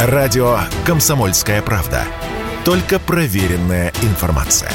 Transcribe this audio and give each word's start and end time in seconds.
Радио 0.00 0.60
«Комсомольская 0.86 1.60
правда». 1.60 2.04
Только 2.64 3.00
проверенная 3.00 3.92
информация. 4.02 4.70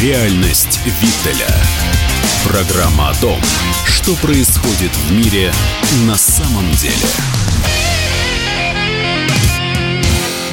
Реальность 0.00 0.78
Виттеля. 0.84 1.52
Программа 2.46 3.08
о 3.08 3.14
том, 3.14 3.40
что 3.84 4.14
происходит 4.14 4.92
в 4.92 5.12
мире 5.12 5.52
на 6.06 6.16
самом 6.16 6.70
деле. 6.76 7.41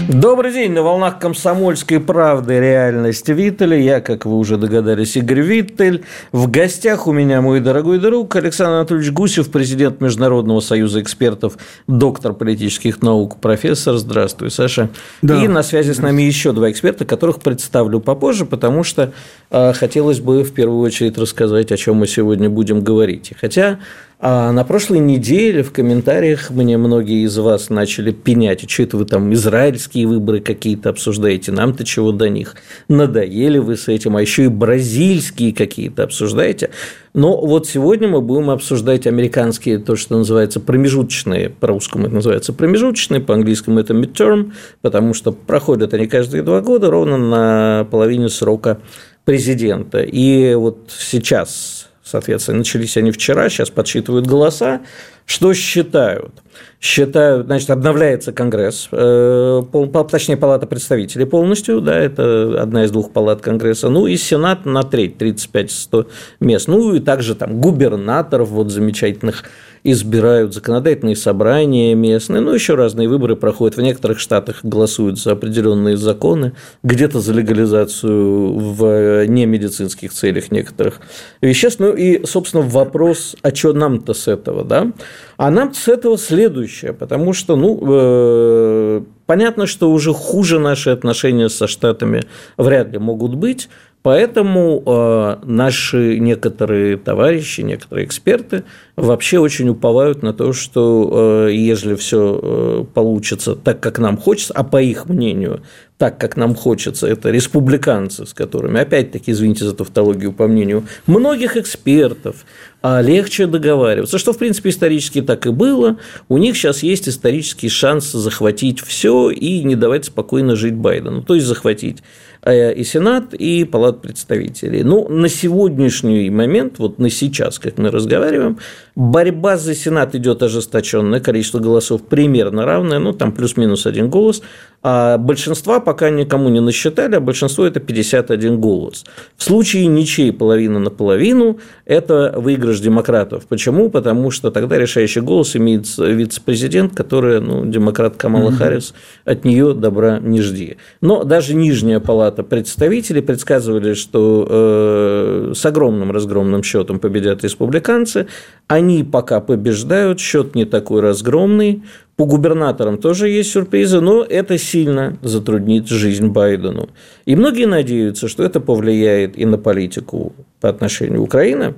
Добрый 0.10 0.52
день, 0.52 0.72
на 0.72 0.82
волнах 0.82 1.20
комсомольской 1.20 2.00
правды 2.00 2.60
реальность 2.60 3.30
Виттеля. 3.30 3.78
Я, 3.78 4.02
как 4.02 4.26
вы 4.26 4.40
уже 4.40 4.58
догадались, 4.58 5.16
Игорь 5.16 5.42
Виттель. 5.42 6.04
В 6.32 6.50
гостях 6.50 7.06
у 7.06 7.12
меня 7.12 7.42
мой 7.42 7.60
дорогой 7.60 8.00
друг 8.00 8.36
Александр 8.36 8.78
Анатольевич 8.78 9.12
Гусев, 9.12 9.52
президент 9.52 10.02
Международного 10.02 10.62
союза 10.62 11.00
экспертов, 11.00 11.60
доктор 11.86 12.34
политических 12.34 13.04
наук, 13.04 13.40
профессор. 13.40 13.98
Здравствуй, 13.98 14.50
Саша. 14.50 14.90
Да. 15.22 15.44
И 15.44 15.48
на 15.48 15.62
связи 15.62 15.92
с 15.92 16.00
нами 16.00 16.24
еще 16.24 16.54
два 16.54 16.72
эксперта, 16.72 17.06
которых 17.06 17.40
представлю 17.40 18.00
попозже, 18.00 18.48
потому 18.48 18.84
что 18.84 19.14
э, 19.52 19.74
хотелось 19.74 20.22
бы 20.22 20.44
в 20.44 20.52
первую 20.54 20.82
очередь 20.82 21.20
рассказать, 21.20 21.72
о 21.72 21.78
чем 21.78 21.98
мы 21.98 22.08
сегодня 22.08 22.50
будем 22.50 22.82
говорить. 22.82 23.34
Хотя 23.40 23.78
а 24.22 24.52
на 24.52 24.66
прошлой 24.66 25.00
неделе 25.00 25.64
в 25.64 25.72
комментариях 25.72 26.50
мне 26.50 26.78
многие 26.78 27.24
из 27.24 27.38
вас 27.38 27.70
начали 27.70 28.12
пенять, 28.12 28.70
что 28.70 28.84
это 28.84 28.98
вы 28.98 29.06
там 29.06 29.32
израильские 29.34 30.08
выборы 30.08 30.42
какие-то 30.42 30.90
обсуждаете, 30.90 31.54
нам-то 31.54 31.86
чего 31.86 32.12
до 32.12 32.28
них, 32.28 32.56
надоели 32.90 33.60
вы 33.60 33.78
с 33.78 33.88
этим, 33.88 34.18
а 34.18 34.22
еще 34.22 34.44
и 34.44 34.48
бразильские 34.50 35.54
какие-то 35.54 36.04
обсуждаете. 36.04 36.72
Но 37.14 37.40
вот 37.40 37.68
сегодня 37.68 38.10
мы 38.10 38.20
будем 38.20 38.50
обсуждать 38.50 39.08
американские, 39.08 39.78
то, 39.78 39.96
что 39.96 40.18
называется 40.18 40.60
промежуточные, 40.60 41.50
по-русскому 41.50 42.08
это 42.08 42.16
называется 42.16 42.52
промежуточные, 42.52 43.22
по-английскому 43.22 43.80
это 43.80 43.94
midterm, 43.94 44.52
потому 44.82 45.14
что 45.14 45.32
проходят 45.32 45.94
они 45.94 46.08
каждые 46.08 46.44
два 46.44 46.60
года 46.60 46.92
ровно 46.92 47.18
на 47.18 47.88
половине 47.90 48.28
срока 48.28 48.82
президента. 49.24 50.02
И 50.02 50.56
вот 50.56 50.92
сейчас 50.98 51.79
Соответственно, 52.10 52.60
начались 52.60 52.98
они 52.98 53.12
вчера, 53.12 53.50
сейчас 53.50 53.70
подсчитывают 53.70 54.26
голоса. 54.26 54.82
Что 55.30 55.54
считают? 55.54 56.34
Считают, 56.82 57.46
значит, 57.46 57.70
обновляется 57.70 58.32
Конгресс, 58.32 58.90
э, 58.92 59.62
точнее, 60.10 60.38
Палата 60.38 60.66
представителей 60.66 61.26
полностью, 61.26 61.82
да, 61.82 61.96
это 61.96 62.60
одна 62.60 62.86
из 62.86 62.92
двух 62.92 63.12
палат 63.12 63.40
Конгресса, 63.40 63.90
ну 63.90 64.08
и 64.08 64.18
Сенат 64.18 64.66
на 64.66 64.82
треть, 64.82 65.18
35-100 65.18 66.08
мест, 66.40 66.68
ну 66.68 66.96
и 66.96 67.00
также 67.00 67.36
там 67.36 67.62
губернаторов 67.62 68.50
вот 68.50 68.72
замечательных 68.72 69.44
избирают 69.84 70.54
законодательные 70.54 71.16
собрания 71.16 71.96
местные, 71.96 72.42
ну, 72.42 72.54
еще 72.54 72.76
разные 72.76 73.08
выборы 73.08 73.36
проходят. 73.36 73.78
В 73.78 73.82
некоторых 73.82 74.20
штатах 74.20 74.60
голосуют 74.64 75.20
за 75.20 75.32
определенные 75.32 75.98
законы, 75.98 76.54
где-то 76.84 77.20
за 77.20 77.34
легализацию 77.34 78.58
в 78.58 79.26
немедицинских 79.26 80.12
целях 80.12 80.52
некоторых 80.52 81.00
веществ. 81.42 81.80
Ну, 81.80 81.94
и, 81.94 82.26
собственно, 82.26 82.64
вопрос, 82.64 83.36
а 83.42 83.56
что 83.56 83.74
нам-то 83.74 84.14
с 84.14 84.28
этого, 84.28 84.64
да? 84.64 84.92
А 85.38 85.50
нам 85.52 85.74
с 85.74 85.88
этого 85.88 86.18
следующее, 86.18 86.94
потому 86.94 87.34
что, 87.34 87.56
ну, 87.56 87.80
э, 87.82 89.02
понятно, 89.26 89.68
что 89.68 89.92
уже 89.92 90.14
хуже 90.14 90.60
наши 90.60 90.90
отношения 90.90 91.50
со 91.50 91.68
Штатами 91.68 92.22
вряд 92.58 92.92
ли 92.92 93.00
могут 93.00 93.36
быть, 93.36 93.70
Поэтому 94.02 94.82
э, 94.86 95.38
наши 95.44 96.20
некоторые 96.20 96.96
товарищи, 96.96 97.62
некоторые 97.62 98.06
эксперты 98.06 98.64
вообще 98.96 99.40
очень 99.40 99.68
уповают 99.68 100.24
на 100.24 100.34
то, 100.34 100.54
что 100.54 101.48
э, 101.50 101.54
если 101.54 101.96
все 101.96 102.40
э, 102.42 102.86
получится 102.94 103.56
так, 103.56 103.82
как 103.82 104.00
нам 104.00 104.16
хочется, 104.16 104.54
а 104.54 104.64
по 104.64 104.82
их 104.82 105.10
мнению, 105.10 105.64
так, 106.00 106.18
как 106.18 106.38
нам 106.38 106.56
хочется, 106.56 107.08
это 107.08 107.30
республиканцы, 107.30 108.26
с 108.26 108.34
которыми, 108.34 108.80
опять-таки, 108.80 109.32
извините 109.32 109.66
за 109.66 109.76
тавтологию, 109.76 110.32
по 110.32 110.48
мнению 110.48 110.86
многих 111.08 111.58
экспертов, 111.58 112.46
а 112.82 113.02
легче 113.02 113.48
договариваться, 113.48 114.18
что, 114.18 114.32
в 114.32 114.38
принципе, 114.38 114.70
исторически 114.70 115.22
так 115.22 115.46
и 115.46 115.50
было. 115.50 115.98
У 116.30 116.38
них 116.38 116.56
сейчас 116.56 116.84
есть 116.84 117.10
исторический 117.10 117.68
шанс 117.68 118.14
захватить 118.14 118.80
все 118.80 119.30
и 119.30 119.62
не 119.66 119.76
давать 119.76 120.06
спокойно 120.06 120.56
жить 120.56 120.76
Байдену, 120.76 121.22
то 121.22 121.36
есть 121.36 121.46
захватить 121.46 122.02
Э, 122.42 122.74
и 122.74 122.84
Сенат, 122.84 123.34
и 123.34 123.66
Палат 123.66 124.02
представителей. 124.02 124.84
Ну, 124.84 125.10
на 125.10 125.28
сегодняшний 125.28 126.30
момент, 126.30 126.80
вот 126.80 126.98
на 126.98 127.10
сейчас, 127.10 127.60
как 127.60 127.78
мы 127.78 127.92
разговариваем, 127.92 128.60
борьба 129.00 129.56
за 129.56 129.76
Сенат 129.76 130.14
идет 130.14 130.44
ожесточенная, 130.44 131.22
количество 131.22 131.60
голосов 131.60 132.02
примерно 132.02 132.66
равное, 132.66 133.00
ну, 133.00 133.14
там 133.14 133.32
плюс-минус 133.32 133.86
один 133.86 134.10
голос, 134.10 134.42
а 134.84 135.18
большинства 135.18 135.80
пока 135.80 136.10
никому 136.10 136.50
не 136.50 136.60
насчитали, 136.60 137.16
а 137.16 137.22
большинство– 137.22 137.66
это 137.66 137.80
51 137.80 138.60
голос. 138.60 139.06
В 139.38 139.44
случае 139.44 139.88
ничей 139.88 140.34
половина 140.34 140.80
на 140.80 140.90
половину– 140.90 141.60
это 141.86 142.34
выигрыш 142.36 142.82
демократов. 142.82 143.46
Почему? 143.48 143.90
Потому 143.90 144.32
что 144.32 144.52
тогда 144.52 144.78
решающий 144.78 145.22
голос 145.22 145.56
имеет 145.56 145.86
вице-президент, 145.98 146.94
который, 146.94 147.40
ну, 147.40 147.66
демократ 147.66 148.18
Камала 148.18 148.50
mm-hmm. 148.50 148.56
Харрис, 148.58 148.94
от 149.24 149.46
нее 149.46 149.74
добра 149.74 150.20
не 150.20 150.42
жди. 150.42 150.76
Но 151.00 151.24
даже 151.24 151.56
нижняя 151.56 152.02
палата 152.02 152.44
представителей 152.44 153.22
предсказывали, 153.22 153.94
что 153.94 154.46
э, 154.50 155.54
с 155.56 155.66
огромным 155.66 156.12
разгромным 156.12 156.64
счетом 156.64 157.00
победят 157.00 157.46
республиканцы. 157.46 158.28
Они 158.68 158.89
пока 159.04 159.40
побеждают, 159.40 160.20
счет 160.20 160.56
не 160.56 160.66
такой 160.66 161.02
разгромный. 161.02 161.84
По 162.16 162.26
губернаторам 162.26 162.98
тоже 162.98 163.30
есть 163.30 163.52
сюрпризы, 163.52 164.02
но 164.02 164.24
это 164.24 164.58
сильно 164.58 165.18
затруднит 165.22 165.88
жизнь 165.88 166.28
Байдену. 166.28 166.90
И 167.26 167.36
многие 167.36 167.66
надеются, 167.66 168.28
что 168.28 168.44
это 168.44 168.60
повлияет 168.60 169.38
и 169.38 169.46
на 169.46 169.58
политику 169.58 170.34
по 170.60 170.70
отношению 170.70 171.22
к 171.22 171.26
Украине, 171.26 171.76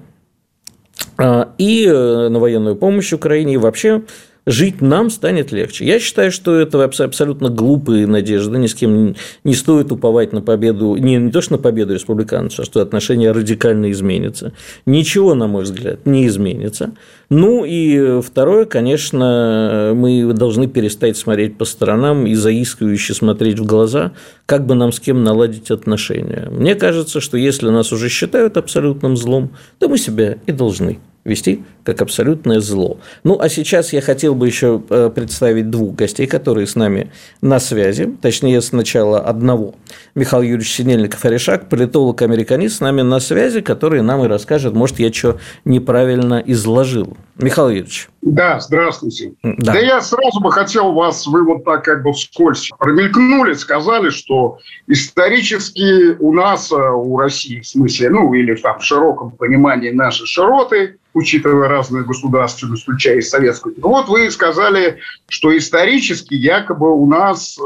а, 1.18 1.54
и 1.58 1.86
э, 1.86 2.30
на 2.30 2.40
военную 2.40 2.76
помощь 2.76 3.14
Украине, 3.14 3.54
и 3.54 3.58
вообще 3.58 4.02
жить 4.46 4.82
нам 4.82 5.10
станет 5.10 5.52
легче. 5.52 5.86
Я 5.86 6.00
считаю, 6.00 6.32
что 6.32 6.56
это 6.56 6.84
абсолютно 6.84 7.50
глупые 7.50 8.08
надежды, 8.08 8.58
ни 8.58 8.68
с 8.68 8.74
кем 8.74 9.16
не 9.44 9.54
стоит 9.54 9.92
уповать 9.92 10.34
на 10.34 10.42
победу, 10.42 10.96
не, 10.96 11.18
не 11.18 11.32
то 11.32 11.42
что 11.42 11.54
на 11.54 11.58
победу 11.60 11.94
республиканцев, 11.94 12.62
а 12.62 12.64
что 12.64 12.82
отношения 12.82 13.32
радикально 13.32 13.92
изменятся. 13.92 14.54
Ничего, 14.86 15.36
на 15.36 15.48
мой 15.48 15.64
взгляд, 15.64 16.06
не 16.06 16.26
изменится. 16.28 16.92
Ну 17.30 17.64
и 17.66 18.22
второе, 18.22 18.66
конечно, 18.66 19.94
мы 19.96 20.34
должны 20.34 20.68
перестать 20.68 21.18
смотреть 21.18 21.58
по 21.58 21.66
сторонам 21.66 22.26
и 22.26 22.34
заискивающе 22.34 23.14
смотреть 23.14 23.60
в 23.60 23.66
глаза, 23.66 24.12
как 24.46 24.66
бы 24.66 24.76
нам 24.76 24.92
с 24.92 25.00
кем 25.00 25.24
наладить 25.24 25.72
отношения. 25.72 26.50
Мне 26.52 26.76
кажется, 26.76 27.22
что 27.22 27.38
если 27.38 27.70
нас 27.70 27.94
уже 27.94 28.10
считают 28.10 28.58
абсолютным 28.58 29.16
злом, 29.16 29.52
то 29.80 29.88
мы 29.88 29.98
себя 29.98 30.38
и 30.46 30.52
должны 30.52 31.00
вести 31.24 31.64
как 31.84 32.02
абсолютное 32.02 32.60
зло. 32.60 32.98
Ну, 33.24 33.40
а 33.40 33.50
сейчас 33.50 33.94
я 33.94 34.02
хотел 34.02 34.36
бы 34.36 34.48
еще 34.48 34.82
э, 34.90 35.10
представить 35.14 35.70
двух 35.70 35.96
гостей, 35.96 36.28
которые 36.28 36.68
с 36.68 36.76
нами 36.76 37.12
на 37.42 37.60
связи, 37.60 38.16
точнее, 38.22 38.62
сначала 38.62 39.20
одного. 39.20 39.76
Михаил 40.16 40.44
Юрьевич 40.44 40.74
Синельников 40.74 41.24
Орешак, 41.26 41.70
политолог-американист, 41.70 42.78
с 42.78 42.80
нами 42.82 43.02
на 43.02 43.20
связи, 43.20 43.62
который 43.62 44.02
нам 44.02 44.24
и 44.24 44.28
расскажет, 44.28 44.74
может, 44.74 45.00
я 45.00 45.12
что 45.12 45.40
неправильно 45.66 46.42
изложил. 46.46 47.18
Михаил 47.38 47.70
Юрьевич. 47.70 48.10
Да, 48.22 48.60
здравствуйте. 48.60 49.34
Да. 49.42 49.74
да 49.74 49.80
я 49.80 50.02
сразу 50.02 50.40
бы 50.42 50.52
хотел 50.52 50.92
вас, 50.92 51.26
вы 51.26 51.44
вот 51.44 51.64
так 51.66 51.84
как 51.84 52.04
бы 52.04 52.14
вскользь 52.14 52.70
промелькнули, 52.78 53.54
сказали, 53.54 54.10
что 54.10 54.60
исторически 54.88 56.16
у 56.20 56.34
нас, 56.34 56.72
э, 56.72 56.76
у 56.76 57.18
России, 57.18 57.62
в 57.62 57.68
смысле, 57.68 58.10
ну, 58.12 58.34
или 58.34 58.56
там 58.56 58.80
в 58.80 58.84
широком 58.84 59.32
понимании 59.32 59.90
наши 59.90 60.26
широты, 60.28 60.98
учитывая 61.14 61.68
разную 61.68 62.06
государственность, 62.06 62.84
включая 62.84 63.18
и 63.18 63.22
советскую. 63.22 63.76
Вот 63.82 64.08
вы 64.08 64.30
сказали, 64.32 65.00
что 65.28 65.56
исторически 65.58 66.34
якобы 66.34 66.90
у 66.92 67.06
нас 67.06 67.58
э, 67.58 67.62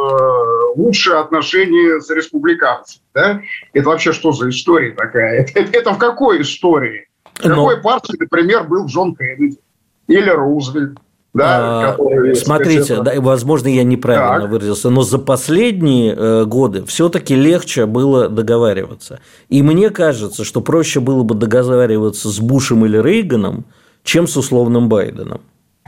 лучшие 0.76 1.18
отношения 1.18 2.00
с 2.02 2.10
республиканцами. 2.10 3.02
Да? 3.14 3.42
Это 3.74 3.90
вообще 3.90 4.14
что 4.14 4.32
за 4.32 4.50
история 4.50 4.92
такая? 4.92 5.42
Это, 5.42 5.52
это, 5.60 5.78
это 5.78 5.94
в 5.94 5.98
какой 5.98 6.42
истории? 6.42 7.08
В 7.36 7.46
Но... 7.46 7.56
какой 7.56 7.82
партии, 7.82 8.16
например, 8.20 8.64
был 8.64 8.88
Джон 8.88 9.16
Кеннеди 9.16 9.60
или 10.08 10.30
Рузвельт? 10.30 10.98
Да, 11.36 11.98
а, 12.00 12.34
смотрите, 12.34 13.02
да, 13.02 13.12
возможно, 13.18 13.68
я 13.68 13.84
неправильно 13.84 14.44
так. 14.44 14.50
выразился, 14.50 14.90
но 14.90 15.02
за 15.02 15.20
последние 15.20 16.16
э, 16.16 16.46
годы 16.46 16.86
все-таки 16.86 17.36
легче 17.36 17.86
было 17.88 18.30
договариваться. 18.30 19.20
И 19.50 19.62
мне 19.62 19.90
кажется, 19.90 20.46
что 20.46 20.62
проще 20.62 21.02
было 21.02 21.24
бы 21.24 21.36
договариваться 21.36 22.30
с 22.30 22.40
Бушем 22.40 22.86
или 22.86 22.98
Рейганом, 22.98 23.66
чем 24.06 24.28
с 24.28 24.38
условным 24.38 24.88
Байденом. 24.88 25.42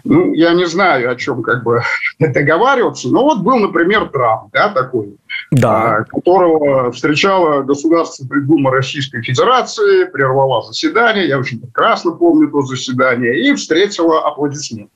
ну, 0.04 0.34
я 0.34 0.54
не 0.54 0.66
знаю, 0.66 1.10
о 1.10 1.16
чем 1.16 1.42
как 1.42 1.64
бы 1.64 1.82
договариваться, 2.20 3.08
но 3.08 3.24
вот 3.24 3.40
был, 3.40 3.56
например, 3.56 4.10
Трамп, 4.10 4.52
да, 4.52 4.68
такой, 4.74 5.16
да. 5.52 6.00
А, 6.00 6.04
которого 6.04 6.92
встречала 6.92 7.62
Государственная 7.62 8.42
Дума 8.42 8.70
Российской 8.70 9.22
Федерации, 9.22 10.12
прервала 10.12 10.62
заседание, 10.62 11.26
я 11.30 11.40
очень 11.40 11.62
прекрасно 11.62 12.12
помню 12.12 12.50
то 12.50 12.64
заседание, 12.64 13.48
и 13.48 13.56
встретила 13.56 14.28
аплодисменты. 14.28 14.92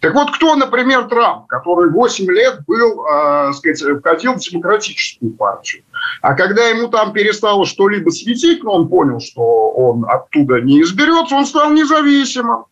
Так 0.00 0.14
вот, 0.14 0.30
кто, 0.32 0.56
например, 0.56 1.04
Трамп, 1.04 1.46
который 1.46 1.90
8 1.90 2.30
лет 2.30 2.60
был, 2.66 3.06
э, 3.06 3.52
сказать, 3.52 4.00
входил 4.00 4.34
в 4.34 4.38
демократическую 4.38 5.32
партию, 5.32 5.84
а 6.22 6.34
когда 6.34 6.66
ему 6.66 6.88
там 6.88 7.12
перестало 7.12 7.66
что-либо 7.66 8.10
светить, 8.10 8.62
но 8.62 8.72
он 8.72 8.88
понял, 8.88 9.20
что 9.20 9.70
он 9.70 10.04
оттуда 10.08 10.60
не 10.60 10.82
изберется, 10.82 11.34
он 11.34 11.46
стал 11.46 11.70
независимым. 11.70 12.64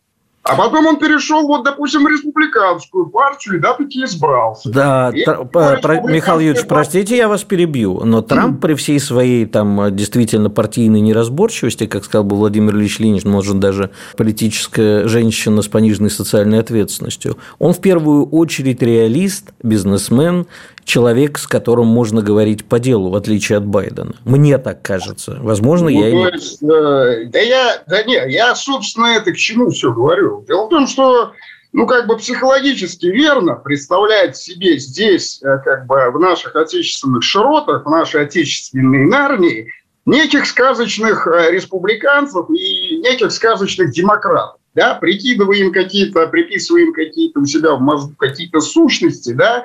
А 0.49 0.55
потом 0.55 0.87
он 0.87 0.97
перешел, 0.97 1.47
вот, 1.47 1.63
допустим, 1.63 2.03
в 2.03 2.07
республиканскую 2.07 3.07
партию 3.07 3.57
и 3.57 3.59
да, 3.59 3.73
таки 3.73 4.03
избрался. 4.03 4.69
Да, 4.69 5.11
и 5.13 5.23
тр... 5.23 5.45
про... 5.45 6.01
Михаил 6.01 6.39
Юрьевич, 6.39 6.67
простите, 6.67 7.15
я 7.15 7.27
вас 7.27 7.43
перебью, 7.43 8.03
но 8.03 8.21
Трамп 8.21 8.59
при 8.59 8.73
всей 8.73 8.99
своей 8.99 9.45
там 9.45 9.95
действительно 9.95 10.49
партийной 10.49 11.01
неразборчивости, 11.01 11.85
как 11.85 12.03
сказал 12.05 12.23
бы 12.23 12.35
Владимир 12.35 12.75
Ильич 12.75 12.99
Ленин, 12.99 13.21
может 13.25 13.59
даже 13.59 13.91
политическая 14.17 15.07
женщина 15.07 15.61
с 15.61 15.67
пониженной 15.67 16.09
социальной 16.09 16.59
ответственностью, 16.59 17.37
он 17.59 17.73
в 17.73 17.79
первую 17.79 18.25
очередь 18.25 18.81
реалист, 18.81 19.51
бизнесмен, 19.61 20.47
человек, 20.89 21.37
с 21.37 21.45
которым 21.45 21.85
можно 21.85 22.23
говорить 22.23 22.65
по 22.65 22.79
делу, 22.79 23.11
в 23.11 23.15
отличие 23.15 23.59
от 23.59 23.65
Байдена. 23.65 24.15
Мне 24.25 24.57
так 24.57 24.81
кажется. 24.81 25.37
Возможно, 25.39 25.89
ну, 25.89 26.23
я... 26.23 26.29
То 26.29 26.35
есть, 26.35 26.63
э, 26.63 27.25
да 27.27 27.39
я, 27.39 27.83
да 27.87 28.03
не, 28.03 28.31
я, 28.31 28.55
собственно, 28.55 29.05
это 29.05 29.31
к 29.31 29.37
чему 29.37 29.69
все 29.69 29.93
говорю. 29.93 30.43
Дело 30.47 30.65
в 30.65 30.69
том, 30.69 30.87
что 30.87 31.33
ну, 31.73 31.85
как 31.85 32.07
бы 32.07 32.17
психологически 32.17 33.05
верно 33.05 33.53
представлять 33.53 34.35
себе 34.35 34.79
здесь, 34.79 35.39
э, 35.43 35.59
как 35.63 35.85
бы 35.85 36.09
в 36.11 36.19
наших 36.19 36.55
отечественных 36.55 37.21
широтах, 37.21 37.85
в 37.85 37.89
нашей 37.89 38.23
отечественной 38.23 39.05
Нарнии, 39.05 39.71
неких 40.07 40.47
сказочных 40.47 41.27
э, 41.27 41.51
республиканцев 41.51 42.49
и 42.49 42.97
неких 42.97 43.31
сказочных 43.31 43.91
демократов 43.91 44.58
да, 44.75 44.95
прикидываем 44.95 45.71
какие-то, 45.71 46.27
приписываем 46.27 46.93
какие-то 46.93 47.39
у 47.39 47.45
себя 47.45 47.75
в 47.75 47.81
мозгу 47.81 48.15
какие-то 48.17 48.59
сущности, 48.59 49.33
да, 49.33 49.63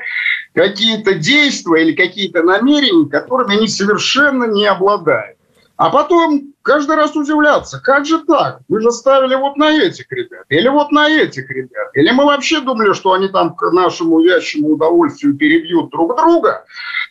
какие-то 0.54 1.14
действия 1.14 1.82
или 1.82 1.92
какие-то 1.92 2.42
намерения, 2.42 3.08
которыми 3.08 3.56
они 3.56 3.68
совершенно 3.68 4.44
не 4.44 4.66
обладают. 4.66 5.36
А 5.76 5.90
потом 5.90 6.54
каждый 6.62 6.94
раз 6.94 7.16
удивляться, 7.16 7.80
как 7.80 8.06
же 8.06 8.24
так? 8.24 8.60
Вы 8.68 8.80
же 8.80 8.92
ставили 8.92 9.34
вот 9.34 9.56
на 9.56 9.72
этих 9.72 10.10
ребят, 10.12 10.44
или 10.48 10.68
вот 10.68 10.92
на 10.92 11.08
этих 11.08 11.50
ребят. 11.50 11.90
Или 11.94 12.12
мы 12.12 12.24
вообще 12.26 12.60
думали, 12.60 12.92
что 12.92 13.12
они 13.12 13.28
там 13.28 13.56
к 13.56 13.72
нашему 13.72 14.20
вящему 14.20 14.68
удовольствию 14.68 15.36
перебьют 15.36 15.90
друг 15.90 16.16
друга, 16.16 16.64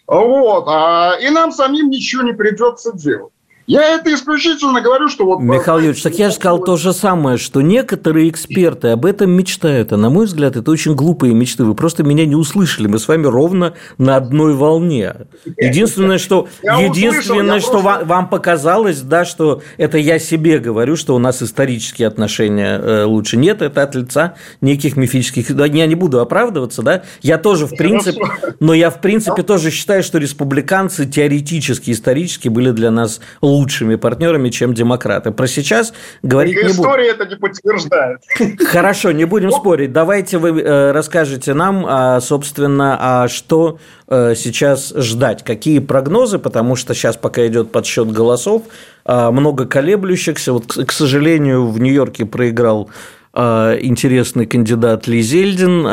вот, 0.08 0.66
а, 0.68 1.18
и 1.20 1.30
нам 1.30 1.52
самим 1.52 1.90
ничего 1.90 2.24
не 2.24 2.34
придется 2.34 2.94
делать. 2.94 3.33
Я 3.66 3.96
это 3.96 4.14
исключительно 4.14 4.82
говорю, 4.82 5.08
что 5.08 5.26
вот... 5.26 5.40
Михаил 5.40 5.78
Юрьевич, 5.78 6.04
так 6.04 6.16
я 6.16 6.30
же 6.30 6.36
сказал 6.36 6.60
то 6.60 6.76
же 6.76 6.92
самое, 6.92 7.38
что 7.38 7.62
некоторые 7.62 8.30
эксперты 8.30 8.90
об 8.90 9.06
этом 9.06 9.32
мечтают, 9.32 9.94
а 9.94 9.98
на 9.98 10.10
мой 10.10 10.26
взгляд, 10.26 10.58
это 10.58 10.70
очень 10.70 10.96
глупые 10.96 11.34
мечты. 11.34 11.64
Вы 11.64 11.74
просто 11.74 12.04
меня 12.04 12.26
не 12.26 12.36
услышали, 12.36 12.88
мы 12.88 13.00
с 13.00 13.08
вами 13.08 13.26
ровно 13.26 13.74
на 13.98 14.18
одной 14.18 14.54
волне. 14.54 15.14
Единственное, 15.58 16.18
что, 16.18 16.50
единственное, 16.62 17.62
что 17.62 17.82
просто... 17.82 18.06
вам 18.06 18.28
показалось, 18.28 19.00
да, 19.00 19.24
что 19.24 19.62
это 19.78 19.98
я 19.98 20.20
себе 20.20 20.60
говорю, 20.60 20.98
что 20.98 21.16
у 21.16 21.20
нас 21.20 21.42
исторические 21.42 22.10
отношения 22.10 22.78
э, 22.78 23.04
лучше. 23.06 23.38
Нет, 23.38 23.62
это 23.62 23.84
от 23.84 23.96
лица 23.96 24.36
неких 24.60 24.98
мифических... 24.98 25.50
Я 25.50 25.86
не 25.86 25.96
буду 25.96 26.20
оправдываться, 26.20 26.82
да, 26.82 27.04
я 27.22 27.38
тоже 27.38 27.68
в 27.68 27.76
принципе... 27.78 28.20
Но 28.60 28.74
я 28.74 28.90
в 28.90 29.00
принципе 29.00 29.44
тоже 29.44 29.72
считаю, 29.72 30.04
что 30.04 30.18
республиканцы 30.18 31.06
теоретически, 31.06 31.92
исторически 31.92 32.50
были 32.50 32.72
для 32.72 32.92
нас 32.92 33.22
лучшими 33.54 33.96
партнерами, 33.96 34.50
чем 34.50 34.74
демократы. 34.74 35.32
Про 35.32 35.48
сейчас 35.48 35.94
говорить 36.24 36.56
не 36.56 36.64
буду. 36.64 36.74
История 36.74 37.10
это 37.10 37.26
не 37.26 37.36
подтверждает. 37.36 38.22
Хорошо, 38.68 39.12
не 39.12 39.26
будем 39.26 39.52
спорить. 39.52 39.94
Давайте 39.94 40.38
вы 40.38 40.60
э, 40.60 40.92
расскажете 40.92 41.54
нам, 41.54 41.86
а, 41.88 42.20
собственно, 42.20 42.98
а 43.00 43.28
что 43.28 43.80
э, 44.08 44.34
сейчас 44.36 44.94
ждать, 44.96 45.44
какие 45.44 45.80
прогнозы, 45.80 46.40
потому 46.40 46.76
что 46.76 46.94
сейчас, 46.94 47.16
пока 47.16 47.46
идет 47.48 47.72
подсчет 47.72 48.12
голосов, 48.12 48.64
а, 49.06 49.32
много 49.32 49.66
колеблющихся. 49.66 50.54
Вот, 50.54 50.74
к 50.74 50.92
сожалению, 50.92 51.68
в 51.68 51.80
Нью-Йорке 51.80 52.26
проиграл 52.26 52.90
а, 53.34 53.78
интересный 53.80 54.46
кандидат 54.46 55.08
Ли 55.08 55.22
Зельдин, 55.22 55.84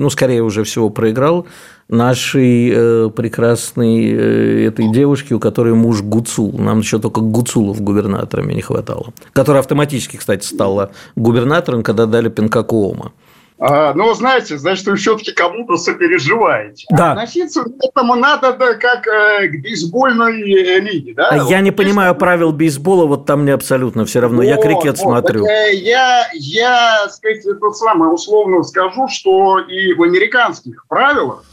ну, 0.00 0.10
скорее 0.10 0.42
уже 0.42 0.64
всего 0.64 0.90
проиграл, 0.90 1.46
нашей 1.88 2.70
э, 2.72 3.10
прекрасной 3.10 4.10
э, 4.10 4.68
этой 4.68 4.90
девушки, 4.90 5.32
у 5.32 5.40
которой 5.40 5.74
муж 5.74 6.02
Гуцул. 6.02 6.52
Нам 6.58 6.80
еще 6.80 6.98
только 6.98 7.20
Гуцулов 7.20 7.80
губернаторами 7.80 8.52
не 8.52 8.62
хватало. 8.62 9.12
Которая 9.32 9.60
автоматически, 9.60 10.16
кстати, 10.16 10.44
стала 10.44 10.90
губернатором, 11.16 11.82
когда 11.82 12.06
дали 12.06 12.28
пинка 12.28 12.62
Куома. 12.62 13.12
А, 13.56 13.94
ну, 13.94 14.12
знаете, 14.14 14.58
значит, 14.58 14.84
вы 14.86 14.96
все-таки 14.96 15.32
кому-то 15.32 15.76
сопереживаете. 15.76 16.86
Да. 16.90 17.12
Относиться 17.12 17.62
к 17.62 17.68
этому 17.82 18.16
надо 18.16 18.52
да, 18.52 18.74
как 18.74 19.06
э, 19.06 19.46
к 19.48 19.62
бейсбольной 19.62 20.42
э, 20.42 20.80
лиге, 20.80 21.14
да? 21.14 21.28
А 21.28 21.38
вот 21.38 21.50
я 21.50 21.60
не 21.60 21.70
понимаю 21.70 22.16
правил 22.16 22.52
бейсбола, 22.52 23.06
вот 23.06 23.26
там 23.26 23.42
мне 23.42 23.52
абсолютно 23.52 24.04
все 24.06 24.20
равно. 24.20 24.38
Вот, 24.38 24.48
я 24.48 24.56
крикет 24.56 24.98
вот, 24.98 24.98
смотрю. 24.98 25.44
Так, 25.44 25.52
э, 25.52 25.74
я, 25.76 26.26
я, 26.34 27.08
сказать, 27.08 27.46
это 27.46 27.70
самое 27.70 28.10
условно 28.10 28.64
скажу, 28.64 29.06
что 29.08 29.60
и 29.60 29.94
в 29.94 30.02
американских 30.02 30.84
правилах 30.88 31.44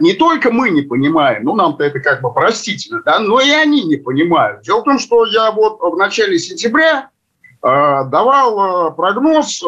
не 0.00 0.14
только 0.14 0.50
мы 0.50 0.70
не 0.70 0.82
понимаем, 0.82 1.44
ну, 1.44 1.54
нам-то 1.54 1.84
это 1.84 2.00
как 2.00 2.22
бы 2.22 2.32
простительно, 2.32 3.02
да, 3.04 3.18
но 3.18 3.40
и 3.40 3.50
они 3.50 3.84
не 3.84 3.96
понимают. 3.96 4.62
Дело 4.62 4.80
в 4.80 4.84
том, 4.84 4.98
что 4.98 5.24
я 5.26 5.50
вот 5.50 5.78
в 5.80 5.96
начале 5.96 6.38
сентября 6.38 7.08
э, 7.62 7.66
давал 7.66 8.90
э, 8.90 8.94
прогноз, 8.94 9.62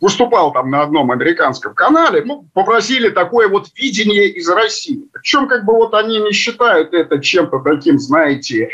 выступал 0.00 0.52
там 0.52 0.70
на 0.70 0.82
одном 0.82 1.10
американском 1.10 1.74
канале, 1.74 2.22
ну, 2.24 2.46
попросили 2.52 3.08
такое 3.08 3.48
вот 3.48 3.68
видение 3.76 4.28
из 4.28 4.48
России. 4.48 5.08
Причем 5.12 5.48
как 5.48 5.64
бы 5.64 5.72
вот 5.72 5.94
они 5.94 6.18
не 6.18 6.32
считают 6.32 6.92
это 6.92 7.18
чем-то 7.18 7.60
таким, 7.60 7.98
знаете, 7.98 8.70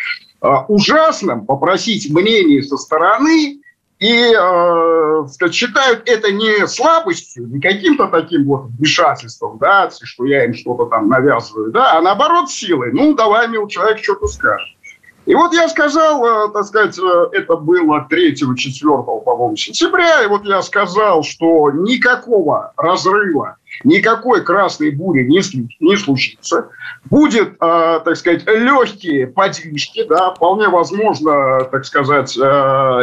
ужасным, 0.68 1.46
попросить 1.46 2.10
мнение 2.10 2.62
со 2.62 2.76
стороны, 2.76 3.61
и 4.02 4.34
э, 4.36 5.50
считают 5.52 6.08
это 6.08 6.32
не 6.32 6.66
слабостью, 6.66 7.46
не 7.46 7.60
каким-то 7.60 8.08
таким 8.08 8.46
вот 8.46 8.64
вмешательством, 8.64 9.58
да, 9.58 9.88
что 9.90 10.24
я 10.24 10.44
им 10.44 10.54
что-то 10.54 10.86
там 10.86 11.08
навязываю, 11.08 11.70
да, 11.70 11.96
а 11.96 12.02
наоборот 12.02 12.50
силой. 12.50 12.90
Ну, 12.92 13.14
давай, 13.14 13.46
мил 13.46 13.68
человек, 13.68 14.02
что-то 14.02 14.26
скажешь. 14.26 14.76
И 15.24 15.36
вот 15.36 15.54
я 15.54 15.68
сказал, 15.68 16.24
э, 16.24 16.52
так 16.52 16.64
сказать, 16.64 16.98
э, 16.98 17.28
это 17.30 17.54
было 17.54 18.04
3-4, 18.10 19.22
по-моему, 19.22 19.54
сентября, 19.54 20.24
и 20.24 20.26
вот 20.26 20.44
я 20.46 20.62
сказал, 20.62 21.22
что 21.22 21.70
никакого 21.70 22.72
разрыва 22.76 23.58
никакой 23.84 24.44
красной 24.44 24.90
бури 24.90 25.24
не, 25.24 25.40
не 25.80 25.96
случится. 25.96 26.70
Будет, 27.04 27.54
э, 27.60 28.00
так 28.04 28.16
сказать, 28.16 28.46
легкие 28.46 29.26
подвижки, 29.26 30.04
да, 30.04 30.32
вполне 30.32 30.68
возможно, 30.68 31.64
так 31.70 31.84
сказать, 31.84 32.36
э, 32.36 32.40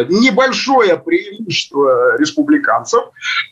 небольшое 0.09 0.97
преимущество 0.97 2.17
республиканцев. 2.17 3.03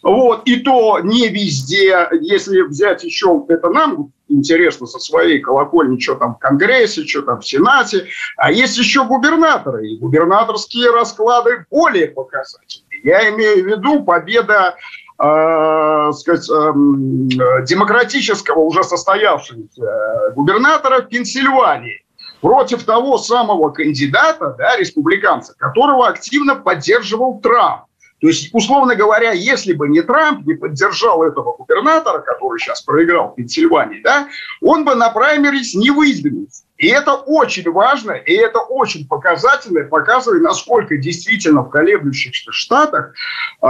Вот, 0.04 0.44
и 0.46 0.58
то 0.58 1.00
не 1.00 1.28
везде, 1.28 2.08
если 2.22 2.62
взять 2.62 3.04
еще, 3.04 3.44
это 3.50 3.70
нам 3.70 4.12
интересно 4.30 4.88
со 4.88 5.00
своей 5.00 5.40
колокольни, 5.40 6.00
что 6.00 6.16
там 6.16 6.36
в 6.36 6.40
Конгрессе, 6.40 7.06
что 7.06 7.22
там 7.22 7.40
в 7.40 7.48
Сенате, 7.48 8.08
а 8.36 8.52
есть 8.52 8.78
еще 8.78 9.06
губернаторы, 9.06 9.88
и 9.88 9.98
губернаторские 9.98 10.92
расклады 10.92 11.66
более 11.70 12.08
показательные. 12.08 13.02
Я 13.04 13.30
имею 13.30 13.64
в 13.64 13.68
виду 13.68 14.04
победа 14.04 14.76
э, 15.20 16.12
сказать, 16.14 16.50
э, 16.50 17.66
демократического 17.66 18.60
уже 18.60 18.84
состоявшегося 18.84 20.34
губернатора 20.36 21.02
в 21.02 21.10
Пенсильвании 21.10 22.04
против 22.42 22.84
того 22.84 23.18
самого 23.18 23.72
кандидата, 23.72 24.56
да, 24.58 24.78
республиканца, 24.78 25.54
которого 25.58 26.08
активно 26.08 26.56
поддерживал 26.56 27.40
Трамп. 27.42 27.87
То 28.20 28.28
есть, 28.28 28.50
условно 28.54 28.96
говоря, 28.96 29.32
если 29.32 29.74
бы 29.74 29.88
не 29.90 30.02
Трамп 30.02 30.46
не 30.48 30.56
поддержал 30.56 31.24
этого 31.24 31.56
губернатора, 31.56 32.20
который 32.20 32.60
сейчас 32.60 32.82
проиграл 32.82 33.32
в 33.32 33.36
Пенсильвании, 33.36 34.02
да, 34.02 34.28
он 34.62 34.86
бы 34.86 34.96
на 34.96 35.10
праймерис 35.10 35.76
не 35.76 35.92
выдвинулся. 35.92 36.64
И 36.78 36.88
это 36.88 37.14
очень 37.14 37.70
важно, 37.72 38.12
и 38.12 38.34
это 38.34 38.60
очень 38.60 39.08
показательно, 39.08 39.84
показывает, 39.84 40.44
насколько 40.44 40.98
действительно 40.98 41.62
в 41.62 41.70
колеблющихся 41.70 42.52
штатах 42.52 43.14
э, 43.62 43.66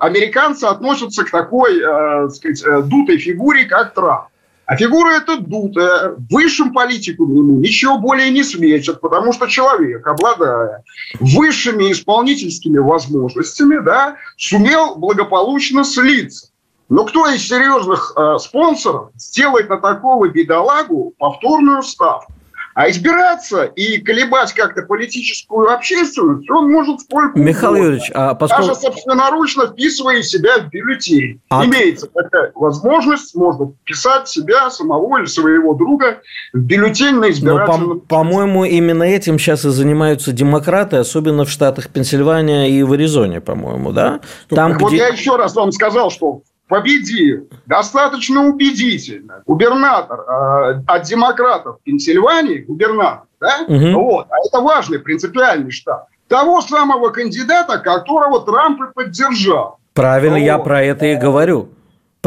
американцы 0.00 0.64
относятся 0.64 1.24
к 1.24 1.30
такой, 1.30 1.80
э, 1.80 2.28
сказать, 2.30 2.62
э, 2.64 2.82
дутой 2.82 3.18
фигуре, 3.18 3.64
как 3.64 3.94
Трамп. 3.94 4.28
А 4.68 4.76
фигура 4.76 5.12
эта 5.12 5.38
дутая, 5.40 6.14
высшим 6.30 6.74
политикум 6.74 7.34
ему 7.34 7.58
ничего 7.58 7.96
более 7.96 8.28
не 8.28 8.44
светит, 8.44 9.00
потому 9.00 9.32
что 9.32 9.46
человек, 9.46 10.06
обладая 10.06 10.84
высшими 11.20 11.90
исполнительскими 11.90 12.76
возможностями, 12.76 13.82
да, 13.82 14.16
сумел 14.36 14.96
благополучно 14.96 15.84
слиться. 15.84 16.50
Но 16.90 17.06
кто 17.06 17.26
из 17.28 17.48
серьезных 17.48 18.12
э, 18.14 18.36
спонсоров 18.38 19.08
сделает 19.16 19.70
на 19.70 19.78
такого 19.78 20.28
бедолагу 20.28 21.14
повторную 21.16 21.82
ставку? 21.82 22.34
А 22.78 22.88
избираться 22.90 23.64
и 23.64 23.98
колебать 23.98 24.52
как-то 24.52 24.82
политическую 24.82 25.68
общественность 25.68 26.48
он 26.48 26.70
может 26.70 27.00
сколько 27.00 27.36
Михаил 27.36 27.72
угодно. 27.72 27.84
Юрьевич, 27.86 28.10
а 28.14 28.34
поскольку... 28.36 28.68
Даже 28.68 28.80
собственноручно 28.80 29.66
вписывая 29.66 30.22
себя 30.22 30.60
в 30.60 30.68
бюллетень. 30.68 31.40
А... 31.50 31.66
Имеется 31.66 32.06
такая 32.06 32.52
возможность, 32.54 33.34
можно 33.34 33.72
вписать 33.82 34.28
себя 34.28 34.70
самого 34.70 35.18
или 35.18 35.26
своего 35.26 35.74
друга 35.74 36.20
в 36.52 36.58
бюллетень 36.58 37.16
на 37.16 37.30
избирательном... 37.30 37.88
Но, 37.88 37.94
по- 37.96 38.06
по-моему, 38.18 38.64
именно 38.64 39.02
этим 39.02 39.40
сейчас 39.40 39.64
и 39.64 39.70
занимаются 39.70 40.30
демократы, 40.30 40.98
особенно 40.98 41.44
в 41.44 41.50
штатах 41.50 41.88
Пенсильвания 41.88 42.68
и 42.68 42.80
в 42.84 42.92
Аризоне, 42.92 43.40
по-моему, 43.40 43.90
да? 43.90 44.20
Там, 44.50 44.70
так 44.70 44.76
где... 44.76 44.84
Вот 44.84 44.92
я 44.92 45.08
еще 45.08 45.34
раз 45.34 45.56
вам 45.56 45.72
сказал, 45.72 46.12
что 46.12 46.42
победил 46.68 47.48
достаточно 47.66 48.46
убедительно 48.46 49.42
губернатор 49.46 50.20
э, 50.20 50.82
от 50.86 51.02
демократов 51.02 51.78
Пенсильвании, 51.82 52.58
губернатор, 52.58 53.26
да? 53.40 53.64
Угу. 53.66 54.02
Вот, 54.02 54.26
а 54.30 54.36
это 54.46 54.60
важный 54.60 54.98
принципиальный 54.98 55.70
штат, 55.70 56.06
того 56.28 56.60
самого 56.60 57.08
кандидата, 57.08 57.78
которого 57.78 58.44
Трамп 58.44 58.82
и 58.82 58.92
поддержал. 58.94 59.78
Правильно, 59.94 60.38
вот. 60.38 60.44
я 60.44 60.58
про 60.58 60.82
это 60.82 61.06
и 61.06 61.16
говорю 61.16 61.70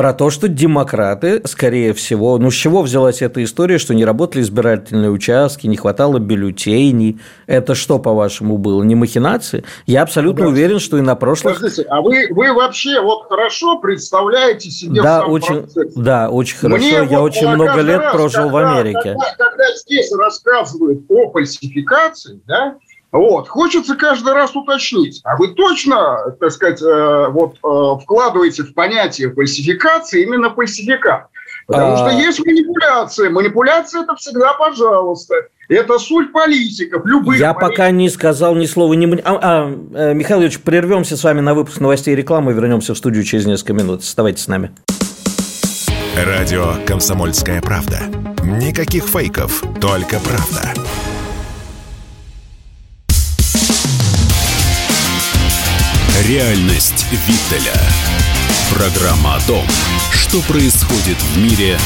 про 0.01 0.13
то, 0.13 0.31
что 0.31 0.47
демократы, 0.47 1.43
скорее 1.45 1.93
всего, 1.93 2.39
ну 2.39 2.49
с 2.49 2.55
чего 2.55 2.81
взялась 2.81 3.21
эта 3.21 3.43
история, 3.43 3.77
что 3.77 3.93
не 3.93 4.03
работали 4.03 4.41
избирательные 4.41 5.11
участки, 5.11 5.67
не 5.67 5.77
хватало 5.77 6.17
бюллетеней. 6.17 7.19
Это 7.45 7.75
что, 7.75 7.99
по-вашему, 7.99 8.57
было? 8.57 8.81
Не 8.81 8.95
махинации? 8.95 9.63
Я 9.85 10.01
абсолютно 10.01 10.45
да. 10.45 10.49
уверен, 10.49 10.79
что 10.79 10.97
и 10.97 11.01
на 11.01 11.13
прошлых... 11.13 11.57
Подождите, 11.57 11.87
а 11.87 12.01
вы, 12.01 12.29
вы 12.31 12.51
вообще 12.51 12.99
вот 12.99 13.27
хорошо 13.29 13.77
представляете 13.77 14.71
себе 14.71 15.03
да, 15.03 15.19
сам 15.19 15.31
очень, 15.31 15.61
процесс? 15.61 15.93
Да, 15.93 16.29
очень 16.31 16.57
хорошо. 16.57 16.83
Мне 16.83 16.89
Я 16.89 17.19
вот 17.19 17.21
очень 17.21 17.47
много 17.49 17.81
лет 17.81 17.99
раз, 17.99 18.11
прожил 18.15 18.49
когда, 18.49 18.53
в 18.53 18.57
Америке. 18.57 18.99
Когда, 19.03 19.35
когда 19.37 19.75
здесь 19.75 20.11
рассказывают 20.13 21.03
о 21.09 21.29
фальсификации, 21.29 22.41
да, 22.47 22.75
вот. 23.11 23.49
Хочется 23.49 23.95
каждый 23.95 24.33
раз 24.33 24.55
уточнить, 24.55 25.21
а 25.23 25.35
вы 25.35 25.49
точно, 25.49 26.31
так 26.39 26.51
сказать, 26.51 26.81
э, 26.81 27.27
вот 27.29 27.55
э, 27.55 28.01
вкладываете 28.01 28.63
в 28.63 28.73
понятие 28.73 29.33
фальсификации 29.33 30.23
именно 30.23 30.49
фальсификат? 30.49 31.27
Потому 31.67 31.93
а... 31.93 31.97
что 31.97 32.09
есть 32.09 32.39
манипуляция. 32.45 33.29
Манипуляция– 33.29 34.01
это 34.03 34.15
всегда 34.15 34.53
пожалуйста. 34.53 35.35
Это 35.67 35.99
суть 35.99 36.31
политиков, 36.31 37.05
любых 37.05 37.37
Я 37.37 37.53
политиков. 37.53 37.77
пока 37.77 37.91
не 37.91 38.09
сказал 38.09 38.55
ни 38.55 38.65
слова. 38.65 38.93
Не... 38.93 39.07
А, 39.23 39.39
а, 39.41 39.71
э, 39.93 40.13
Михаил 40.13 40.41
Ильич, 40.41 40.59
прервемся 40.59 41.15
с 41.15 41.23
вами 41.23 41.39
на 41.41 41.53
выпуск 41.53 41.79
новостей 41.79 42.13
и 42.13 42.15
рекламы 42.15 42.51
и 42.51 42.55
вернемся 42.55 42.93
в 42.93 42.97
студию 42.97 43.23
через 43.23 43.45
несколько 43.45 43.73
минут. 43.73 44.01
Оставайтесь 44.01 44.43
с 44.43 44.47
нами. 44.47 44.71
Радио 46.15 46.73
«Комсомольская 46.85 47.61
правда». 47.61 47.99
Никаких 48.43 49.05
фейков, 49.05 49.63
только 49.79 50.19
правда. 50.19 50.73
Реальность 56.27 57.07
Виттеля. 57.11 57.73
Программа 58.71 59.37
о 59.37 59.41
том, 59.41 59.65
что 60.11 60.39
происходит 60.41 61.19
в 61.19 61.37
мире 61.39 61.79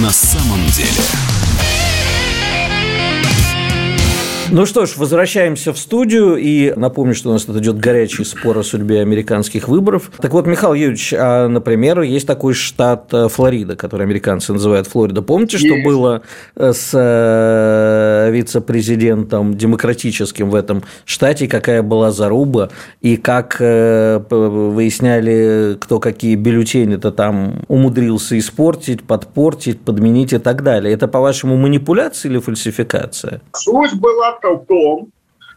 на 0.00 0.12
самом 0.12 0.64
деле. 0.68 1.49
Ну 4.52 4.66
что 4.66 4.84
ж, 4.84 4.96
возвращаемся 4.96 5.72
в 5.72 5.78
студию. 5.78 6.36
И 6.36 6.72
напомню, 6.74 7.14
что 7.14 7.30
у 7.30 7.32
нас 7.32 7.44
тут 7.44 7.56
идет 7.58 7.78
горячий 7.78 8.24
спор 8.24 8.58
о 8.58 8.64
судьбе 8.64 9.00
американских 9.00 9.68
выборов. 9.68 10.10
Так 10.20 10.32
вот, 10.32 10.48
Михаил 10.48 10.74
Юрьевич, 10.74 11.14
а, 11.16 11.46
например, 11.46 12.00
есть 12.00 12.26
такой 12.26 12.54
штат 12.54 13.14
э, 13.14 13.28
Флорида, 13.28 13.76
который 13.76 14.02
американцы 14.02 14.52
называют 14.52 14.88
Флорида. 14.88 15.22
Помните, 15.22 15.58
что 15.58 15.68
есть. 15.68 15.84
было 15.84 16.22
э, 16.56 16.72
с 16.72 16.90
э, 16.92 18.30
вице-президентом 18.32 19.56
демократическим 19.56 20.50
в 20.50 20.56
этом 20.56 20.82
штате, 21.04 21.46
какая 21.46 21.84
была 21.84 22.10
заруба, 22.10 22.70
и 23.00 23.16
как 23.16 23.60
выясняли, 23.60 25.76
кто 25.80 26.00
какие 26.00 26.34
бюллетени-то 26.34 27.12
там 27.12 27.64
умудрился 27.68 28.36
испортить, 28.36 29.04
подпортить, 29.04 29.80
подменить 29.80 30.32
и 30.32 30.38
так 30.38 30.64
далее. 30.64 30.92
Это, 30.92 31.06
по-вашему, 31.06 31.56
манипуляция 31.56 32.30
или 32.30 32.38
фальсификация? 32.38 33.42
Суть 33.54 33.94
была 33.94 34.39
в 34.48 34.66
том, 34.66 35.10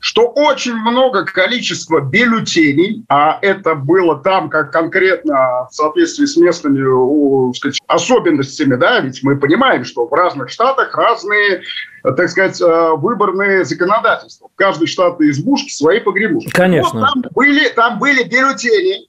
что 0.04 0.28
очень 0.28 0.75
много 0.75 1.24
количества 1.24 2.02
бюллетеней, 2.02 3.06
а 3.08 3.40
это 3.42 3.74
было 3.74 4.18
там 4.18 4.50
как 4.50 4.70
конкретно 4.74 5.68
в 5.70 5.74
соответствии 5.74 6.25
с 6.25 6.36
местными 6.36 7.54
сказать, 7.56 7.80
особенностями, 7.88 8.75
да, 8.75 9.00
ведь 9.00 9.24
мы 9.24 9.38
понимаем, 9.38 9.86
что 9.86 10.06
в 10.06 10.12
разных 10.12 10.50
штатах 10.50 10.94
разные, 10.94 11.62
так 12.04 12.30
сказать, 12.30 12.60
э, 12.62 12.92
выборные 12.98 13.63
законодательства. 13.63 14.50
В 14.54 14.58
каждой 14.58 14.88
штатной 14.88 15.30
избушке 15.30 15.70
свои 15.70 16.02
погребушки. 16.02 16.50
Конечно. 16.50 17.00
Вот 17.00 17.10
там 17.13 17.24
были, 17.34 17.70
там 17.70 17.98
были 17.98 18.24
бюллетени, 18.24 19.08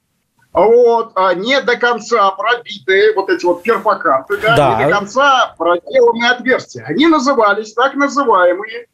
вот, 0.52 1.10
а 1.16 1.34
не 1.34 1.60
до 1.60 1.76
конца 1.76 2.30
пробитые 2.30 3.12
вот 3.16 3.28
эти 3.28 3.44
вот 3.44 3.64
перфокарты, 3.64 4.38
да, 4.40 4.56
да. 4.56 4.78
не 4.78 4.84
до 4.84 4.90
конца 4.92 5.56
проделанные 5.58 6.30
отверстия. 6.30 6.84
Они 6.86 7.08
назывались 7.08 7.74
так 7.74 7.96
называемые 7.96 8.86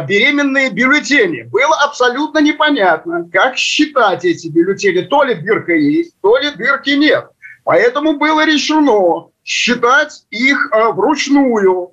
беременные 0.00 0.70
бюллетени. 0.70 1.42
Было 1.42 1.76
абсолютно 1.82 2.38
непонятно, 2.38 3.28
как 3.30 3.56
считать 3.56 4.24
эти 4.24 4.48
бюллетени. 4.48 5.02
То 5.02 5.24
ли 5.24 5.34
дырка 5.34 5.74
есть, 5.74 6.14
то 6.22 6.38
ли 6.38 6.50
дырки 6.50 6.90
нет. 6.90 7.26
Поэтому 7.64 8.16
было 8.16 8.46
решено 8.46 9.28
считать 9.44 10.24
их 10.30 10.68
а, 10.70 10.92
вручную. 10.92 11.92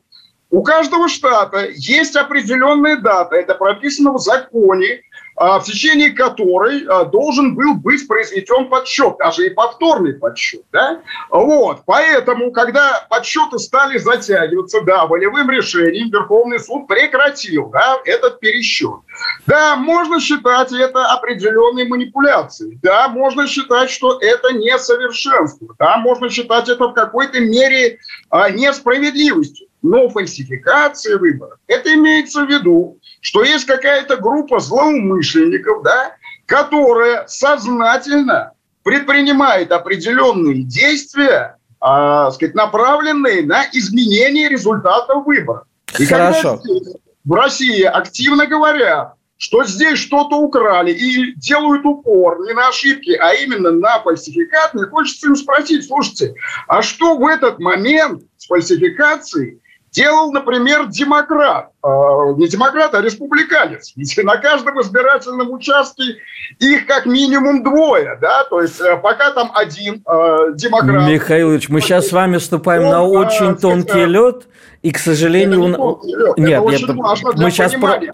У 0.50 0.63
каждого 0.63 1.07
штата 1.07 1.67
есть 1.74 2.15
определенная 2.15 2.98
дата, 2.98 3.36
это 3.36 3.55
прописано 3.55 4.13
в 4.13 4.19
законе, 4.19 4.95
а, 4.95 5.11
в 5.41 5.63
течение 5.63 6.12
которой 6.12 6.86
а, 6.86 7.05
должен 7.05 7.55
был 7.55 7.74
быть 7.74 8.07
произведен 8.07 8.69
подсчет, 8.69 9.15
даже 9.17 9.48
и 9.48 9.50
повторный 9.50 10.13
подсчет. 10.13 10.62
Да? 10.71 11.01
Вот. 11.29 11.81
Поэтому, 11.86 12.51
когда 12.51 13.05
подсчеты 13.10 13.57
стали 13.57 13.98
затягиваться, 13.98 14.81
да, 14.81 15.07
волевым 15.07 15.50
решением 15.50 16.12
Верховный 16.12 16.60
суд 16.60 16.88
прекратил 16.88 17.69
да, 17.69 17.98
этот 18.05 18.39
пересчет. 18.39 19.00
Да, 19.48 19.75
можно 19.75 20.19
считать 20.19 20.71
это 20.71 21.05
определенной 21.07 21.88
манипуляцией. 21.88 22.77
Да, 22.83 23.07
можно 23.07 23.48
считать, 23.48 23.89
что 23.89 24.19
это 24.19 24.53
несовершенство. 24.53 25.75
Да, 25.79 25.98
можно 25.98 26.29
считать 26.29 26.69
это 26.69 26.88
в 26.88 26.93
какой-то 26.93 27.39
мере 27.39 27.98
а, 28.29 28.50
несправедливостью. 28.51 29.67
Но 29.81 30.10
фальсификация 30.10 31.17
выборов, 31.17 31.57
это 31.65 31.91
имеется 31.95 32.45
в 32.45 32.50
виду, 32.50 33.00
что 33.22 33.44
есть 33.44 33.66
какая-то 33.66 34.18
группа 34.18 34.60
злоумышленников, 34.60 35.84
да, 35.84 36.16
которая 36.46 37.25
сознательно 37.28 38.51
предпринимает 38.84 39.72
определенные 39.72 40.63
действия, 40.63 41.58
э, 41.82 42.30
сказать, 42.34 42.56
направленные 42.56 43.46
на 43.46 43.63
изменение 43.72 44.50
результатов 44.50 45.25
выборов. 45.25 45.63
И 45.98 46.06
Хорошо. 46.06 46.58
Когда 46.58 46.92
в 47.24 47.34
России 47.34 47.84
активно 47.84 48.48
говорят, 48.48 49.13
что 49.38 49.63
здесь 49.63 49.98
что-то 49.98 50.36
украли 50.36 50.92
и 50.92 51.34
делают 51.36 51.86
упор 51.86 52.46
не 52.46 52.54
на 52.54 52.68
ошибки, 52.68 53.12
а 53.12 53.34
именно 53.34 53.72
на 53.72 54.00
фальсификат, 54.00 54.74
мне 54.74 54.86
хочется 54.86 55.28
им 55.28 55.36
спросить, 55.36 55.88
слушайте, 55.88 56.36
а 56.68 56.82
что 56.82 57.18
в 57.18 57.25
этот 57.25 57.60
момент 57.60 58.24
с 58.38 58.46
фальсификацией 58.46 59.61
делал, 59.91 60.31
например, 60.31 60.88
демократ. 60.88 61.69
Э, 61.83 61.88
не 62.38 62.48
демократ, 62.48 62.93
а 62.95 63.01
республиканец. 63.01 63.93
Ведь 63.95 64.17
на 64.24 64.38
каждом 64.38 64.79
избирательном 64.81 65.51
участке 65.51 66.17
их 66.60 66.88
как 66.88 67.05
минимум 67.05 67.63
двое, 67.63 68.17
да, 68.21 68.43
то 68.45 68.62
есть 68.62 68.79
э, 68.79 68.98
пока 68.98 69.31
там 69.31 69.51
один 69.53 70.03
э, 70.05 70.53
демократ. 70.55 71.07
Михайлович, 71.10 71.69
мы 71.69 71.81
сейчас 71.81 72.07
с 72.07 72.12
вами 72.12 72.38
вступаем 72.38 72.83
он, 72.83 72.89
на 72.89 73.03
очень 73.03 73.55
тонкий 73.57 74.05
лед, 74.05 74.48
и, 74.81 74.91
к 74.91 74.98
сожалению... 74.98 75.60
Это 75.60 75.67
не 75.69 75.75
тонкий 75.75 76.15
лед, 76.15 76.38
Нет, 76.38 76.50
это 76.50 76.62
очень 76.62 76.95
важно 76.95 77.33
для 77.33 77.45
мы 77.45 77.51
сейчас 77.51 77.74
понимания. 77.74 78.13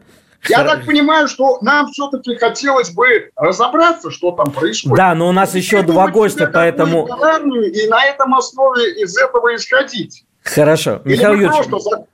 Я 0.49 0.63
так 0.63 0.85
понимаю, 0.85 1.27
что 1.27 1.57
нам 1.61 1.87
все-таки 1.87 2.35
хотелось 2.35 2.91
бы 2.91 3.31
разобраться, 3.35 4.11
что 4.11 4.31
там 4.31 4.51
происходит. 4.51 4.95
Да, 4.95 5.13
но 5.15 5.29
у 5.29 5.31
нас 5.31 5.55
еще 5.55 5.81
два 5.81 6.07
гостя, 6.07 6.49
поэтому... 6.51 7.07
И 7.07 7.87
на 7.87 8.05
этом 8.05 8.33
основе 8.35 8.93
из 9.01 9.17
этого 9.17 9.55
исходить. 9.55 10.23
Хорошо. 10.53 11.01
Или 11.05 11.13
Михаил 11.13 11.33
Юрьевич, 11.33 11.67
просто... 11.67 12.07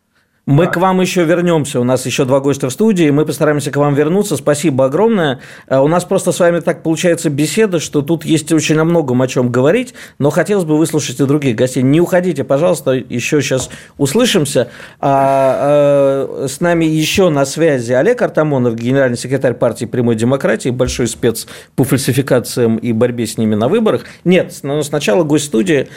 Мы 0.46 0.66
да. 0.66 0.72
к 0.72 0.78
вам 0.78 1.00
еще 1.00 1.24
вернемся. 1.24 1.80
У 1.80 1.86
нас 1.86 2.06
еще 2.06 2.26
два 2.26 2.42
гостя 2.42 2.68
в 2.68 2.74
студии. 2.74 3.10
Мы 3.10 3.26
постараемся 3.26 3.72
к 3.72 3.78
вам 3.78 3.94
вернуться. 3.94 4.36
Спасибо 4.36 4.86
огромное. 4.86 5.40
А 5.70 5.82
у 5.82 5.88
нас 5.88 6.04
просто 6.04 6.34
с 6.34 6.40
вами 6.40 6.60
так 6.60 6.84
получается 6.84 7.30
беседа, 7.30 7.80
что 7.80 8.02
тут 8.02 8.26
есть 8.26 8.52
очень 8.52 8.78
о 8.78 8.84
многом 8.84 9.22
о 9.22 9.28
чем 9.30 9.50
говорить, 9.50 9.94
но 10.20 10.32
хотелось 10.32 10.66
бы 10.66 10.78
выслушать 10.78 11.22
и 11.22 11.26
других 11.26 11.56
гостей. 11.56 11.82
Не 11.82 12.02
уходите, 12.02 12.44
пожалуйста, 12.44 12.92
еще 12.92 13.42
сейчас 13.42 13.70
услышимся. 13.98 14.68
А, 15.00 16.28
а, 16.42 16.48
с 16.50 16.60
нами 16.60 16.84
еще 16.84 17.30
на 17.30 17.46
связи 17.46 17.94
Олег 17.94 18.22
Артамонов, 18.22 18.76
генеральный 18.76 19.18
секретарь 19.18 19.54
партии 19.54 19.86
Прямой 19.86 20.16
демократии, 20.16 20.70
большой 20.72 21.08
спец 21.08 21.48
по 21.78 21.86
фальсификациям 21.86 22.76
и 22.78 22.92
борьбе 22.92 23.28
с 23.28 23.38
ними 23.38 23.56
на 23.56 23.70
выборах. 23.70 24.04
Нет, 24.26 24.54
но 24.64 24.84
сначала 24.84 25.24
гость 25.24 25.46
студии 25.46 25.88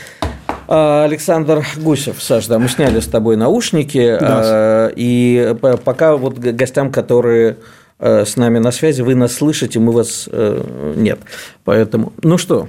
Александр 0.68 1.64
Гусев, 1.76 2.22
Саш, 2.22 2.46
да, 2.46 2.58
мы 2.58 2.68
сняли 2.68 3.00
с 3.00 3.06
тобой 3.06 3.36
наушники, 3.36 4.16
да. 4.18 4.40
А, 4.42 4.92
и 4.94 5.54
пока 5.84 6.16
вот 6.16 6.38
гостям, 6.38 6.90
которые 6.90 7.58
э, 7.98 8.24
с 8.24 8.36
нами 8.36 8.58
на 8.58 8.72
связи, 8.72 9.02
вы 9.02 9.14
нас 9.14 9.34
слышите, 9.34 9.78
мы 9.78 9.92
вас 9.92 10.28
э, 10.30 10.94
нет. 10.96 11.20
Поэтому, 11.64 12.12
ну 12.22 12.36
что? 12.36 12.68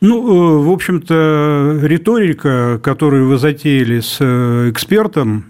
Ну, 0.00 0.62
э, 0.62 0.64
в 0.64 0.70
общем-то, 0.70 1.78
риторика, 1.82 2.80
которую 2.82 3.28
вы 3.28 3.38
затеяли 3.38 4.00
с 4.00 4.20
экспертом, 4.70 5.46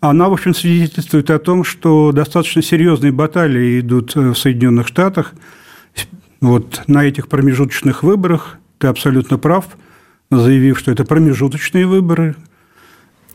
она, 0.00 0.28
в 0.28 0.32
общем, 0.32 0.54
свидетельствует 0.54 1.30
о 1.30 1.38
том, 1.38 1.64
что 1.64 2.12
достаточно 2.12 2.62
серьезные 2.62 3.12
баталии 3.12 3.80
идут 3.80 4.14
в 4.14 4.34
Соединенных 4.34 4.86
Штатах. 4.88 5.32
Вот 6.40 6.82
на 6.86 7.04
этих 7.04 7.28
промежуточных 7.28 8.02
выборах, 8.02 8.58
ты 8.78 8.86
абсолютно 8.86 9.38
прав– 9.38 9.66
заявив, 10.40 10.78
что 10.78 10.92
это 10.92 11.04
промежуточные 11.04 11.86
выборы. 11.86 12.36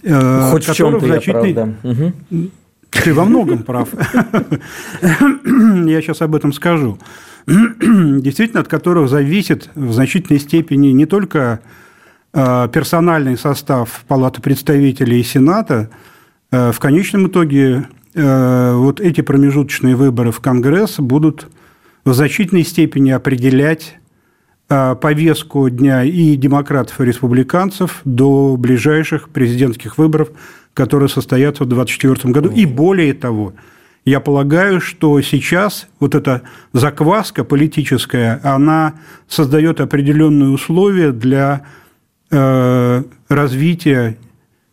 Э, 0.04 0.50
Хоть 0.52 0.68
в 0.68 0.74
чем-то 0.74 1.06
значительный... 1.06 1.50
я 1.50 1.54
прав, 1.54 1.74
да. 1.84 1.90
Угу. 1.90 2.50
Ты 2.90 3.14
во 3.14 3.26
многом 3.26 3.64
прав. 3.64 3.90
Я 3.94 6.02
сейчас 6.02 6.22
об 6.22 6.36
этом 6.36 6.54
скажу. 6.54 6.98
Действительно, 7.46 8.62
от 8.62 8.68
которых 8.68 9.10
зависит 9.10 9.70
в 9.76 9.94
значительной 9.94 10.40
степени 10.40 10.90
не 10.90 11.06
только 11.06 11.62
э, 12.34 12.70
персональный 12.72 13.38
состав 13.38 14.04
Палаты 14.08 14.42
представителей 14.42 15.20
и 15.20 15.24
Сената, 15.24 15.90
э, 16.52 16.72
в 16.72 16.80
конечном 16.80 17.28
итоге 17.28 17.88
вот 18.16 19.00
эти 19.00 19.22
промежуточные 19.22 19.96
выборы 19.96 20.32
в 20.32 20.40
Конгресс 20.40 20.98
будут 20.98 21.50
в 22.04 22.14
значительной 22.14 22.64
степени 22.64 23.12
определять 23.12 24.00
повестку 24.68 25.70
дня 25.70 26.04
и 26.04 26.36
демократов, 26.36 27.00
и 27.00 27.06
республиканцев 27.06 28.02
до 28.04 28.58
ближайших 28.58 29.30
президентских 29.30 29.98
выборов, 29.98 30.30
которые 30.74 31.10
состоятся 31.10 31.64
в 31.64 31.68
2024 31.68 32.34
году. 32.34 32.50
И 32.50 32.66
более 32.66 33.14
того, 33.14 33.54
я 34.08 34.20
полагаю, 34.20 34.80
что 34.80 35.20
сейчас 35.22 35.88
вот 36.00 36.16
эта 36.16 36.44
закваска 36.72 37.44
политическая, 37.44 38.40
она 38.42 38.94
создает 39.28 39.82
определенные 39.82 40.50
условия 40.50 41.12
для 41.12 41.66
э, 42.32 43.04
развития 43.28 44.18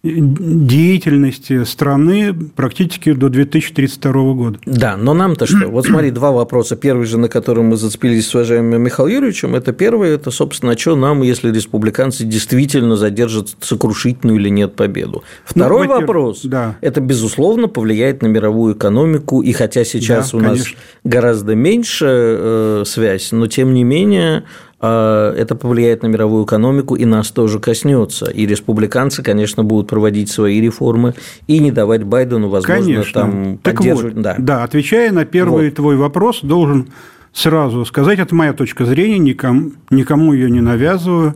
деятельности 0.04 1.64
страны 1.64 2.34
практически 2.34 3.12
до 3.12 3.30
2032 3.30 4.12
года. 4.34 4.58
Да, 4.66 4.98
но 4.98 5.14
нам-то 5.14 5.46
что? 5.46 5.68
Вот 5.68 5.86
смотри, 5.86 6.10
два 6.10 6.30
вопроса. 6.30 6.76
Первый 6.76 7.06
же, 7.06 7.18
на 7.18 7.28
котором 7.28 7.66
мы 7.66 7.76
зацепились 7.76 8.26
с 8.26 8.34
уважаемым 8.34 8.82
Михаилом 8.82 9.12
Юрьевичем, 9.12 9.54
это 9.54 9.72
первый, 9.72 10.10
это, 10.10 10.30
собственно, 10.30 10.76
что 10.76 10.94
нам, 10.94 11.22
если 11.22 11.50
республиканцы 11.50 12.24
действительно 12.24 12.96
задержат 12.96 13.56
сокрушительную 13.60 14.38
или 14.38 14.50
нет 14.50 14.76
победу. 14.76 15.24
Второй 15.46 15.86
ну, 15.86 15.94
вопрос, 15.94 16.42
да. 16.44 16.76
это, 16.82 17.00
безусловно, 17.00 17.68
повлияет 17.68 18.20
на 18.20 18.26
мировую 18.26 18.74
экономику, 18.74 19.40
и 19.40 19.52
хотя 19.52 19.84
сейчас 19.84 20.32
да, 20.32 20.38
у 20.38 20.40
конечно. 20.40 20.64
нас 20.64 20.84
гораздо 21.04 21.54
меньше 21.54 22.06
э, 22.08 22.82
связь, 22.86 23.32
но, 23.32 23.46
тем 23.46 23.72
не 23.72 23.84
менее, 23.84 24.44
это 24.86 25.54
повлияет 25.54 26.02
на 26.02 26.08
мировую 26.08 26.44
экономику 26.44 26.96
и 26.96 27.04
нас 27.04 27.30
тоже 27.30 27.58
коснется. 27.58 28.26
И 28.26 28.46
республиканцы, 28.46 29.22
конечно, 29.22 29.62
будут 29.62 29.88
проводить 29.88 30.30
свои 30.30 30.60
реформы 30.60 31.14
и 31.46 31.58
не 31.58 31.70
давать 31.70 32.02
Байдену 32.04 32.48
возможность 32.48 33.12
конечно. 33.12 33.20
там 33.20 33.58
так 33.58 33.76
поддерживать. 33.76 34.14
Вот, 34.14 34.22
да. 34.22 34.34
да, 34.38 34.64
отвечая 34.64 35.12
на 35.12 35.24
первый 35.24 35.66
вот. 35.66 35.76
твой 35.76 35.96
вопрос, 35.96 36.40
должен 36.42 36.88
сразу 37.32 37.84
сказать, 37.84 38.18
это 38.18 38.34
моя 38.34 38.52
точка 38.52 38.84
зрения, 38.84 39.18
никому, 39.18 39.72
никому 39.90 40.32
ее 40.32 40.50
не 40.50 40.60
навязываю. 40.60 41.34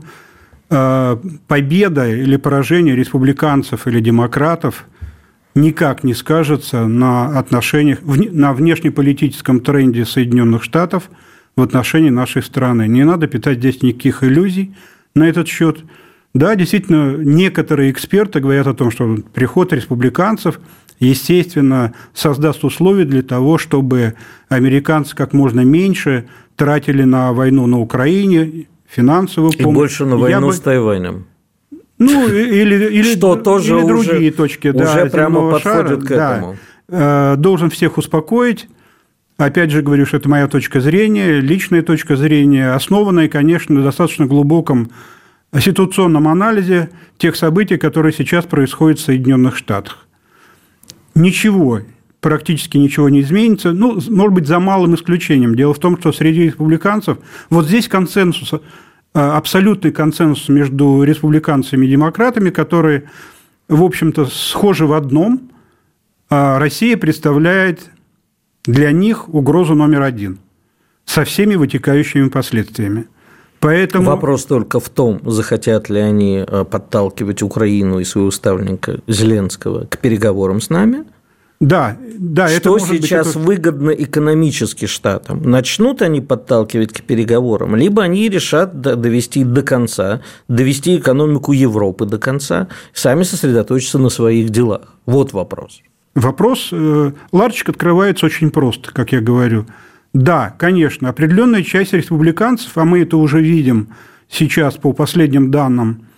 А, 0.70 1.18
победа 1.46 2.08
или 2.08 2.36
поражение 2.36 2.96
республиканцев 2.96 3.86
или 3.86 4.00
демократов 4.00 4.86
никак 5.54 6.04
не 6.04 6.14
скажется 6.14 6.86
на 6.86 7.38
отношениях, 7.38 8.00
на 8.02 8.52
внешнеполитическом 8.52 9.60
тренде 9.60 10.04
Соединенных 10.04 10.62
Штатов– 10.64 11.10
в 11.58 11.62
отношении 11.62 12.10
нашей 12.10 12.42
страны. 12.42 12.86
Не 12.86 13.04
надо 13.04 13.26
питать 13.26 13.58
здесь 13.58 13.82
никаких 13.82 14.22
иллюзий 14.22 14.74
на 15.14 15.28
этот 15.28 15.48
счет. 15.48 15.80
Да, 16.32 16.54
действительно, 16.54 17.16
некоторые 17.16 17.90
эксперты 17.90 18.38
говорят 18.38 18.68
о 18.68 18.74
том, 18.74 18.92
что 18.92 19.16
приход 19.34 19.72
республиканцев, 19.72 20.60
естественно, 21.00 21.94
создаст 22.14 22.62
условия 22.64 23.04
для 23.04 23.22
того, 23.22 23.58
чтобы 23.58 24.14
американцы 24.48 25.16
как 25.16 25.32
можно 25.32 25.62
меньше 25.62 26.28
тратили 26.54 27.02
на 27.02 27.32
войну 27.32 27.66
на 27.66 27.80
Украине, 27.80 28.66
финансовую 28.86 29.52
помощь. 29.52 29.72
И 29.72 29.74
больше 29.74 30.04
на 30.06 30.16
войну 30.16 30.48
бы... 30.48 30.52
с 30.52 30.60
Тайванем. 30.60 31.26
Ну, 31.98 32.28
или, 32.28 32.86
или, 32.86 33.16
что 33.16 33.34
тоже 33.34 33.76
или 33.76 33.86
другие 33.86 34.30
точки. 34.30 34.68
Уже 34.68 34.78
да, 34.78 35.06
прямо 35.06 35.50
подходит 35.50 35.64
шара, 35.64 35.96
к 35.96 36.10
этому. 36.10 36.56
Да, 36.88 37.32
э, 37.32 37.36
должен 37.36 37.70
всех 37.70 37.98
успокоить 37.98 38.68
Опять 39.38 39.70
же 39.70 39.82
говорю, 39.82 40.04
что 40.04 40.16
это 40.16 40.28
моя 40.28 40.48
точка 40.48 40.80
зрения, 40.80 41.38
личная 41.38 41.82
точка 41.82 42.16
зрения, 42.16 42.72
основанная, 42.72 43.28
конечно, 43.28 43.72
на 43.72 43.84
достаточно 43.84 44.26
глубоком 44.26 44.90
ситуационном 45.56 46.26
анализе 46.26 46.90
тех 47.18 47.36
событий, 47.36 47.76
которые 47.76 48.12
сейчас 48.12 48.46
происходят 48.46 48.98
в 48.98 49.04
Соединенных 49.04 49.56
Штатах. 49.56 50.08
Ничего, 51.14 51.82
практически 52.20 52.78
ничего 52.78 53.08
не 53.08 53.20
изменится, 53.20 53.70
ну, 53.70 54.00
может 54.10 54.34
быть, 54.34 54.48
за 54.48 54.58
малым 54.58 54.96
исключением. 54.96 55.54
Дело 55.54 55.72
в 55.72 55.78
том, 55.78 55.96
что 56.00 56.10
среди 56.10 56.42
республиканцев 56.46 57.18
вот 57.48 57.66
здесь 57.66 57.86
консенсус, 57.86 58.54
э, 58.54 58.58
абсолютный 59.20 59.92
консенсус 59.92 60.48
между 60.48 61.04
республиканцами 61.04 61.86
и 61.86 61.90
демократами, 61.90 62.50
которые, 62.50 63.04
в 63.68 63.84
общем-то, 63.84 64.26
схожи 64.26 64.84
в 64.84 64.94
одном. 64.94 65.52
А 66.28 66.58
Россия 66.58 66.96
представляет 66.96 67.88
для 68.68 68.92
них 68.92 69.28
угрозу 69.34 69.74
номер 69.74 70.02
один 70.02 70.38
со 71.06 71.24
всеми 71.24 71.56
вытекающими 71.56 72.28
последствиями. 72.28 73.06
Поэтому... 73.60 74.04
Вопрос 74.04 74.44
только 74.44 74.78
в 74.78 74.88
том, 74.90 75.20
захотят 75.24 75.88
ли 75.88 75.98
они 75.98 76.44
э, 76.46 76.64
подталкивать 76.64 77.42
Украину 77.42 77.98
и 77.98 78.04
своего 78.04 78.30
ставленника 78.30 79.00
Зеленского 79.08 79.86
к 79.86 79.98
переговорам 79.98 80.60
с 80.60 80.70
нами. 80.70 81.04
Да, 81.60 81.96
да. 82.18 82.48
Что 82.48 82.76
это 82.76 82.86
сейчас 82.86 83.34
быть... 83.34 83.46
выгодно 83.46 83.90
экономически 83.90 84.84
штатам? 84.86 85.42
Начнут 85.42 86.02
они 86.02 86.20
подталкивать 86.20 86.92
к 86.92 87.02
переговорам, 87.02 87.74
либо 87.74 88.02
они 88.02 88.28
решат 88.28 88.80
довести 88.80 89.44
до 89.44 89.62
конца, 89.62 90.20
довести 90.46 90.98
экономику 90.98 91.52
Европы 91.52 92.04
до 92.04 92.18
конца, 92.18 92.68
сами 92.92 93.24
сосредоточиться 93.24 93.98
на 93.98 94.10
своих 94.10 94.50
делах. 94.50 94.94
Вот 95.06 95.32
вопрос. 95.32 95.80
Вопрос, 96.18 96.70
э, 96.72 97.12
ларчик 97.30 97.68
открывается 97.68 98.26
очень 98.26 98.50
просто, 98.50 98.92
как 98.92 99.12
я 99.12 99.20
говорю. 99.20 99.66
Да, 100.12 100.52
конечно, 100.58 101.08
определенная 101.08 101.62
часть 101.62 101.92
республиканцев, 101.92 102.76
а 102.76 102.84
мы 102.84 103.02
это 103.02 103.16
уже 103.16 103.40
видим 103.40 103.90
сейчас 104.28 104.76
по 104.76 104.92
последним 104.92 105.52
данным 105.52 106.08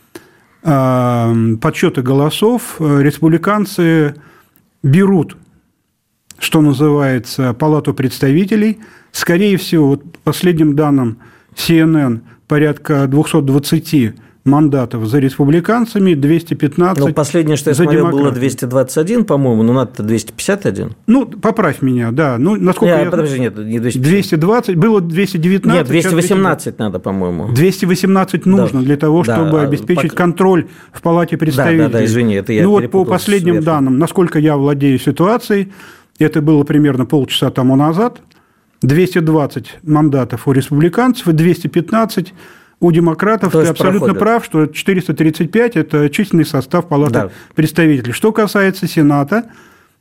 э, 0.62 1.56
подсчета 1.60 2.00
голосов, 2.00 2.76
э, 2.78 3.02
республиканцы 3.02 4.14
берут, 4.82 5.36
что 6.38 6.62
называется, 6.62 7.52
палату 7.52 7.92
представителей. 7.92 8.78
Скорее 9.12 9.58
всего, 9.58 9.88
вот 9.88 10.12
по 10.12 10.18
последним 10.24 10.76
данным 10.76 11.18
CNN 11.54 12.20
порядка 12.48 13.06
220 13.06 14.14
мандатов 14.44 15.07
за 15.07 15.18
республиканцами, 15.18 16.14
215 16.14 17.05
Ну, 17.05 17.12
последнее, 17.12 17.57
что 17.57 17.70
я 17.70 17.74
за 17.74 17.85
смотрел, 17.85 18.09
было 18.09 18.31
221, 18.31 19.24
по-моему, 19.24 19.62
но 19.62 19.72
надо 19.72 20.03
251. 20.03 20.92
Ну, 21.07 21.26
поправь 21.26 21.83
меня, 21.83 22.11
да. 22.11 22.37
Ну, 22.38 22.57
насколько 22.57 22.96
нет, 22.96 23.05
я... 23.05 23.11
Подожди, 23.11 23.38
нет, 23.38 23.57
не 23.59 23.79
250. 23.79 24.03
220, 24.03 24.76
было 24.76 25.00
219. 25.00 25.79
Нет, 25.79 25.87
218 25.87 26.79
надо, 26.79 26.98
по-моему. 26.98 27.53
218 27.53 28.46
нужно 28.46 28.81
да. 28.81 28.87
для 28.87 28.96
того, 28.96 29.24
чтобы 29.24 29.53
да, 29.53 29.62
обеспечить 29.62 30.12
по... 30.12 30.16
контроль 30.16 30.66
в 30.92 31.03
Палате 31.03 31.37
представителей. 31.37 31.79
Да, 31.79 31.88
да, 31.88 31.98
да, 31.98 32.05
извини, 32.05 32.35
это 32.35 32.53
я 32.53 32.62
Ну, 32.62 32.70
вот 32.70 32.90
по 32.90 33.05
последним 33.05 33.62
данным, 33.62 33.98
насколько 33.98 34.38
я 34.38 34.57
владею 34.57 34.98
ситуацией, 34.98 35.72
это 36.18 36.40
было 36.40 36.64
примерно 36.64 37.05
полчаса 37.05 37.50
тому 37.50 37.76
назад, 37.76 38.20
220 38.83 39.81
мандатов 39.83 40.48
у 40.48 40.53
республиканцев 40.53 41.29
и 41.29 41.33
215 41.33 42.33
у 42.80 42.92
демократов 42.92 43.52
ты 43.52 43.66
абсолютно 43.66 44.14
проходят. 44.14 44.18
прав, 44.18 44.44
что 44.44 44.66
435– 44.66 45.76
это 45.76 46.08
численный 46.08 46.46
состав 46.46 46.88
Палаты 46.88 47.12
да. 47.12 47.30
представителей. 47.54 48.12
Что 48.12 48.32
касается 48.32 48.88
Сената, 48.88 49.50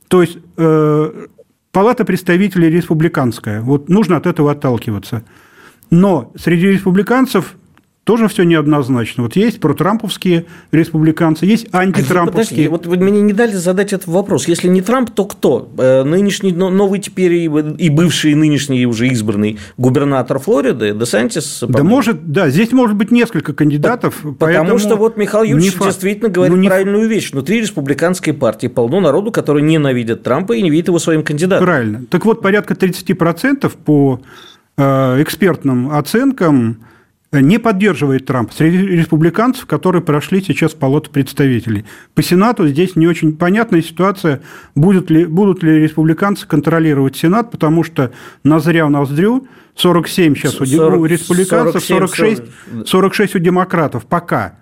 то 0.08 0.22
есть 0.22 0.38
э, 0.56 1.26
Палата 1.72 2.04
представителей 2.04 2.70
республиканская. 2.70 3.60
Вот 3.60 3.88
нужно 3.88 4.16
от 4.16 4.26
этого 4.26 4.52
отталкиваться. 4.52 5.22
Но 5.90 6.32
среди 6.36 6.68
республиканцев 6.68 7.56
тоже 8.10 8.26
все 8.26 8.42
неоднозначно. 8.42 9.22
Вот 9.22 9.36
есть 9.36 9.60
протрамповские 9.60 10.46
республиканцы, 10.72 11.46
есть 11.46 11.68
антитрамповские. 11.70 12.66
А, 12.66 12.70
вот 12.70 12.84
вы 12.84 12.96
мне 12.96 13.20
не 13.20 13.32
дали 13.32 13.52
задать 13.52 13.92
этот 13.92 14.08
вопрос. 14.08 14.48
Если 14.48 14.66
не 14.66 14.82
Трамп, 14.82 15.10
то 15.10 15.26
кто? 15.26 15.70
Э, 15.78 16.02
нынешний, 16.02 16.50
новый 16.50 16.98
теперь 16.98 17.34
и 17.34 17.88
бывший, 17.88 18.32
и 18.32 18.34
нынешний 18.34 18.84
уже 18.84 19.06
избранный 19.06 19.60
губернатор 19.76 20.40
Флориды, 20.40 20.92
Десантис? 20.92 21.62
Да 21.68 21.84
может, 21.84 22.32
да, 22.32 22.50
здесь 22.50 22.72
может 22.72 22.96
быть 22.96 23.12
несколько 23.12 23.52
кандидатов. 23.52 24.24
Потому 24.40 24.78
что 24.78 24.96
вот 24.96 25.16
Михаил 25.16 25.44
Юрьевич 25.44 25.78
действительно 25.78 26.30
говорит 26.30 26.56
ну, 26.56 26.60
не... 26.60 26.66
правильную 26.66 27.08
вещь. 27.08 27.30
Внутри 27.30 27.60
республиканской 27.60 28.32
партии 28.32 28.66
полно 28.66 28.98
народу, 28.98 29.30
который 29.30 29.62
ненавидит 29.62 30.24
Трампа 30.24 30.54
и 30.54 30.62
не 30.62 30.70
видит 30.70 30.88
его 30.88 30.98
своим 30.98 31.22
кандидатом. 31.22 31.64
Правильно. 31.64 32.02
Так 32.10 32.24
вот, 32.24 32.42
порядка 32.42 32.74
30% 32.74 33.70
по 33.84 34.20
э, 34.76 35.22
экспертным 35.22 35.92
оценкам 35.92 36.78
не 37.32 37.58
поддерживает 37.58 38.26
Трамп 38.26 38.52
среди 38.52 38.78
республиканцев, 38.78 39.66
которые 39.66 40.02
прошли 40.02 40.42
сейчас 40.42 40.72
палату 40.72 41.10
представителей. 41.10 41.84
По 42.14 42.22
Сенату 42.22 42.66
здесь 42.66 42.96
не 42.96 43.06
очень 43.06 43.36
понятная 43.36 43.82
ситуация, 43.82 44.40
будут 44.74 45.10
ли, 45.10 45.26
будут 45.26 45.62
ли 45.62 45.78
республиканцы 45.78 46.46
контролировать 46.46 47.16
Сенат, 47.16 47.52
потому 47.52 47.84
что 47.84 48.10
назря 48.42 48.86
у 48.86 48.88
ноздрю 48.88 49.46
47 49.76 50.34
сейчас 50.34 50.54
40, 50.54 51.00
у 51.00 51.04
республиканцев, 51.04 51.84
47, 51.84 52.36
46, 52.36 52.88
46 52.88 53.34
у 53.36 53.38
демократов 53.38 54.06
пока. 54.06 54.56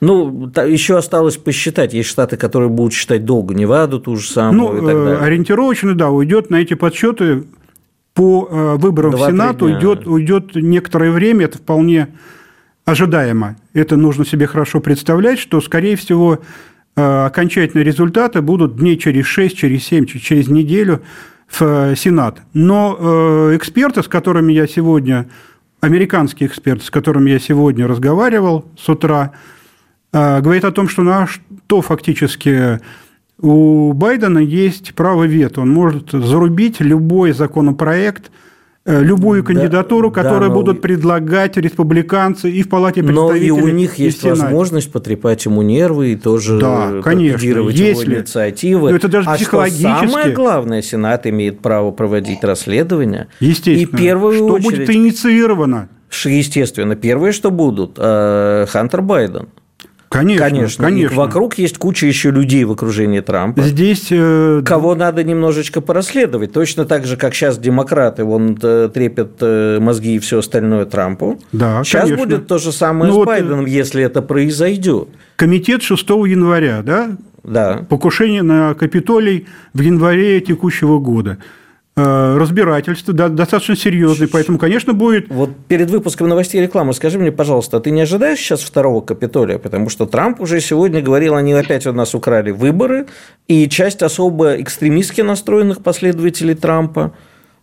Ну, 0.00 0.50
еще 0.66 0.98
осталось 0.98 1.36
посчитать. 1.36 1.94
Есть 1.94 2.10
штаты, 2.10 2.36
которые 2.36 2.68
будут 2.68 2.92
считать 2.92 3.24
долго, 3.24 3.54
Неваду 3.54 3.98
ту 3.98 4.16
же 4.16 4.28
самую 4.28 4.72
ну, 4.72 4.76
и 4.76 4.86
так 4.86 5.04
далее. 5.04 5.18
Ориентировочно, 5.18 5.94
да, 5.94 6.10
уйдет 6.10 6.50
на 6.50 6.56
эти 6.56 6.74
подсчеты 6.74 7.44
по 8.14 8.48
э, 8.48 8.76
выборам 8.76 9.12
в 9.12 9.18
Сенат 9.18 9.60
уйдет, 9.60 10.06
уйдет 10.06 10.54
некоторое 10.54 11.10
время, 11.10 11.46
это 11.46 11.58
вполне 11.58 12.08
ожидаемо. 12.84 13.56
Это 13.72 13.96
нужно 13.96 14.24
себе 14.24 14.46
хорошо 14.46 14.80
представлять, 14.80 15.40
что, 15.40 15.60
скорее 15.60 15.96
всего, 15.96 16.38
э, 16.96 17.24
окончательные 17.26 17.84
результаты 17.84 18.40
будут 18.40 18.76
дней 18.76 18.96
через 18.98 19.26
6, 19.26 19.56
через 19.56 19.84
7, 19.84 20.06
через 20.06 20.48
неделю 20.48 21.02
в 21.48 21.62
э, 21.62 21.94
Сенат. 21.96 22.40
Но 22.52 23.50
эксперты, 23.54 24.02
с 24.02 24.08
которыми 24.08 24.52
я 24.52 24.68
сегодня, 24.68 25.28
американские 25.80 26.48
эксперты, 26.48 26.84
с 26.84 26.90
которыми 26.90 27.30
я 27.30 27.40
сегодня 27.40 27.88
разговаривал 27.88 28.64
с 28.78 28.88
утра, 28.88 29.32
говорят 30.12 30.64
о 30.64 30.70
том, 30.70 30.88
что 30.88 31.02
на 31.02 31.26
что 31.26 31.82
фактически 31.82 32.78
у 33.40 33.92
Байдена 33.92 34.38
есть 34.38 34.94
право 34.94 35.24
вето. 35.24 35.62
Он 35.62 35.70
может 35.70 36.12
зарубить 36.12 36.80
любой 36.80 37.32
законопроект, 37.32 38.30
э, 38.84 39.02
любую 39.02 39.42
кандидатуру, 39.42 40.10
да, 40.10 40.22
которую 40.22 40.50
да, 40.50 40.54
будут 40.54 40.80
предлагать 40.80 41.56
республиканцы 41.56 42.50
и 42.50 42.62
в 42.62 42.68
Палате 42.68 43.02
представителей. 43.02 43.50
Но 43.50 43.58
и 43.58 43.62
у 43.62 43.68
них 43.68 43.96
есть 43.96 44.22
возможность 44.22 44.92
потрепать 44.92 45.44
ему 45.46 45.62
нервы 45.62 46.12
и 46.12 46.16
тоже 46.16 46.60
да, 46.60 47.00
конечно, 47.02 47.44
если, 47.44 47.48
его 47.48 48.04
инициативы. 48.04 48.90
Но 48.90 48.96
это 48.96 49.08
даже 49.08 49.28
а 49.28 49.34
психологически. 49.34 49.82
Что 49.82 50.08
самое 50.08 50.32
главное, 50.32 50.82
Сенат 50.82 51.26
имеет 51.26 51.60
право 51.60 51.90
проводить 51.90 52.44
расследование. 52.44 53.28
Естественно. 53.40 53.78
И 53.78 53.86
первую 53.86 54.34
что 54.36 54.46
очередь, 54.54 54.78
будет 54.78 54.90
инициировано? 54.90 55.88
Естественно, 56.24 56.94
первое, 56.94 57.32
что 57.32 57.50
будут, 57.50 57.94
э, 57.98 58.66
Хантер 58.68 59.02
Байден. 59.02 59.48
Конечно, 60.14 60.48
конечно. 60.48 60.84
конечно. 60.84 61.12
И 61.12 61.16
вокруг 61.16 61.58
есть 61.58 61.76
куча 61.78 62.06
еще 62.06 62.30
людей 62.30 62.62
в 62.62 62.70
окружении 62.70 63.18
Трампа. 63.18 63.62
Здесь... 63.62 64.06
Э... 64.10 64.62
Кого 64.64 64.94
надо 64.94 65.24
немножечко 65.24 65.80
порасследовать. 65.80 66.52
Точно 66.52 66.84
так 66.84 67.04
же, 67.04 67.16
как 67.16 67.34
сейчас 67.34 67.58
демократы 67.58 68.22
вон 68.22 68.56
э, 68.62 68.90
трепят 68.94 69.32
э, 69.40 69.78
мозги 69.80 70.14
и 70.14 70.18
все 70.20 70.38
остальное 70.38 70.84
Трампу. 70.84 71.40
Да, 71.50 71.82
Сейчас 71.82 72.02
конечно. 72.02 72.24
будет 72.24 72.46
то 72.46 72.58
же 72.58 72.70
самое 72.70 73.08
ну, 73.08 73.14
с 73.14 73.16
вот 73.16 73.26
Байденом, 73.26 73.66
если 73.66 74.04
это 74.04 74.22
произойдет. 74.22 75.08
Комитет 75.34 75.82
6 75.82 76.08
января, 76.10 76.82
да? 76.82 77.16
Да. 77.42 77.84
Покушение 77.88 78.42
на 78.42 78.74
Капитолий 78.74 79.46
в 79.72 79.80
январе 79.80 80.40
текущего 80.40 81.00
года. 81.00 81.38
Э, 81.96 82.36
разбирательства 82.36 83.14
да, 83.14 83.28
достаточно 83.28 83.76
серьезные, 83.76 84.28
поэтому, 84.28 84.58
конечно, 84.58 84.92
будет... 84.94 85.28
Вот 85.28 85.50
перед 85.68 85.90
выпуском 85.90 86.28
новостей 86.28 86.60
рекламы 86.60 86.92
скажи 86.92 87.20
мне, 87.20 87.30
пожалуйста, 87.30 87.76
а 87.76 87.80
ты 87.80 87.92
не 87.92 88.00
ожидаешь 88.00 88.40
сейчас 88.40 88.62
второго 88.62 89.00
Капитолия? 89.00 89.58
Потому 89.58 89.88
что 89.90 90.04
Трамп 90.06 90.40
уже 90.40 90.60
сегодня 90.60 91.00
говорил, 91.00 91.36
они 91.36 91.52
опять 91.52 91.86
у 91.86 91.92
нас 91.92 92.12
украли 92.12 92.50
выборы, 92.50 93.06
и 93.46 93.68
часть 93.68 94.02
особо 94.02 94.60
экстремистски 94.60 95.20
настроенных 95.20 95.84
последователей 95.84 96.54
Трампа 96.54 97.12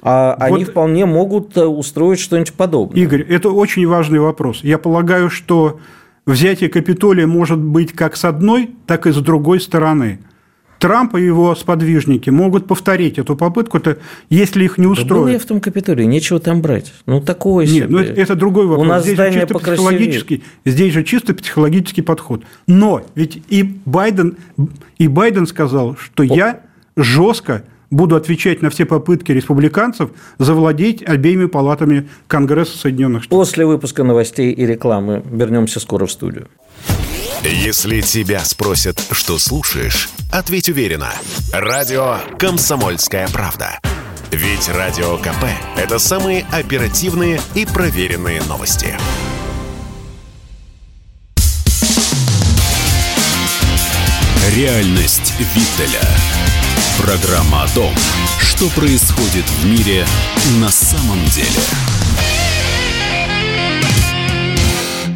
а 0.02 0.38
вот, 0.40 0.56
они 0.56 0.66
вполне 0.66 1.06
могут 1.06 1.58
э, 1.58 1.66
устроить 1.66 2.22
что-нибудь 2.22 2.54
подобное. 2.54 3.04
Игорь, 3.04 3.24
это 3.24 3.50
очень 3.50 3.86
важный 3.86 4.20
вопрос. 4.20 4.62
Я 4.64 4.78
полагаю, 4.78 5.30
что 5.30 5.82
взятие 6.26 6.70
Капитолия 6.70 7.28
может 7.28 7.60
быть 7.60 7.92
как 7.92 8.16
с 8.16 8.24
одной, 8.24 8.72
так 8.88 9.08
и 9.08 9.12
с 9.12 9.18
другой 9.18 9.60
стороны– 9.60 10.20
Трамп 10.82 11.16
и 11.16 11.22
его 11.24 11.54
сподвижники 11.54 12.32
могут 12.32 12.66
повторить 12.66 13.20
эту 13.20 13.36
попытку, 13.36 13.78
-то, 13.78 14.00
если 14.32 14.66
их 14.66 14.80
не 14.80 14.88
устроит. 14.88 15.26
Да 15.26 15.32
я 15.34 15.40
в 15.40 15.46
том 15.46 15.62
Капитолии, 15.62 16.06
нечего 16.06 16.40
там 16.40 16.62
брать. 16.62 16.92
Ну, 17.06 17.22
такое 17.22 17.68
Нет, 17.68 17.88
ну 17.88 18.00
это 18.00 18.34
другой 18.34 18.66
вопрос. 18.66 18.88
У 18.88 18.90
нас 18.90 19.04
здесь 19.04 19.14
здание 19.14 19.42
чисто 19.42 19.60
психологический, 19.60 20.44
здесь 20.66 20.92
же 20.92 21.04
чисто 21.04 21.36
психологический 21.36 22.02
подход. 22.02 22.44
Но 22.66 23.04
ведь 23.14 23.44
и 23.48 23.62
Байден, 23.86 24.38
и 24.98 25.08
Байден 25.08 25.46
сказал, 25.46 25.96
что 25.98 26.24
О. 26.24 26.26
я 26.26 26.62
жестко 26.98 27.64
буду 27.92 28.16
отвечать 28.16 28.64
на 28.64 28.72
все 28.72 28.86
попытки 28.86 29.32
республиканцев 29.32 30.10
завладеть 30.40 31.08
обеими 31.08 31.46
палатами 31.46 32.10
Конгресса 32.28 32.76
Соединенных 32.76 33.24
Штатов. 33.24 33.38
После 33.38 33.68
выпуска 33.68 34.04
новостей 34.04 34.52
и 34.52 34.66
рекламы 34.66 35.22
вернемся 35.30 35.80
скоро 35.80 36.08
в 36.08 36.12
студию. 36.12 36.48
Если 37.44 38.02
тебя 38.02 38.46
спросят, 38.46 39.02
что 39.12 39.40
слушаешь, 39.40 40.10
ответь 40.32 40.70
уверенно. 40.70 41.12
Радио 41.52 42.20
«Комсомольская 42.38 43.28
правда». 43.30 43.80
Ведь 44.30 44.70
Радио 44.70 45.18
КП– 45.18 45.46
это 45.76 45.98
самые 45.98 46.46
оперативные 46.52 47.42
и 47.56 47.66
проверенные 47.66 48.44
новости. 48.44 48.96
Реальность 54.56 55.34
Виттеля. 55.40 56.08
Программа 57.00 57.64
о 57.64 57.68
том, 57.70 57.94
что 58.40 58.70
происходит 58.70 59.46
в 59.50 59.66
мире 59.66 60.06
на 60.60 60.70
самом 60.70 61.26
деле. 61.32 62.01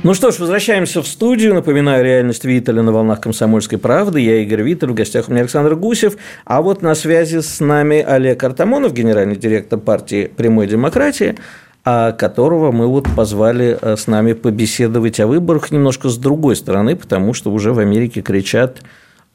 Ну 0.06 0.14
что 0.14 0.30
ж, 0.30 0.38
возвращаемся 0.38 1.02
в 1.02 1.08
студию. 1.08 1.56
Напоминаю, 1.56 2.06
реальность 2.06 2.46
Виталя 2.46 2.84
на 2.84 2.92
волнах 2.92 3.22
комсомольской 3.22 3.80
правды. 3.80 4.22
Я 4.22 4.38
Игорь 4.44 4.62
Виттель, 4.62 4.90
в 4.90 4.94
гостях 4.94 5.28
у 5.28 5.32
меня 5.32 5.42
Александр 5.42 5.74
Гусев. 5.74 6.16
А 6.46 6.62
вот 6.62 6.84
на 6.84 6.94
связи 6.94 7.40
с 7.40 7.60
нами 7.60 8.04
Олег 8.04 8.44
Артамонов, 8.44 8.94
генеральный 8.94 9.36
директор 9.36 9.80
партии 9.80 10.28
«Прямой 10.28 10.68
демократии», 10.68 11.40
а 11.84 12.12
которого 12.12 12.72
мы 12.72 12.86
вот 12.86 13.08
позвали 13.16 13.80
э, 13.82 13.96
с 13.98 14.06
нами 14.06 14.34
побеседовать 14.34 15.20
о 15.20 15.26
выборах 15.26 15.72
немножко 15.72 16.08
с 16.10 16.18
другой 16.18 16.56
стороны, 16.56 16.96
потому 16.96 17.34
что 17.34 17.52
уже 17.52 17.74
в 17.74 17.80
Америке 17.80 18.22
кричат 18.22 18.84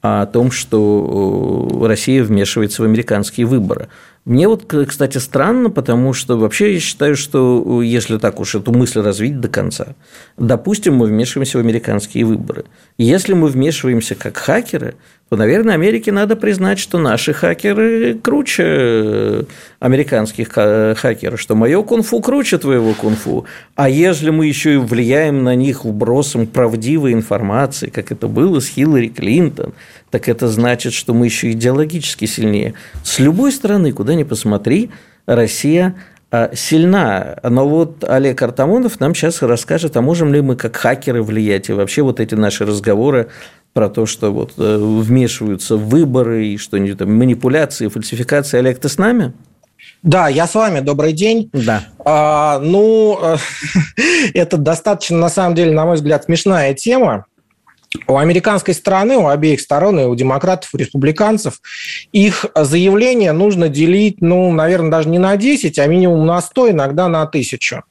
о 0.02 0.26
том, 0.26 0.52
что 0.52 1.68
э, 1.82 1.86
Россия 1.88 2.22
вмешивается 2.22 2.82
в 2.82 2.84
американские 2.84 3.46
выборы. 3.46 3.88
Мне 4.30 4.46
вот, 4.46 4.72
кстати, 4.86 5.18
странно, 5.18 5.70
потому 5.70 6.12
что 6.12 6.38
вообще 6.38 6.74
я 6.74 6.78
считаю, 6.78 7.16
что 7.16 7.82
если 7.82 8.16
так 8.16 8.38
уж 8.38 8.54
эту 8.54 8.70
мысль 8.70 9.00
развить 9.00 9.40
до 9.40 9.48
конца, 9.48 9.96
допустим, 10.36 10.94
мы 10.94 11.06
вмешиваемся 11.06 11.58
в 11.58 11.60
американские 11.62 12.24
выборы. 12.24 12.64
Если 12.96 13.32
мы 13.32 13.48
вмешиваемся 13.48 14.14
как 14.14 14.36
хакеры, 14.36 14.94
то, 15.30 15.36
наверное, 15.36 15.74
Америке 15.74 16.10
надо 16.10 16.34
признать, 16.34 16.80
что 16.80 16.98
наши 16.98 17.32
хакеры 17.32 18.14
круче 18.14 19.46
американских 19.78 20.48
хакеров, 20.48 21.40
что 21.40 21.54
мое 21.54 21.80
кунг-фу 21.84 22.20
круче 22.20 22.58
твоего 22.58 22.94
кунг-фу. 22.94 23.44
А 23.76 23.88
если 23.88 24.30
мы 24.30 24.46
еще 24.46 24.74
и 24.74 24.78
влияем 24.78 25.44
на 25.44 25.54
них 25.54 25.84
вбросом 25.84 26.48
правдивой 26.48 27.12
информации, 27.12 27.90
как 27.90 28.10
это 28.10 28.26
было 28.26 28.58
с 28.58 28.66
Хиллари 28.66 29.06
Клинтон, 29.06 29.72
так 30.10 30.28
это 30.28 30.48
значит, 30.48 30.92
что 30.92 31.14
мы 31.14 31.26
еще 31.26 31.52
идеологически 31.52 32.24
сильнее. 32.24 32.74
С 33.04 33.20
любой 33.20 33.52
стороны, 33.52 33.92
куда 33.92 34.16
ни 34.16 34.24
посмотри, 34.24 34.90
Россия 35.26 35.94
а, 36.32 36.54
сильна. 36.54 37.38
Но 37.42 37.68
вот 37.68 38.04
Олег 38.04 38.40
Артамонов 38.40 39.00
нам 39.00 39.16
сейчас 39.16 39.42
расскажет, 39.42 39.96
а 39.96 40.00
можем 40.00 40.32
ли 40.32 40.40
мы 40.40 40.54
как 40.54 40.76
хакеры 40.76 41.24
влиять, 41.24 41.68
и 41.68 41.72
вообще 41.72 42.02
вот 42.02 42.20
эти 42.20 42.36
наши 42.36 42.64
разговоры 42.64 43.28
про 43.72 43.88
то, 43.88 44.06
что 44.06 44.32
вот 44.32 44.54
э, 44.58 44.76
вмешиваются 44.78 45.76
выборы 45.76 46.46
и 46.46 46.58
что-нибудь 46.58 46.98
там, 46.98 47.14
манипуляции, 47.14 47.88
фальсификации. 47.88 48.58
Олег, 48.58 48.78
ты 48.78 48.88
с 48.88 48.98
нами? 48.98 49.32
Да, 50.02 50.28
я 50.28 50.46
с 50.46 50.54
вами. 50.54 50.80
Добрый 50.80 51.12
день. 51.12 51.50
Да. 51.52 51.84
А, 52.04 52.58
ну, 52.58 53.18
это 54.34 54.56
достаточно, 54.56 55.18
на 55.18 55.28
самом 55.28 55.54
деле, 55.54 55.72
на 55.72 55.84
мой 55.84 55.96
взгляд, 55.96 56.24
смешная 56.24 56.74
тема. 56.74 57.26
У 58.06 58.16
американской 58.16 58.72
стороны, 58.72 59.16
у 59.16 59.26
обеих 59.26 59.60
сторон, 59.60 59.98
и 59.98 60.04
у 60.04 60.14
демократов, 60.14 60.70
и 60.72 60.76
у 60.76 60.80
республиканцев, 60.80 61.60
их 62.12 62.46
заявления 62.54 63.32
нужно 63.32 63.68
делить, 63.68 64.20
ну, 64.20 64.52
наверное, 64.52 64.90
даже 64.90 65.08
не 65.08 65.18
на 65.18 65.36
10, 65.36 65.78
а 65.78 65.86
минимум 65.86 66.24
на 66.24 66.40
100, 66.40 66.70
иногда 66.70 67.08
на 67.08 67.22
1000. 67.22 67.82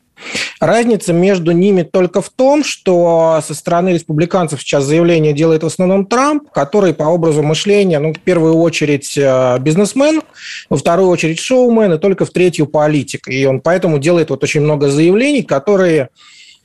Разница 0.60 1.14
между 1.14 1.52
ними 1.52 1.84
только 1.84 2.22
в 2.22 2.30
том, 2.30 2.64
что 2.64 3.42
со 3.46 3.54
стороны 3.54 3.90
республиканцев 3.90 4.62
сейчас 4.62 4.84
заявление 4.84 5.34
делает 5.34 5.64
в 5.64 5.68
основном 5.68 6.06
Трамп, 6.06 6.50
который 6.52 6.94
по 6.94 7.04
образу 7.04 7.44
мышления, 7.44 8.00
ну, 8.00 8.14
в 8.14 8.20
первую 8.20 8.56
очередь 8.56 9.18
э, 9.18 9.58
бизнесмен, 9.60 10.22
во 10.70 10.78
вторую 10.78 11.10
очередь 11.10 11.40
шоумен, 11.40 11.94
и 11.94 11.98
только 11.98 12.26
в 12.26 12.32
третью 12.32 12.68
политик. 12.68 13.28
И 13.28 13.46
он 13.46 13.62
поэтому 13.62 14.00
делает 14.00 14.30
вот 14.30 14.44
очень 14.44 14.62
много 14.62 14.90
заявлений, 14.90 15.44
которые 15.44 16.10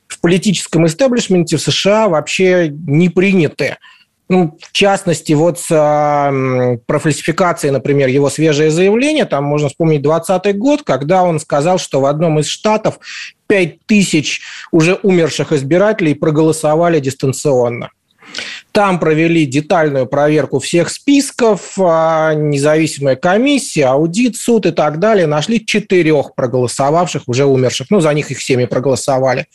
в 0.07 0.19
политическом 0.19 0.85
истеблишменте 0.85 1.57
в 1.57 1.61
США 1.61 2.07
вообще 2.07 2.69
не 2.69 3.09
приняты. 3.09 3.77
Ну, 4.27 4.57
в 4.59 4.71
частности, 4.71 5.33
вот 5.33 5.59
с, 5.59 5.69
э, 5.69 6.77
про 6.87 6.99
фальсификации, 6.99 7.69
например, 7.69 8.09
его 8.09 8.29
свежее 8.29 8.71
заявление, 8.71 9.25
там 9.25 9.43
можно 9.43 9.69
вспомнить 9.69 10.01
2020 10.01 10.57
год, 10.57 10.81
когда 10.83 11.23
он 11.23 11.39
сказал, 11.39 11.77
что 11.77 12.01
в 12.01 12.05
одном 12.05 12.39
из 12.39 12.47
штатов 12.47 12.97
5 13.47 13.85
тысяч 13.85 14.41
уже 14.71 14.95
умерших 14.95 15.51
избирателей 15.51 16.15
проголосовали 16.15 16.99
дистанционно. 16.99 17.91
Там 18.71 18.99
провели 18.99 19.45
детальную 19.45 20.07
проверку 20.07 20.59
всех 20.59 20.89
списков, 20.89 21.73
а, 21.77 22.33
независимая 22.33 23.15
комиссия, 23.15 23.85
аудит, 23.85 24.35
суд 24.35 24.65
и 24.65 24.71
так 24.71 24.99
далее. 24.99 25.27
Нашли 25.27 25.63
четырех 25.63 26.35
проголосовавших, 26.35 27.23
уже 27.27 27.45
умерших. 27.45 27.87
Ну, 27.89 28.01
за 28.01 28.13
них 28.13 28.31
их 28.31 28.41
семьи 28.41 28.65
проголосовали. 28.65 29.45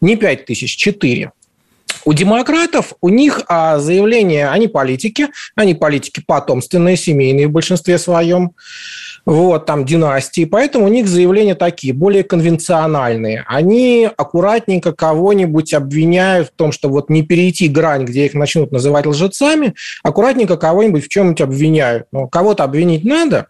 Не 0.00 0.16
пять 0.16 0.46
тысяч, 0.46 0.76
четыре. 0.76 1.32
У 2.04 2.12
демократов, 2.12 2.94
у 3.00 3.08
них 3.08 3.42
а, 3.48 3.78
заявления, 3.78 4.48
они 4.48 4.68
политики, 4.68 5.28
они 5.54 5.74
политики 5.74 6.22
потомственные, 6.26 6.96
семейные 6.96 7.48
в 7.48 7.52
большинстве 7.52 7.98
своем, 7.98 8.52
вот, 9.26 9.66
там 9.66 9.84
династии, 9.84 10.44
поэтому 10.44 10.86
у 10.86 10.88
них 10.88 11.06
заявления 11.06 11.54
такие, 11.54 11.92
более 11.92 12.24
конвенциональные. 12.24 13.44
Они 13.46 14.08
аккуратненько 14.16 14.92
кого-нибудь 14.92 15.74
обвиняют 15.74 16.48
в 16.48 16.52
том, 16.52 16.72
что 16.72 16.88
вот 16.88 17.10
не 17.10 17.22
перейти 17.22 17.68
грань, 17.68 18.04
где 18.04 18.26
их 18.26 18.34
начнут 18.34 18.72
называть 18.72 19.06
лжецами, 19.06 19.74
аккуратненько 20.02 20.56
кого-нибудь 20.56 21.04
в 21.04 21.08
чем-нибудь 21.08 21.40
обвиняют. 21.42 22.06
Но 22.12 22.28
кого-то 22.28 22.64
обвинить 22.64 23.04
надо 23.04 23.48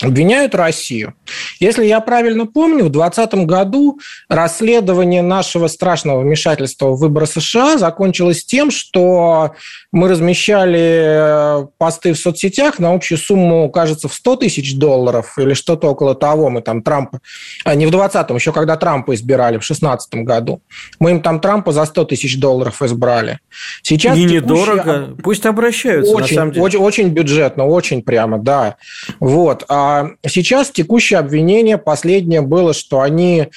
обвиняют 0.00 0.54
Россию. 0.54 1.14
Если 1.58 1.84
я 1.84 2.00
правильно 2.00 2.46
помню, 2.46 2.84
в 2.84 2.90
2020 2.90 3.46
году 3.46 3.98
расследование 4.28 5.22
нашего 5.22 5.66
страшного 5.66 6.20
вмешательства 6.20 6.90
в 6.90 6.98
выборы 6.98 7.26
США 7.26 7.78
закончилось 7.78 8.44
тем, 8.44 8.70
что 8.70 9.54
мы 9.90 10.08
размещали 10.08 11.62
э, 11.62 11.66
посты 11.78 12.12
в 12.12 12.18
соцсетях 12.18 12.78
на 12.78 12.92
общую 12.92 13.18
сумму, 13.18 13.68
кажется, 13.70 14.08
в 14.08 14.14
100 14.14 14.36
тысяч 14.36 14.76
долларов 14.76 15.36
или 15.38 15.54
что-то 15.54 15.88
около 15.88 16.14
того. 16.14 16.50
Мы 16.50 16.62
там 16.62 16.82
Трампа, 16.82 17.20
а 17.64 17.74
не 17.74 17.86
в 17.86 17.90
2020, 17.90 18.30
еще 18.36 18.52
когда 18.52 18.76
Трампа 18.76 19.14
избирали, 19.14 19.56
в 19.56 19.66
2016 19.66 20.14
году. 20.24 20.62
Мы 21.00 21.12
им 21.12 21.22
там 21.22 21.40
Трампа 21.40 21.72
за 21.72 21.84
100 21.84 22.04
тысяч 22.04 22.38
долларов 22.38 22.82
избрали. 22.82 23.40
Сейчас 23.82 24.16
И 24.16 24.22
текущий... 24.22 24.36
недорого. 24.36 25.16
Пусть 25.22 25.46
обращаются, 25.46 26.12
очень, 26.12 26.36
на 26.36 26.42
самом 26.42 26.52
деле. 26.52 26.64
Очень, 26.64 26.78
очень 26.78 27.08
бюджетно, 27.08 27.66
очень 27.66 28.02
прямо, 28.02 28.38
да. 28.38 28.76
Вот. 29.20 29.64
А 29.68 29.87
сейчас 30.26 30.70
текущее 30.70 31.18
обвинение, 31.18 31.78
последнее 31.78 32.42
было, 32.42 32.72
что 32.72 33.00
они 33.00 33.48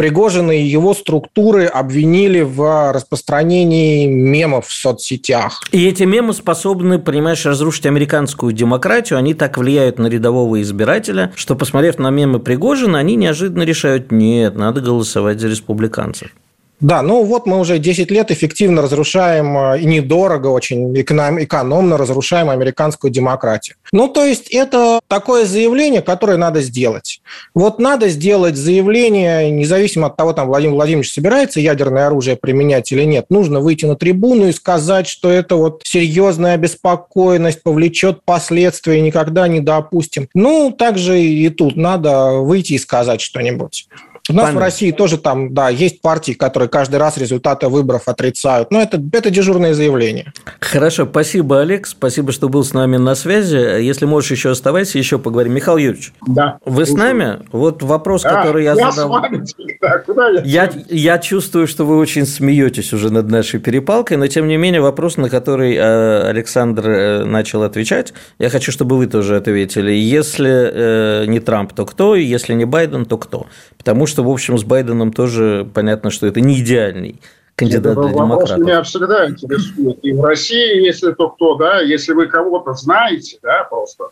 Пригожина 0.00 0.52
и 0.52 0.62
его 0.62 0.94
структуры 0.94 1.66
обвинили 1.66 2.40
в 2.40 2.90
распространении 2.90 4.06
мемов 4.06 4.68
в 4.68 4.72
соцсетях. 4.72 5.60
И 5.72 5.86
эти 5.86 6.04
мемы 6.04 6.32
способны, 6.32 6.98
понимаешь, 6.98 7.44
разрушить 7.44 7.84
американскую 7.84 8.54
демократию. 8.54 9.18
Они 9.18 9.34
так 9.34 9.58
влияют 9.58 9.98
на 9.98 10.06
рядового 10.06 10.62
избирателя, 10.62 11.32
что, 11.36 11.54
посмотрев 11.54 11.98
на 11.98 12.08
мемы 12.08 12.40
Пригожина, 12.40 12.98
они 12.98 13.14
неожиданно 13.14 13.64
решают, 13.64 14.10
нет, 14.10 14.56
надо 14.56 14.80
голосовать 14.80 15.38
за 15.38 15.48
республиканцев. 15.48 16.30
Да, 16.80 17.02
ну 17.02 17.24
вот 17.24 17.46
мы 17.46 17.58
уже 17.58 17.78
10 17.78 18.10
лет 18.10 18.30
эффективно 18.30 18.80
разрушаем 18.80 19.56
э, 19.56 19.80
и 19.80 19.84
недорого, 19.84 20.46
очень 20.46 20.98
экономно 20.98 21.98
разрушаем 21.98 22.48
американскую 22.48 23.10
демократию. 23.10 23.76
Ну, 23.92 24.08
то 24.08 24.24
есть 24.24 24.48
это 24.50 25.00
такое 25.06 25.44
заявление, 25.44 26.00
которое 26.00 26.38
надо 26.38 26.62
сделать. 26.62 27.20
Вот 27.54 27.78
надо 27.78 28.08
сделать 28.08 28.56
заявление, 28.56 29.50
независимо 29.50 30.06
от 30.06 30.16
того, 30.16 30.32
там 30.32 30.46
Владимир 30.46 30.74
Владимирович 30.74 31.12
собирается 31.12 31.60
ядерное 31.60 32.06
оружие 32.06 32.36
применять 32.36 32.90
или 32.92 33.04
нет, 33.04 33.26
нужно 33.28 33.60
выйти 33.60 33.84
на 33.84 33.96
трибуну 33.96 34.48
и 34.48 34.52
сказать, 34.52 35.06
что 35.06 35.30
это 35.30 35.56
вот 35.56 35.82
серьезная 35.84 36.56
беспокойность 36.56 37.62
повлечет 37.62 38.22
последствия, 38.24 39.02
никогда 39.02 39.48
не 39.48 39.60
допустим. 39.60 40.28
Ну, 40.32 40.70
также 40.70 41.20
и 41.20 41.50
тут 41.50 41.76
надо 41.76 42.32
выйти 42.32 42.74
и 42.74 42.78
сказать 42.78 43.20
что-нибудь. 43.20 43.86
У 44.30 44.32
нас 44.32 44.46
Понятно. 44.46 44.60
в 44.60 44.62
России 44.62 44.90
тоже 44.92 45.18
там, 45.18 45.52
да, 45.52 45.68
есть 45.68 46.00
партии, 46.00 46.32
которые 46.32 46.68
каждый 46.68 46.96
раз 46.96 47.18
результаты 47.18 47.68
выборов 47.68 48.02
отрицают. 48.06 48.70
Но 48.70 48.80
это, 48.80 49.02
это 49.12 49.30
дежурное 49.30 49.74
заявление. 49.74 50.32
Хорошо, 50.60 51.06
спасибо, 51.06 51.60
Олег. 51.60 51.86
Спасибо, 51.86 52.30
что 52.30 52.48
был 52.48 52.62
с 52.62 52.72
нами 52.72 52.96
на 52.96 53.14
связи. 53.16 53.56
Если 53.56 54.06
можешь 54.06 54.30
еще 54.30 54.50
оставайся, 54.50 54.98
еще 54.98 55.18
поговорим. 55.18 55.54
Михаил 55.54 55.78
Юрьевич, 55.78 56.12
да, 56.26 56.58
вы 56.64 56.86
с 56.86 56.92
нами? 56.92 57.40
Вот 57.50 57.82
вопрос, 57.82 58.22
да, 58.22 58.42
который 58.42 58.64
я, 58.64 58.74
я 58.74 58.90
задал. 58.90 59.08
С 59.08 59.10
вами. 59.10 59.44
Да, 59.80 59.98
куда 59.98 60.28
я? 60.28 60.42
Я, 60.44 60.70
я 60.88 61.18
чувствую, 61.18 61.66
что 61.66 61.84
вы 61.84 61.96
очень 61.98 62.26
смеетесь 62.26 62.92
уже 62.92 63.10
над 63.10 63.28
нашей 63.28 63.58
перепалкой, 63.58 64.16
но 64.16 64.26
тем 64.28 64.46
не 64.46 64.56
менее 64.56 64.80
вопрос, 64.80 65.16
на 65.16 65.28
который 65.28 65.74
э, 65.74 66.28
Александр 66.28 66.88
э, 66.88 67.24
начал 67.24 67.62
отвечать, 67.62 68.14
я 68.38 68.48
хочу, 68.48 68.70
чтобы 68.70 68.96
вы 68.96 69.06
тоже 69.06 69.36
ответили. 69.36 69.92
Если 69.92 70.70
э, 70.72 71.24
не 71.26 71.40
Трамп, 71.40 71.72
то 71.72 71.84
кто? 71.84 72.14
Если 72.14 72.54
не 72.54 72.64
Байден, 72.64 73.04
то 73.06 73.18
кто? 73.18 73.46
Потому 73.76 74.06
что, 74.06 74.19
в 74.22 74.30
общем, 74.30 74.58
с 74.58 74.64
Байденом 74.64 75.12
тоже 75.12 75.68
понятно, 75.74 76.10
что 76.10 76.26
это 76.26 76.40
не 76.40 76.60
идеальный 76.60 77.20
кандидат 77.60 77.92
это 77.92 78.02
для 78.02 78.12
демократов. 78.12 78.58
меня 78.58 78.82
всегда 78.82 79.28
интересует. 79.28 79.98
И 80.02 80.12
в 80.12 80.22
России, 80.22 80.84
если 80.84 81.12
то 81.12 81.28
кто, 81.30 81.56
да, 81.56 81.80
если 81.80 82.12
вы 82.12 82.26
кого-то 82.26 82.74
знаете, 82.74 83.38
да, 83.42 83.64
просто 83.64 84.04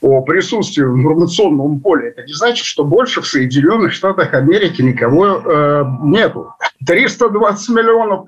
о 0.00 0.22
присутствии 0.22 0.84
в 0.84 0.96
информационном 0.96 1.80
поле, 1.80 2.10
это 2.10 2.22
не 2.22 2.32
значит, 2.32 2.64
что 2.64 2.84
больше 2.84 3.20
в 3.20 3.26
Соединенных 3.26 3.92
Штатах 3.92 4.32
Америки 4.32 4.80
никого 4.80 5.42
э, 5.44 5.84
нету. 6.02 6.54
320 6.86 7.68
миллионов 7.70 8.26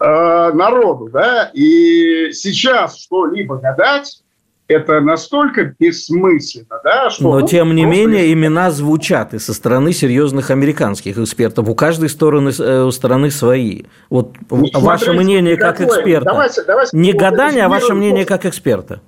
э, 0.00 0.52
народу, 0.54 1.10
да, 1.12 1.50
и 1.52 2.32
сейчас 2.32 2.98
что-либо 2.98 3.56
гадать 3.56 4.22
это 4.70 5.00
настолько 5.00 5.74
бессмысленно, 5.78 6.80
да, 6.84 7.10
что... 7.10 7.24
Но, 7.24 7.40
ну, 7.40 7.46
тем 7.46 7.74
не 7.74 7.84
менее, 7.84 8.32
имена 8.32 8.70
звучат 8.70 9.34
и 9.34 9.38
со 9.40 9.52
стороны 9.52 9.92
серьезных 9.92 10.50
американских 10.50 11.18
экспертов. 11.18 11.68
У 11.68 11.74
каждой 11.74 12.08
стороны, 12.08 12.50
э, 12.56 12.82
у 12.84 12.90
стороны 12.92 13.32
свои. 13.32 13.82
Вот 14.10 14.36
ну, 14.48 14.66
ваше 14.74 15.12
мнение 15.12 15.56
как 15.56 15.80
эксперта. 15.80 16.24
Давайте, 16.24 16.62
давайте 16.62 16.96
не 16.96 17.12
гадание, 17.12 17.64
а 17.64 17.68
ваше 17.68 17.94
мнение 17.94 18.24
как 18.24 18.46
эксперта. 18.46 19.00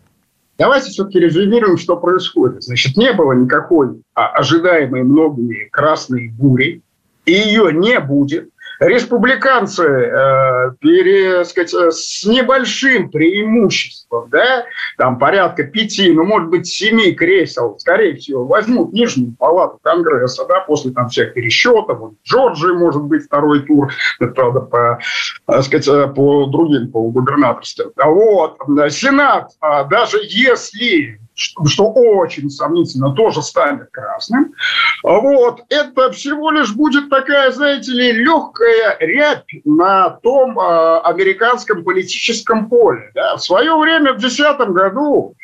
Давайте 0.59 0.91
все-таки 0.91 1.21
резюмируем, 1.21 1.79
что 1.79 1.97
происходит. 1.97 2.65
Значит, 2.65 2.97
не 2.97 3.13
было 3.13 3.33
никакой 3.33 4.03
а, 4.15 4.29
ожидаемой 4.33 5.03
многими 5.03 5.69
красной 5.71 6.29
бури, 6.29 6.83
и 7.25 7.33
ее 7.33 7.73
не 7.73 8.01
будет 8.01 8.51
республиканцы 8.83 9.85
э, 9.85 10.71
пере, 10.81 11.45
сказать, 11.45 11.73
э, 11.75 11.91
с 11.91 12.25
небольшим 12.25 13.11
преимуществом, 13.11 14.29
да, 14.31 14.65
там 14.99 15.19
порядка 15.19 15.65
пяти, 15.65 16.13
ну, 16.13 16.25
может 16.25 16.49
быть, 16.49 16.67
семи 16.67 17.13
кресел, 17.13 17.79
скорее 17.79 18.17
всего, 18.17 18.45
возьмут 18.45 18.93
Нижнюю 18.93 19.35
палату 19.39 19.79
Конгресса, 19.83 20.45
да, 20.49 20.61
после 20.61 20.93
там 20.93 21.09
всех 21.09 21.35
пересчетов, 21.35 21.99
вот, 21.99 22.15
Джорджии, 22.27 22.73
может 22.73 23.03
быть, 23.03 23.25
второй 23.25 23.61
тур, 23.61 23.93
это, 24.19 24.33
правда, 24.33 24.61
по, 24.61 24.99
так 25.47 25.63
сказать, 25.63 25.89
э, 25.89 26.09
по 26.09 26.47
другим, 26.47 26.91
по 26.91 27.03
губернаторствам. 27.09 27.93
Вот, 27.97 28.59
Сенат, 28.91 29.53
а 29.61 29.85
даже 29.85 30.19
если 30.23 31.21
что 31.35 31.93
очень 31.93 32.51
сомнительно, 32.51 33.15
тоже 33.15 33.43
станет 33.43 33.91
красным. 33.91 34.55
Вот. 35.03 35.63
Это 35.69 36.11
всего 36.13 36.51
лишь 36.51 36.75
будет 36.75 37.09
такая, 37.11 37.51
знаете 37.53 37.93
ли, 37.93 38.13
легкая 38.13 38.97
рябь 39.01 39.63
на 39.65 40.11
том 40.11 40.59
э, 40.59 40.99
американском 41.01 41.85
политическом 41.85 42.69
поле. 42.69 43.11
Да. 43.15 43.37
В 43.37 43.43
свое 43.43 43.77
время, 43.77 44.13
в 44.13 44.19
2010 44.19 44.69
году, 44.69 45.35
А 45.35 45.42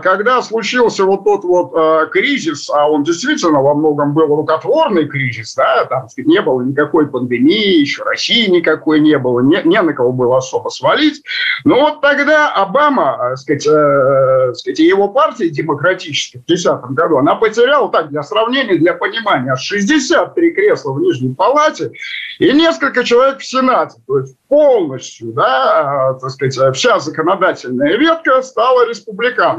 когда 0.00 0.42
случился 0.42 1.04
вот 1.04 1.24
тот 1.24 1.44
вот 1.44 1.72
а, 1.74 2.06
кризис, 2.06 2.70
а 2.70 2.88
он 2.88 3.04
действительно 3.04 3.60
во 3.60 3.74
многом 3.74 4.12
был 4.12 4.26
рукотворный 4.26 5.06
кризис, 5.06 5.54
да, 5.54 5.84
там 5.86 6.08
не 6.16 6.40
было 6.40 6.62
никакой 6.62 7.08
пандемии, 7.08 7.80
еще 7.80 8.02
России 8.02 8.48
никакой 8.48 9.00
не 9.00 9.18
было, 9.18 9.40
не, 9.40 9.60
не 9.64 9.80
на 9.80 9.92
кого 9.92 10.12
было 10.12 10.38
особо 10.38 10.68
свалить. 10.68 11.22
Но 11.64 11.80
вот 11.80 12.00
тогда 12.00 12.52
Обама, 12.52 13.16
так 13.18 13.38
сказать, 13.38 13.66
э, 13.66 14.54
сказать, 14.54 14.78
его 14.78 15.08
партия 15.08 15.48
демократическая 15.48 16.38
в 16.38 16.46
2010 16.46 16.90
году, 16.90 17.18
она 17.18 17.34
потеряла, 17.34 17.90
так, 17.90 18.10
для 18.10 18.22
сравнения, 18.22 18.76
для 18.76 18.94
понимания, 18.94 19.56
63 19.56 20.52
кресла 20.52 20.92
в 20.92 21.00
Нижней 21.00 21.34
Палате 21.34 21.92
и 22.38 22.52
несколько 22.52 23.04
человек 23.04 23.38
в 23.38 23.46
Сенате. 23.46 24.00
То 24.06 24.18
есть 24.18 24.36
полностью, 24.48 25.32
да, 25.32 26.14
так 26.20 26.30
сказать, 26.30 26.76
вся 26.76 26.98
законодательная 26.98 27.96
ветка 27.96 28.42
стала 28.42 28.88
республиканской. 28.88 29.55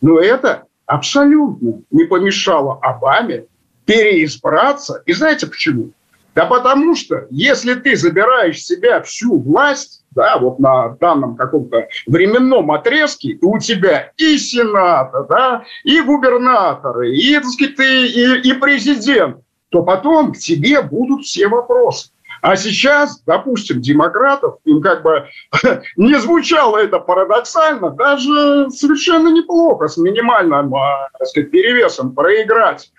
Но 0.00 0.18
это 0.18 0.64
абсолютно 0.86 1.82
не 1.90 2.04
помешало 2.04 2.78
Обаме 2.82 3.46
переизбраться. 3.84 5.02
И 5.06 5.12
знаете 5.12 5.46
почему? 5.46 5.90
Да 6.34 6.46
потому 6.46 6.94
что 6.94 7.26
если 7.30 7.74
ты 7.74 7.96
забираешь 7.96 8.62
себя 8.62 9.02
всю 9.02 9.38
власть, 9.38 10.04
да, 10.12 10.38
вот 10.38 10.60
на 10.60 10.90
данном 11.00 11.36
каком-то 11.36 11.88
временном 12.06 12.70
отрезке, 12.70 13.30
и 13.30 13.38
у 13.44 13.58
тебя 13.58 14.12
и 14.16 14.38
сената, 14.38 15.26
да, 15.28 15.64
и 15.82 16.00
губернаторы, 16.00 17.12
и, 17.16 17.34
так 17.34 17.46
сказать, 17.46 17.80
и, 17.80 18.40
и 18.50 18.52
президент, 18.52 19.38
то 19.70 19.82
потом 19.82 20.32
к 20.32 20.38
тебе 20.38 20.80
будут 20.80 21.24
все 21.24 21.48
вопросы. 21.48 22.10
А 22.40 22.56
сейчас, 22.56 23.22
допустим, 23.26 23.80
демократов, 23.80 24.56
им 24.64 24.80
как 24.80 25.02
бы 25.02 25.26
не 25.96 26.14
звучало 26.18 26.76
это 26.78 26.98
парадоксально, 26.98 27.90
даже 27.90 28.70
совершенно 28.70 29.28
неплохо 29.28 29.88
с 29.88 29.96
минимальным 29.96 30.74
а, 30.74 31.08
так 31.18 31.28
сказать, 31.28 31.50
перевесом 31.50 32.14
проиграть 32.14 32.90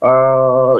э, 0.00 0.06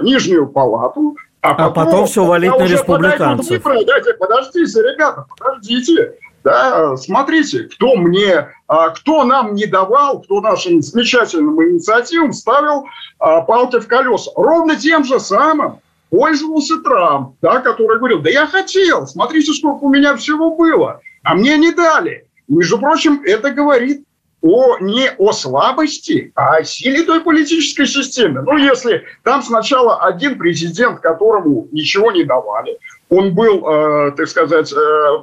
нижнюю 0.03 0.49
палату, 0.49 1.17
а 1.41 1.55
потом, 1.55 1.67
а 1.67 1.71
потом 1.71 2.07
все 2.07 2.25
валить 2.25 2.59
на 2.59 2.65
республиканцев. 2.65 3.63
Подождите, 3.63 4.15
подождите, 4.15 4.83
ребята, 4.83 5.25
подождите. 5.37 6.15
Да, 6.45 6.97
смотрите, 6.97 7.65
кто 7.65 7.97
мне, 7.97 8.49
а, 8.69 8.91
кто 8.91 9.25
нам 9.25 9.55
не 9.55 9.67
давал, 9.67 10.21
кто 10.21 10.41
нашим 10.41 10.81
замечательным 10.81 11.63
инициативам 11.63 12.33
ставил 12.33 12.87
палки 13.19 13.81
в 13.81 13.87
колеса. 13.87 14.31
Ровно 14.37 14.77
тем 14.77 15.05
же 15.05 15.21
самым 15.21 15.81
пользовался 16.11 16.81
Трамп, 16.83 17.37
да, 17.43 17.61
который 17.61 17.99
говорил, 17.99 18.21
да 18.21 18.31
я 18.31 18.47
хотел, 18.47 19.07
смотрите, 19.07 19.53
сколько 19.53 19.85
у 19.85 19.91
меня 19.91 20.17
всего 20.17 20.55
было, 20.57 21.01
а 21.23 21.35
мне 21.35 21.57
не 21.59 21.73
дали. 21.73 22.27
И, 22.47 22.55
между 22.55 22.79
прочим, 22.79 23.23
это 23.25 23.51
говорит 23.51 24.05
о, 24.41 24.79
не 24.79 25.11
о 25.19 25.33
слабости, 25.33 26.33
а 26.35 26.57
о 26.57 26.65
силе 26.65 27.03
той 27.03 27.21
политической 27.21 27.87
системы. 27.87 28.43
Ну, 28.43 28.57
если 28.57 29.05
там 29.25 29.43
сначала 29.43 30.01
один 30.01 30.39
президент, 30.39 31.01
которому 31.01 31.69
ничего 31.73 32.13
не 32.13 32.25
давали, 32.25 32.79
он 33.11 33.35
был, 33.35 33.67
э, 33.67 34.13
так 34.13 34.29
сказать, 34.29 34.73
э, 34.73 34.77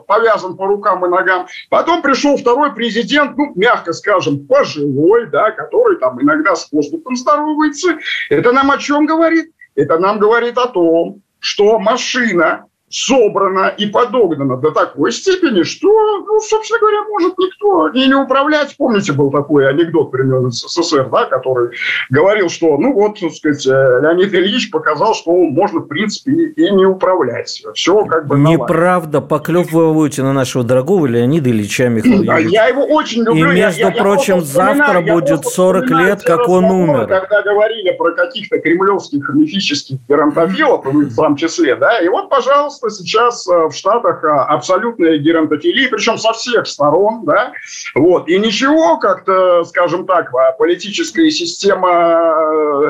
повязан 0.08 0.58
по 0.58 0.65
рукам 0.67 1.06
и 1.06 1.10
ногам. 1.10 1.48
Потом 1.69 2.02
пришел 2.02 2.36
второй 2.36 2.74
президент, 2.74 3.38
ну, 3.38 3.54
мягко 3.56 3.93
скажем, 3.93 4.45
пожилой, 4.48 5.28
да, 5.28 5.52
который 5.52 5.98
там 5.98 6.21
иногда 6.21 6.56
с 6.56 6.71
воздухом 6.71 7.15
здоровается. 7.15 7.98
Это 8.30 8.52
нам 8.52 8.71
о 8.71 8.78
чем 8.78 9.06
говорит? 9.06 9.55
Это 9.76 10.00
нам 10.00 10.20
говорит 10.20 10.58
о 10.58 10.68
том, 10.68 11.22
что 11.40 11.80
машина 11.80 12.68
собрана 12.89 13.74
и 13.78 13.88
подогнана 13.88 14.58
до 14.58 14.71
такой 14.71 15.12
степени, 15.12 15.63
что, 15.63 15.88
ну, 15.88 16.39
собственно 16.39 16.80
говоря, 16.80 17.04
может 17.10 17.38
никто 17.38 17.89
и 17.89 18.08
не 18.08 18.13
управлять. 18.13 18.76
Помните, 18.78 19.12
был 19.12 19.32
такой 19.32 19.67
анекдот 19.67 20.13
из 20.13 20.62
СССР, 20.62 21.10
да, 21.12 21.26
который 21.26 21.71
говорил, 22.10 22.50
что, 22.50 22.78
ну, 22.78 22.93
вот, 22.93 23.19
так 23.19 23.34
сказать, 23.34 23.65
э, 23.65 24.00
Леонид 24.04 24.34
Ильич 24.34 24.69
показал, 24.69 25.15
что 25.15 25.32
можно, 25.32 25.80
в 25.80 25.88
принципе, 25.88 26.32
и 26.32 26.71
не 26.71 26.86
управлять. 26.86 27.63
Все 27.74 28.06
как 28.06 28.28
бы 28.28 28.38
Неправда. 28.38 29.21
Поклевываете 29.21 30.21
на 30.21 30.34
нашего 30.34 30.63
дорогого 30.63 31.08
Леонида 31.08 31.50
Ильича 31.50 31.89
Михайловича. 31.89 32.38
Я 32.38 32.67
его 32.67 32.86
очень 32.86 33.24
люблю. 33.24 33.52
И, 33.52 33.56
между 33.56 33.82
я, 33.82 33.91
прочим, 33.91 34.36
я 34.36 34.41
завтра 34.41 35.02
будет 35.02 35.45
40 35.45 35.89
лет, 35.89 36.21
как 36.21 36.48
он 36.48 36.65
умер. 36.65 37.08
Когда 37.08 37.41
говорили 37.41 37.91
про 37.98 38.12
каких-то 38.12 38.60
кремлевских 38.60 39.28
мифических 39.34 39.98
геронтофилов, 40.08 40.86
в 40.86 41.15
том 41.15 41.36
числе, 41.36 41.76
да, 41.76 42.00
и 42.00 42.08
вот, 42.08 42.30
пожалуйста, 42.30 42.75
пожалуйста, 42.80 43.04
сейчас 43.04 43.48
э, 43.48 43.68
в 43.68 43.74
Штатах 43.74 44.24
э, 44.24 44.28
абсолютная 44.28 45.18
геронтофилия, 45.18 45.90
причем 45.90 46.18
со 46.18 46.34
всех 46.34 46.68
сторон, 46.68 47.26
да, 47.26 47.52
вот, 47.94 48.28
и 48.28 48.38
ничего, 48.40 48.98
как-то, 48.98 49.64
скажем 49.66 50.06
так, 50.06 50.34
а, 50.34 50.52
политическая 50.54 51.30
система 51.30 52.34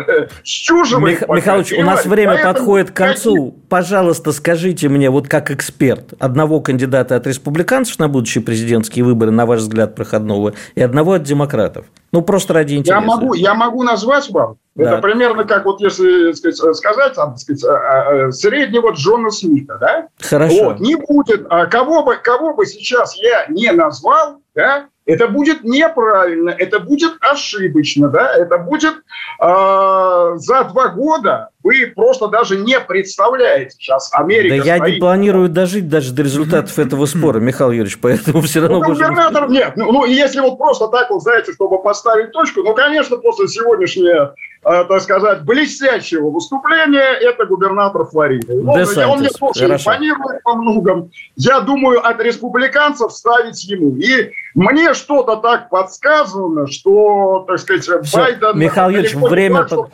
э, 0.08 0.28
счуживает. 0.44 1.22
Мих, 1.22 1.30
Михайлович, 1.30 1.74
у 1.74 1.84
нас 1.84 2.06
время 2.06 2.42
подходит 2.44 2.92
к 2.92 2.96
концу. 2.96 3.56
Пожалуйста, 3.70 4.32
скажите 4.32 4.90
мне, 4.90 5.10
вот 5.10 5.28
как 5.28 5.52
эксперт, 5.52 6.14
одного 6.20 6.62
кандидата 6.62 7.16
от 7.16 7.28
республиканцев 7.28 8.00
на 8.00 8.08
будущие 8.08 8.44
президентские 8.44 9.06
выборы, 9.06 9.32
на 9.32 9.46
ваш 9.46 9.62
взгляд, 9.62 9.96
проходного, 9.96 10.54
и 10.76 10.82
одного 10.82 11.14
от 11.14 11.24
демократов. 11.24 11.86
Ну, 12.12 12.22
просто 12.22 12.54
ради 12.54 12.76
интереса. 12.76 13.02
Я 13.02 13.06
могу, 13.06 13.34
я 13.34 13.54
могу 13.54 13.84
назвать 13.84 14.30
вам. 14.30 14.58
Да. 14.76 14.92
Это 14.92 15.02
примерно 15.02 15.46
как 15.46 15.64
вот 15.66 15.80
если 15.80 16.34
сказать, 16.34 16.76
сказать 16.76 17.14
там, 17.14 17.38
сказать, 17.38 18.36
среднего 18.36 18.92
Джона 18.92 19.30
Смита, 19.30 19.78
да? 19.80 20.08
Хорошо. 20.20 20.66
Вот, 20.66 20.80
не 20.82 20.96
будет, 20.96 21.46
а 21.50 21.66
кого 21.68 22.04
бы, 22.04 22.18
кого 22.18 22.54
бы 22.54 22.66
сейчас 22.66 23.16
я 23.16 23.46
не 23.48 23.72
назвал, 23.72 24.42
да, 24.54 24.88
это 25.06 25.28
будет 25.28 25.64
неправильно, 25.64 26.50
это 26.50 26.80
будет 26.80 27.14
ошибочно, 27.22 28.10
да, 28.10 28.34
это 28.36 28.58
будет 28.58 28.96
э, 28.96 30.34
за 30.38 30.64
два 30.64 30.88
года 30.90 31.50
вы 31.64 31.92
просто 31.96 32.28
даже 32.28 32.58
не 32.58 32.80
представляете 32.80 33.72
сейчас 33.72 34.10
Америка. 34.14 34.64
Да 34.64 34.64
я 34.64 34.80
не 34.80 35.00
планирую 35.00 35.50
дожить 35.50 35.90
даже 35.90 36.14
до 36.14 36.24
результатов 36.24 36.78
этого 36.80 37.06
спора, 37.06 37.40
Михаил 37.40 37.72
Юрьевич, 37.72 38.00
поэтому 38.02 38.42
все 38.42 38.62
равно... 38.62 38.80
Ну, 38.80 38.94
губернатор 38.94 39.50
нет. 39.50 39.74
Ну, 39.76 39.92
ну, 39.92 40.06
если 40.06 40.40
вот 40.40 40.58
просто 40.58 40.88
так 40.88 41.10
вот, 41.10 41.22
знаете, 41.22 41.54
чтобы 41.54 41.82
поставить 41.82 42.32
точку, 42.32 42.62
ну, 42.62 42.74
конечно, 42.74 43.18
после 43.18 43.48
сегодняшнего 43.48 44.36
так 44.66 45.02
сказать, 45.02 45.44
блестящего 45.44 46.32
выступления, 46.32 47.20
это 47.22 47.46
губернатор 47.46 48.04
Флориды. 48.06 48.62
Он, 48.62 49.12
он 49.12 49.20
мне 49.20 49.30
тоже 49.30 49.68
импонирует 49.68 50.42
по 50.42 50.56
многом. 50.56 51.12
Я 51.36 51.60
думаю, 51.60 52.04
от 52.04 52.20
республиканцев 52.20 53.12
ставить 53.12 53.64
ему. 53.66 53.96
И 53.98 54.32
мне 54.56 54.96
что-то 54.96 55.36
так 55.36 55.70
подсказано, 55.70 56.66
что, 56.66 57.46
так 57.48 57.60
сказать, 57.60 57.84
Все. 57.84 58.18
Байден... 58.18 58.58
Михаил 58.58 58.90
Юрьевич, 58.90 59.14
время... 59.14 59.66
Под... 59.66 59.92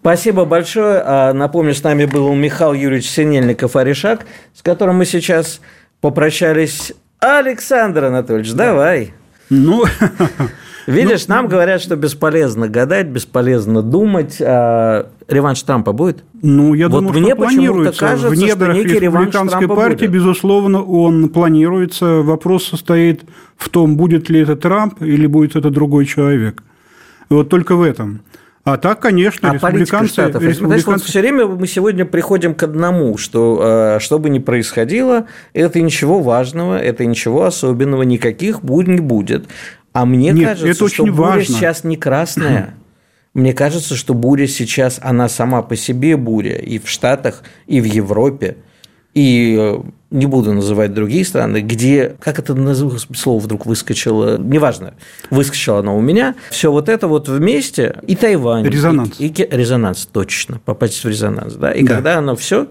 Спасибо 0.00 0.46
большое. 0.46 1.02
А, 1.04 1.32
напомню, 1.34 1.74
с 1.74 1.82
нами 1.82 2.06
был 2.06 2.32
Михаил 2.32 2.72
Юрьевич 2.72 3.10
Синельников 3.10 3.76
Аришак, 3.76 4.20
с 4.54 4.62
которым 4.62 4.96
мы 4.96 5.04
сейчас 5.04 5.60
попрощались. 6.00 6.94
Александр 7.20 8.04
Анатольевич, 8.04 8.52
да. 8.52 8.68
давай. 8.68 9.12
Ну, 9.50 9.84
Видишь, 10.86 11.28
ну, 11.28 11.34
нам 11.36 11.48
говорят, 11.48 11.80
что 11.80 11.96
бесполезно 11.96 12.68
гадать, 12.68 13.06
бесполезно 13.06 13.82
думать. 13.82 14.38
А 14.40 15.08
реванш 15.28 15.62
Трампа 15.62 15.92
будет? 15.92 16.24
Ну, 16.42 16.74
я 16.74 16.88
вот 16.88 17.04
думаю, 17.04 17.20
мне 17.20 17.28
что 17.28 17.36
планируется. 17.36 18.00
Кажется, 18.00 18.28
в 18.30 18.34
недрах 18.34 18.76
что 18.76 18.88
республиканской 18.88 19.68
партии, 19.68 20.06
будет. 20.06 20.10
безусловно, 20.10 20.82
он 20.82 21.28
планируется. 21.28 22.22
Вопрос 22.22 22.66
состоит 22.66 23.22
в 23.56 23.68
том, 23.68 23.96
будет 23.96 24.28
ли 24.28 24.40
это 24.40 24.56
Трамп 24.56 25.02
или 25.02 25.26
будет 25.26 25.56
это 25.56 25.70
другой 25.70 26.06
человек. 26.06 26.62
Вот 27.28 27.48
только 27.48 27.76
в 27.76 27.82
этом. 27.82 28.22
А 28.64 28.76
так, 28.76 29.00
конечно, 29.00 29.50
а 29.50 29.54
республиканцы... 29.54 30.12
Штатов. 30.12 30.42
республиканцы... 30.42 30.90
вот 30.90 31.02
все 31.02 31.20
время 31.20 31.46
мы 31.46 31.66
сегодня 31.66 32.04
приходим 32.04 32.54
к 32.54 32.62
одному, 32.62 33.16
что 33.16 33.98
что 33.98 34.20
бы 34.20 34.30
ни 34.30 34.38
происходило, 34.38 35.26
это 35.52 35.80
ничего 35.80 36.20
важного, 36.20 36.78
это 36.78 37.04
ничего 37.04 37.44
особенного, 37.44 38.02
никаких 38.02 38.62
бурь 38.62 38.86
не 38.86 39.00
будет. 39.00 39.46
А 39.92 40.06
мне 40.06 40.30
Нет, 40.32 40.48
кажется, 40.48 40.68
это 40.68 40.84
очень 40.84 40.94
что 40.94 41.06
буря 41.06 41.16
важно. 41.16 41.54
сейчас 41.54 41.84
не 41.84 41.96
красная. 41.96 42.74
Мне 43.34 43.54
кажется, 43.54 43.96
что 43.96 44.12
буря 44.12 44.46
сейчас, 44.46 44.98
она 45.02 45.26
сама 45.26 45.62
по 45.62 45.74
себе 45.74 46.18
буря 46.18 46.56
и 46.56 46.78
в 46.78 46.88
Штатах, 46.90 47.44
и 47.66 47.80
в 47.80 47.84
Европе, 47.84 48.58
и 49.14 49.56
э, 49.58 49.82
не 50.10 50.26
буду 50.26 50.52
называть 50.52 50.92
другие 50.92 51.24
страны, 51.24 51.62
где, 51.62 52.14
как 52.20 52.38
это 52.38 52.54
слово 53.14 53.40
вдруг 53.40 53.64
выскочило, 53.64 54.36
неважно, 54.36 54.94
выскочило 55.30 55.78
оно 55.78 55.96
у 55.96 56.00
меня, 56.02 56.34
все 56.50 56.70
вот 56.70 56.90
это 56.90 57.08
вот 57.08 57.28
вместе, 57.28 57.96
и 58.06 58.16
Тайвань. 58.16 58.66
Резонанс. 58.66 59.18
И, 59.18 59.28
и, 59.28 59.48
резонанс, 59.50 60.06
точно, 60.10 60.60
попасть 60.64 61.02
в 61.02 61.08
резонанс, 61.08 61.54
да, 61.54 61.72
и 61.72 61.84
да. 61.84 61.94
когда 61.94 62.18
оно 62.18 62.36
все 62.36 62.68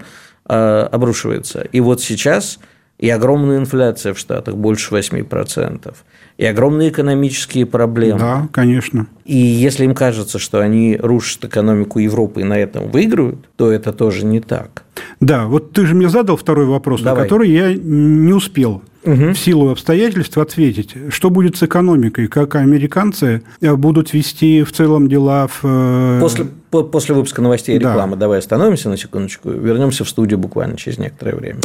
э, 0.48 0.88
обрушивается. 0.92 1.62
И 1.72 1.80
вот 1.80 2.02
сейчас 2.02 2.60
и 3.02 3.10
огромная 3.10 3.58
инфляция 3.58 4.14
в 4.14 4.20
Штатах, 4.20 4.56
больше 4.56 4.96
8%, 4.96 5.94
и 6.38 6.46
огромные 6.46 6.90
экономические 6.90 7.66
проблемы. 7.66 8.20
Да, 8.20 8.48
конечно. 8.54 9.08
И 9.26 9.36
если 9.36 9.86
им 9.86 9.96
кажется, 9.96 10.40
что 10.40 10.60
они 10.60 10.98
рушат 11.02 11.46
экономику 11.46 12.00
Европы 12.00 12.42
и 12.42 12.44
на 12.44 12.58
этом 12.58 12.90
выиграют, 12.90 13.40
то 13.58 13.72
это 13.72 13.92
тоже 13.92 14.24
не 14.26 14.40
так. 14.40 14.84
Да, 15.20 15.46
вот 15.46 15.74
ты 15.74 15.86
же 15.86 15.96
мне 15.96 16.10
задал 16.10 16.38
второй 16.38 16.68
вопрос, 16.68 17.02
Давай. 17.02 17.20
на 17.20 17.24
который 17.24 17.50
я 17.50 17.74
не 17.74 18.34
успел 18.34 18.84
угу. 19.04 19.32
в 19.32 19.36
силу 19.36 19.72
обстоятельств 19.72 20.38
ответить, 20.38 20.96
что 21.10 21.32
будет 21.32 21.58
с 21.58 21.64
экономикой, 21.64 22.28
как 22.28 22.56
американцы 22.56 23.42
будут 23.62 24.14
вести 24.14 24.64
в 24.64 24.72
целом 24.72 25.08
дела 25.08 25.48
в... 25.48 25.62
Э, 25.64 26.20
после, 26.22 26.46
после 26.70 27.16
выпуска 27.16 27.42
новостей 27.42 27.76
и 27.76 27.80
рекламы 27.80 28.16
да. 28.16 28.22
давай 28.22 28.40
остановимся 28.40 28.90
на 28.90 28.98
секундочку, 28.98 29.50
вернемся 29.50 30.04
в 30.04 30.10
студию 30.10 30.38
буквально 30.38 30.78
через 30.78 31.00
некоторое 31.00 31.36
время. 31.36 31.60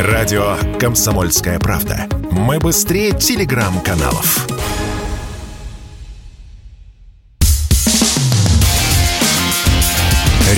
Радио 0.00 0.56
«Комсомольская 0.78 1.58
правда». 1.58 2.08
Мы 2.30 2.58
быстрее 2.58 3.12
телеграм-каналов. 3.12 4.46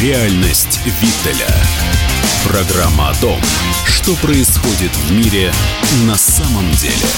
Реальность 0.01 0.79
Виттеля. 0.85 1.53
Программа 2.47 3.09
о 3.09 3.15
том, 3.15 3.41
что 3.89 4.15
происходит 4.25 4.93
в 4.93 5.11
мире 5.11 5.53
на 6.07 6.17
самом 6.17 6.71
деле. 6.77 7.09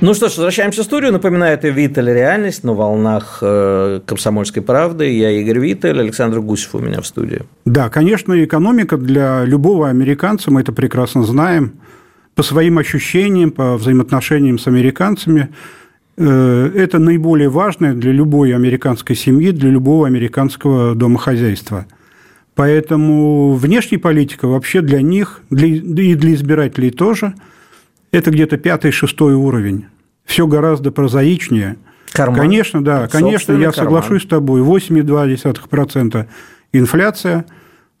Ну 0.00 0.14
что 0.14 0.28
ж, 0.28 0.36
возвращаемся 0.36 0.82
в 0.82 0.84
студию. 0.84 1.12
Напоминаю, 1.12 1.54
это 1.54 1.68
Виттель 1.68 2.10
«Реальность» 2.10 2.64
на 2.64 2.72
волнах 2.72 3.38
э, 3.42 4.00
«Комсомольской 4.06 4.62
правды». 4.62 5.12
Я 5.12 5.30
Игорь 5.30 5.58
Виттель, 5.58 5.98
Александр 6.00 6.40
Гусев 6.40 6.74
у 6.74 6.78
меня 6.78 7.00
в 7.00 7.06
студии. 7.06 7.42
Да, 7.64 7.88
конечно, 7.88 8.32
экономика 8.44 8.96
для 8.96 9.44
любого 9.44 9.88
американца, 9.88 10.50
мы 10.50 10.60
это 10.60 10.72
прекрасно 10.72 11.24
знаем, 11.24 11.72
по 12.34 12.42
своим 12.42 12.78
ощущениям, 12.78 13.50
по 13.50 13.76
взаимоотношениям 13.76 14.58
с 14.58 14.66
американцами– 14.66 15.48
Э, 16.20 16.72
это 16.74 16.98
наиболее 16.98 17.48
важное 17.48 17.94
для 17.94 18.10
любой 18.10 18.52
американской 18.52 19.14
семьи, 19.14 19.52
для 19.52 19.70
любого 19.70 20.06
американского 20.06 20.96
домохозяйства. 20.96 21.86
Поэтому 22.56 23.54
внешняя 23.54 23.98
политика 23.98 24.48
вообще 24.48 24.80
для 24.80 25.00
них, 25.00 25.42
для, 25.48 25.68
и 25.68 26.14
для 26.16 26.34
избирателей 26.34 26.90
тоже, 26.90 27.34
это 28.10 28.30
где-то 28.30 28.56
пятый, 28.56 28.90
шестой 28.90 29.34
уровень. 29.34 29.86
Все 30.24 30.46
гораздо 30.46 30.90
прозаичнее. 30.90 31.76
Карман. 32.12 32.40
Конечно, 32.40 32.82
да, 32.82 33.06
конечно, 33.08 33.52
я 33.52 33.70
карман. 33.70 33.74
соглашусь 33.74 34.22
с 34.22 34.26
тобой. 34.26 34.62
8,2% 34.62 36.26
инфляция, 36.72 37.44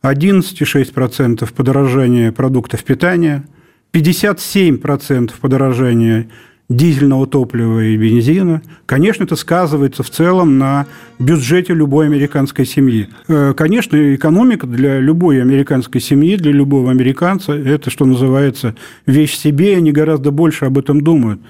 11,6% 0.02 1.52
подорожание 1.54 2.32
продуктов 2.32 2.84
питания, 2.84 3.46
57% 3.92 5.32
подорожание 5.40 6.28
дизельного 6.68 7.26
топлива 7.26 7.80
и 7.80 7.96
бензина, 7.96 8.62
конечно, 8.84 9.24
это 9.24 9.36
сказывается 9.36 10.02
в 10.02 10.10
целом 10.10 10.58
на 10.58 10.86
бюджете 11.18 11.72
любой 11.72 12.06
американской 12.06 12.66
семьи. 12.66 13.08
Э, 13.26 13.54
конечно, 13.56 14.14
экономика 14.14 14.66
для 14.66 14.98
любой 15.00 15.40
американской 15.40 16.00
семьи, 16.00 16.36
для 16.36 16.52
любого 16.52 16.90
американца, 16.90 17.52
это, 17.54 17.90
что 17.90 18.04
называется, 18.04 18.74
вещь 19.06 19.34
себе, 19.34 19.72
и 19.72 19.76
они 19.76 19.92
гораздо 19.92 20.30
больше 20.30 20.66
об 20.66 20.76
этом 20.76 21.00
думают, 21.00 21.40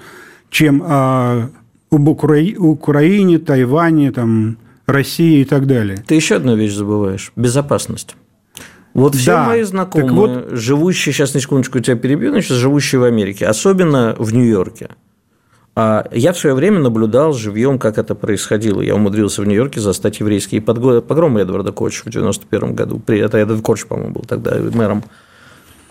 чем 0.49 0.81
о, 0.85 1.49
об 1.91 2.07
Украине, 2.07 3.39
Тайване, 3.39 4.11
там, 4.11 4.57
России 4.85 5.41
и 5.41 5.45
так 5.45 5.67
далее. 5.67 5.97
Ты 6.07 6.15
еще 6.15 6.35
одну 6.35 6.55
вещь 6.55 6.73
забываешь– 6.73 7.31
безопасность. 7.35 8.15
Вот 8.93 9.15
все 9.15 9.31
да, 9.31 9.45
мои 9.45 9.63
знакомые, 9.63 10.11
вот... 10.11 10.49
живущие, 10.51 11.13
сейчас 11.13 11.33
на 11.33 11.39
секундочку 11.39 11.79
тебя 11.79 11.95
перебью, 11.95 12.31
значит, 12.31 12.57
живущие 12.57 12.99
в 12.99 13.03
Америке, 13.03 13.45
особенно 13.45 14.15
в 14.17 14.33
Нью-Йорке, 14.33 14.89
я 16.11 16.33
в 16.33 16.37
свое 16.37 16.55
время 16.55 16.79
наблюдал 16.79 17.33
живьем, 17.33 17.79
как 17.79 17.97
это 17.97 18.15
происходило. 18.15 18.81
Я 18.81 18.95
умудрился 18.95 19.41
в 19.41 19.45
Нью-Йорке 19.45 19.79
застать 19.79 20.19
еврейские 20.19 20.61
погромы 20.61 21.41
Эдварда 21.41 21.71
Коча 21.71 22.03
в 22.05 22.09
91 22.09 22.73
году. 22.73 23.01
Это 23.07 23.37
Эдвард 23.37 23.61
Коч, 23.61 23.85
по-моему, 23.85 24.13
был 24.13 24.21
тогда 24.27 24.55
мэром. 24.73 25.03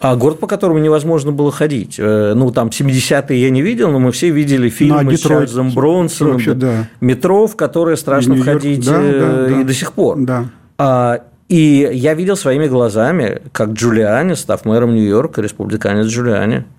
А 0.00 0.14
город, 0.14 0.38
по 0.38 0.46
которому 0.46 0.78
невозможно 0.78 1.32
было 1.32 1.50
ходить. 1.50 1.96
Э, 1.98 2.34
ну, 2.34 2.52
там 2.52 2.68
70-е 2.68 3.40
я 3.40 3.50
не 3.50 3.62
видел, 3.62 3.90
но 3.90 3.98
мы 3.98 4.12
все 4.12 4.30
видели 4.30 4.68
фильмы 4.68 5.02
ну, 5.02 5.10
а 5.10 5.16
с 5.16 5.20
Чарльзом 5.20 5.72
Бронсоном. 5.72 6.34
Вообще, 6.34 6.54
да. 6.54 6.88
Метро, 7.00 7.48
в 7.48 7.56
которое 7.56 7.96
страшно 7.96 8.36
входить 8.36 8.86
да, 8.86 8.92
да, 8.92 9.02
э, 9.02 9.46
да, 9.50 9.60
и 9.60 9.64
до 9.64 9.74
сих 9.74 9.92
пор. 9.92 10.18
Да. 10.20 10.44
А, 10.78 11.22
и 11.48 11.90
я 11.92 12.14
видел 12.14 12.36
своими 12.36 12.68
глазами, 12.68 13.42
как 13.50 13.70
Джулиани, 13.70 14.34
став 14.34 14.64
мэром 14.64 14.94
Нью-Йорка, 14.94 15.42
республиканец 15.42 16.06
Джулиани, 16.06 16.58
а, 16.58 16.77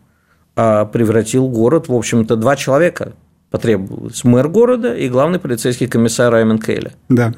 превратил 0.56 1.47
город, 1.47 1.88
в 1.88 1.93
общем-то, 1.93 2.36
два 2.36 2.56
человека 2.56 3.14
потребовалось. 3.50 4.24
Мэр 4.24 4.47
города 4.47 4.93
и 4.93 5.10
главный 5.10 5.39
полицейский 5.39 5.88
комиссар 5.88 6.32
Раймонд 6.32 6.64
Кейли. 6.64 6.91
Да. 7.08 7.34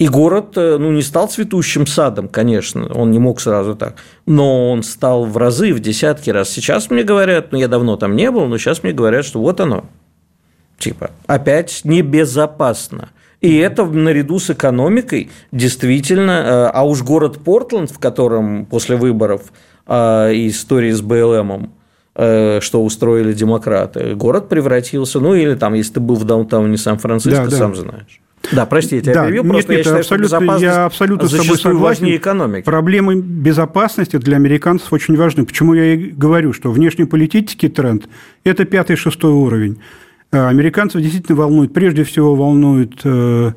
И 0.00 0.08
город 0.08 0.56
э, 0.56 0.78
ну, 0.78 0.92
не 0.92 1.02
стал 1.02 1.28
цветущим 1.28 1.86
садом, 1.86 2.28
конечно, 2.28 2.90
он 2.94 3.10
не 3.10 3.18
мог 3.18 3.38
сразу 3.38 3.74
так, 3.74 3.96
но 4.24 4.70
он 4.70 4.82
стал 4.82 5.26
в 5.26 5.36
разы, 5.36 5.74
в 5.74 5.80
десятки 5.80 6.30
раз. 6.30 6.48
Сейчас 6.48 6.88
мне 6.88 7.02
говорят, 7.02 7.52
ну 7.52 7.58
я 7.58 7.68
давно 7.68 7.96
там 7.96 8.16
не 8.16 8.30
был, 8.30 8.46
но 8.46 8.56
сейчас 8.56 8.82
мне 8.82 8.92
говорят, 8.92 9.26
что 9.26 9.40
вот 9.40 9.60
оно. 9.60 9.84
Типа, 10.78 11.10
опять 11.26 11.82
небезопасно. 11.84 13.10
И 13.42 13.58
это 13.58 13.84
наряду 13.84 14.38
с 14.38 14.48
экономикой 14.48 15.30
действительно, 15.52 16.30
э, 16.30 16.70
а 16.72 16.86
уж 16.86 17.02
город 17.02 17.44
Портленд, 17.44 17.90
в 17.90 17.98
котором 17.98 18.64
после 18.64 18.96
выборов 18.96 19.52
э, 19.86 20.30
истории 20.32 20.92
с 20.92 21.02
БЛМом, 21.02 21.74
что 22.14 22.84
устроили 22.84 23.32
демократы. 23.32 24.14
Город 24.14 24.48
превратился, 24.48 25.20
ну 25.20 25.34
или 25.34 25.54
там, 25.54 25.74
если 25.74 25.94
ты 25.94 26.00
был 26.00 26.16
в 26.16 26.24
даунтауне 26.24 26.76
Сан-Франциско, 26.76 27.44
да, 27.44 27.50
да. 27.50 27.56
сам 27.56 27.76
знаешь. 27.76 28.20
Да, 28.52 28.66
прости, 28.66 28.96
я 28.96 29.02
тебя 29.02 29.14
да, 29.14 29.26
перебью, 29.26 29.44
просто 29.44 29.72
нет, 29.72 29.78
я 29.78 29.84
считаю, 29.84 30.00
абсолютно, 30.00 30.56
что 30.56 30.64
я 30.64 30.84
абсолютно 30.86 31.28
с 31.28 31.30
тобой 31.30 31.58
согласен. 31.58 32.16
экономики. 32.16 32.64
Проблемы 32.64 33.16
безопасности 33.16 34.16
для 34.16 34.36
американцев 34.36 34.92
очень 34.92 35.16
важны. 35.16 35.44
Почему 35.44 35.74
я 35.74 35.94
и 35.94 35.96
говорю, 36.10 36.52
что 36.52 36.72
внешнеполитический 36.72 37.68
тренд– 37.68 38.08
это 38.44 38.64
пятый-шестой 38.64 39.30
уровень. 39.30 39.80
Э, 40.32 40.48
американцев 40.48 41.00
действительно 41.00 41.36
волнует, 41.36 41.72
прежде 41.72 42.02
всего 42.02 42.34
волнует 42.34 42.94
э, 43.04 43.52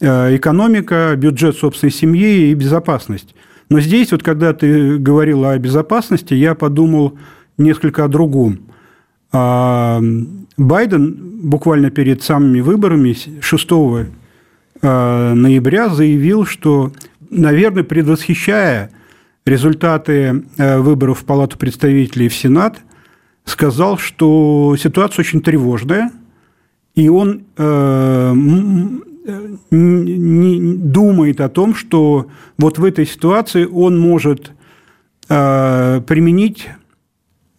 экономика, 0.00 1.14
бюджет 1.16 1.56
собственной 1.56 1.90
семьи 1.90 2.50
и 2.50 2.54
безопасность. 2.54 3.34
Но 3.70 3.80
здесь, 3.80 4.12
вот 4.12 4.22
когда 4.22 4.52
ты 4.52 4.98
говорил 4.98 5.44
о 5.44 5.58
безопасности, 5.58 6.34
я 6.34 6.54
подумал 6.54 7.18
несколько 7.58 8.04
о 8.04 8.08
другом. 8.08 8.60
А, 9.32 10.00
Байден 10.56 11.16
буквально 11.42 11.90
перед 11.90 12.22
самыми 12.22 12.60
выборами 12.60 13.14
6 13.40 13.68
а, 14.80 15.34
ноября 15.34 15.88
заявил, 15.90 16.46
что, 16.46 16.92
наверное, 17.30 17.84
предвосхищая 17.84 18.90
результаты 19.44 20.44
а, 20.56 20.78
выборов 20.80 21.20
в 21.20 21.24
Палату 21.24 21.58
представителей 21.58 22.28
в 22.28 22.34
Сенат, 22.34 22.78
сказал, 23.44 23.98
что 23.98 24.76
ситуация 24.78 25.22
очень 25.22 25.40
тревожная, 25.40 26.10
и 26.94 27.08
он 27.08 27.44
не 29.70 30.74
думает 30.76 31.40
о 31.40 31.48
том, 31.48 31.74
что 31.74 32.26
вот 32.58 32.78
в 32.78 32.84
этой 32.84 33.06
ситуации 33.06 33.64
он 33.64 33.98
может 33.98 34.52
применить 35.28 36.68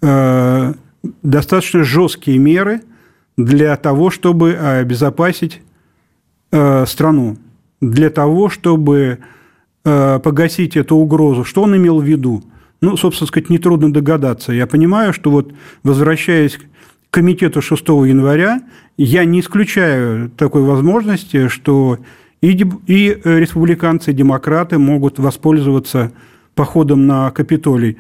достаточно 0.02 1.84
жесткие 1.84 2.38
меры 2.38 2.82
для 3.38 3.76
того, 3.78 4.10
чтобы 4.10 4.54
обезопасить 4.54 5.62
э, 6.52 6.86
страну, 6.86 7.38
для 7.82 8.10
того, 8.10 8.50
чтобы 8.50 9.20
э, 9.86 10.20
погасить 10.20 10.76
эту 10.76 10.98
угрозу. 10.98 11.44
Что 11.44 11.64
он 11.64 11.76
имел 11.78 12.00
в 12.00 12.04
виду? 12.04 12.44
Ну, 12.82 12.98
собственно 12.98 13.28
сказать, 13.28 13.50
нетрудно 13.50 13.92
догадаться. 13.92 14.54
Я 14.54 14.68
понимаю, 14.68 15.14
что 15.14 15.32
вот, 15.32 15.54
возвращаясь 15.84 16.58
к 16.58 16.62
комитету 17.12 17.62
6 17.62 17.88
января, 17.88 18.62
я 18.98 19.26
не 19.26 19.40
исключаю 19.40 20.30
такой 20.32 20.64
возможности, 20.64 21.48
что 21.48 22.00
и, 22.42 22.52
и 22.88 23.22
республиканцы, 23.24 24.12
и 24.12 24.14
демократы 24.14 24.78
могут 24.78 25.20
воспользоваться 25.20 26.12
походом 26.56 27.08
на 27.08 27.32
Капитолий. 27.32 27.98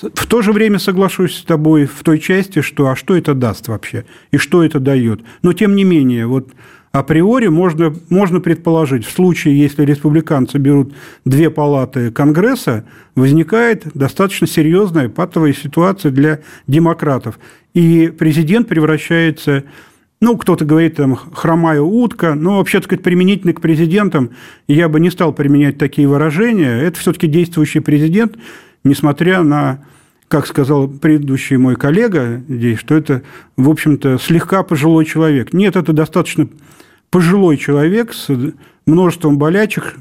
В 0.00 0.26
то 0.26 0.42
же 0.42 0.52
время 0.52 0.78
соглашусь 0.78 1.36
с 1.36 1.42
тобой 1.42 1.86
в 1.86 2.04
той 2.04 2.20
части, 2.20 2.60
что 2.62 2.88
а 2.88 2.96
что 2.96 3.16
это 3.16 3.34
даст 3.34 3.66
вообще 3.66 4.04
и 4.30 4.36
что 4.36 4.62
это 4.62 4.78
дает. 4.78 5.22
Но 5.42 5.52
тем 5.52 5.74
не 5.74 5.82
менее, 5.82 6.26
вот 6.26 6.50
априори 6.92 7.48
можно, 7.48 7.92
можно 8.08 8.40
предположить, 8.40 9.04
в 9.04 9.10
случае, 9.10 9.58
если 9.58 9.84
республиканцы 9.84 10.58
берут 10.58 10.94
две 11.24 11.50
палаты 11.50 12.12
Конгресса, 12.12 12.84
возникает 13.16 13.86
достаточно 13.94 14.46
серьезная 14.46 15.08
патовая 15.08 15.52
ситуация 15.52 16.12
для 16.12 16.40
демократов. 16.68 17.40
И 17.74 18.12
президент 18.16 18.68
превращается 18.68 19.64
ну, 20.20 20.36
кто-то 20.36 20.64
говорит, 20.64 20.96
там, 20.96 21.14
хромая 21.14 21.80
утка, 21.80 22.34
но 22.34 22.56
вообще, 22.56 22.78
так 22.78 22.86
сказать, 22.86 23.04
применительно 23.04 23.52
к 23.52 23.60
президентам 23.60 24.30
я 24.66 24.88
бы 24.88 24.98
не 24.98 25.10
стал 25.10 25.32
применять 25.32 25.78
такие 25.78 26.08
выражения. 26.08 26.82
Это 26.82 26.98
все-таки 26.98 27.28
действующий 27.28 27.78
президент, 27.78 28.36
несмотря 28.84 29.42
на, 29.42 29.84
как 30.28 30.46
сказал 30.46 30.88
предыдущий 30.88 31.56
мой 31.56 31.76
коллега 31.76 32.42
здесь, 32.48 32.78
что 32.78 32.94
это, 32.94 33.22
в 33.56 33.68
общем-то, 33.68 34.18
слегка 34.18 34.62
пожилой 34.62 35.04
человек. 35.04 35.52
Нет, 35.52 35.76
это 35.76 35.92
достаточно 35.92 36.48
пожилой 37.10 37.56
человек 37.56 38.12
с 38.12 38.28
множеством 38.86 39.38
болячек. 39.38 39.94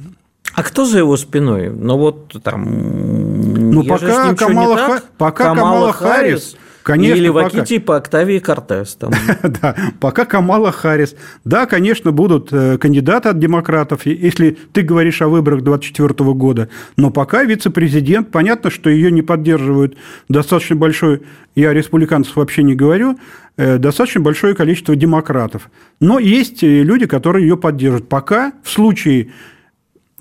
А 0.54 0.64
кто 0.64 0.86
за 0.86 1.00
его 1.00 1.18
спиной? 1.18 1.70
Ну, 1.70 1.98
вот 1.98 2.36
там 2.44 3.72
Ну, 3.72 3.84
пока 3.84 4.34
Камала, 4.34 4.78
Ха... 4.78 5.02
пока 5.18 5.44
Камала, 5.46 5.92
Камала 5.92 5.94
Харрис, 5.94 6.18
Харрис 6.18 6.58
Конечно, 6.88 7.16
Или 7.16 7.30
пока... 7.30 7.66
типа 7.66 7.98
Октавии 7.98 8.40
Кортес. 8.40 8.96
Там. 8.96 9.12
да, 9.44 9.76
пока 10.00 10.24
Камала 10.24 10.72
Харрис. 10.72 11.18
Да, 11.44 11.66
конечно, 11.66 12.14
будут 12.14 12.54
э, 12.54 12.78
кандидаты 12.78 13.28
от 13.28 13.40
демократов, 13.40 14.06
если 14.06 14.58
ты 14.72 14.84
говоришь 14.84 15.22
о 15.22 15.28
выборах 15.28 15.64
2024 15.64 16.32
года, 16.32 16.70
но 16.96 17.12
пока 17.12 17.44
вице-президент, 17.44 18.32
понятно, 18.32 18.70
что 18.70 18.90
ее 18.90 19.12
не 19.12 19.22
поддерживают 19.22 19.98
достаточно 20.30 20.78
большой, 20.78 21.24
я 21.56 21.74
республиканцев 21.74 22.38
вообще 22.38 22.64
не 22.64 22.74
говорю, 22.74 23.20
э, 23.58 23.80
достаточно 23.80 24.22
большое 24.22 24.56
количество 24.56 24.96
демократов. 24.96 25.70
Но 26.00 26.20
есть 26.20 26.64
люди, 26.64 27.06
которые 27.06 27.50
ее 27.50 27.58
поддерживают. 27.58 28.08
Пока 28.08 28.54
в 28.64 28.70
случае 28.70 29.34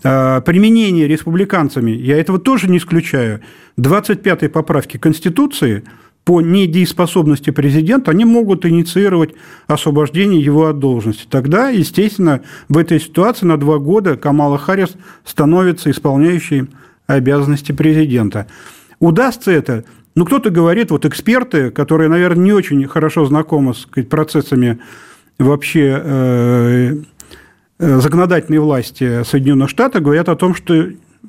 э, 0.03 0.41
применения 0.41 1.07
республиканцами, 1.07 1.93
я 1.93 2.19
этого 2.19 2.41
тоже 2.41 2.69
не 2.69 2.79
исключаю, 2.79 3.41
25-й 3.79 4.49
поправки 4.49 4.97
Конституции– 4.97 5.85
по 6.27 6.41
недееспособности 6.41 7.51
президента, 7.51 8.11
они 8.11 8.25
могут 8.25 8.67
инициировать 8.67 9.35
освобождение 9.69 10.41
его 10.41 10.67
от 10.67 10.81
должности. 10.81 11.25
Тогда, 11.31 11.69
естественно, 11.69 12.41
в 12.69 12.77
этой 12.79 13.01
ситуации 13.01 13.47
на 13.47 13.57
два 13.57 13.79
года 13.79 14.17
Камала 14.17 14.59
Харрис 14.59 14.97
становится 15.25 15.89
исполняющей 15.89 16.67
обязанности 17.07 17.71
президента. 17.71 18.49
Удастся 18.99 19.53
это? 19.53 19.85
Ну, 20.17 20.25
кто-то 20.25 20.51
говорит, 20.51 20.91
вот 20.91 21.05
эксперты, 21.05 21.71
которые, 21.71 22.09
наверное, 22.09 22.43
не 22.43 22.53
очень 22.53 22.85
хорошо 22.89 23.25
знакомы 23.25 23.73
с 23.73 23.83
сказать, 23.83 24.09
процессами 24.09 24.81
вообще 25.39 26.03
э, 26.03 26.97
э, 27.79 28.01
законодательной 28.01 28.59
власти 28.59 29.23
Соединенных 29.23 29.71
Штатов, 29.71 30.03
говорят 30.03 30.29
о 30.29 30.35
том, 30.35 30.57
что 30.57 30.89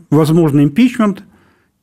возможно 0.09 0.63
импичмент. 0.63 1.21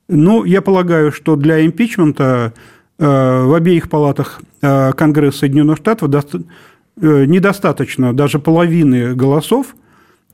Ну, 0.09 0.43
я 0.43 0.63
полагаю, 0.63 1.13
что 1.13 1.37
для 1.37 1.65
импичмента 1.65 2.53
в 2.99 3.57
обеих 3.57 3.89
палатах 3.89 4.41
э, 4.63 4.93
Конгресса 4.93 5.41
Соединенных 5.41 5.79
Штатов 5.79 6.11
э, 6.13 7.25
недостаточно 7.25 8.13
даже 8.13 8.39
половины 8.39 9.15
голосов, 9.15 9.75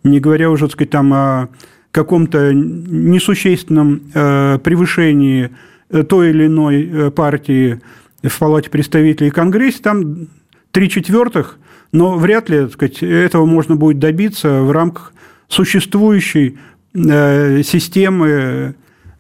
не 0.05 0.21
говоря 0.21 0.51
уже, 0.51 0.67
так 0.67 0.73
сказать, 0.73 0.91
там 0.91 1.13
о 1.13 1.49
каком-то 1.91 2.53
несущественном 2.55 4.01
превышении 4.13 5.51
той 6.09 6.31
или 6.31 6.47
иной 6.47 7.11
партии 7.11 7.81
в 8.23 8.39
Палате 8.39 8.71
представителей 8.71 9.29
и 9.29 9.33
Конгрессе, 9.33 9.83
там 9.83 10.29
три 10.71 10.89
четвертых, 10.89 11.59
но 11.91 12.17
вряд 12.17 12.49
ли 12.49 12.61
так 12.61 12.73
сказать, 12.75 13.03
этого 13.03 13.45
можно 13.45 13.75
будет 13.75 13.99
добиться 13.99 14.63
в 14.63 14.71
рамках 14.71 15.13
существующей 15.49 16.59
системы 16.95 18.29
Э, 18.29 18.73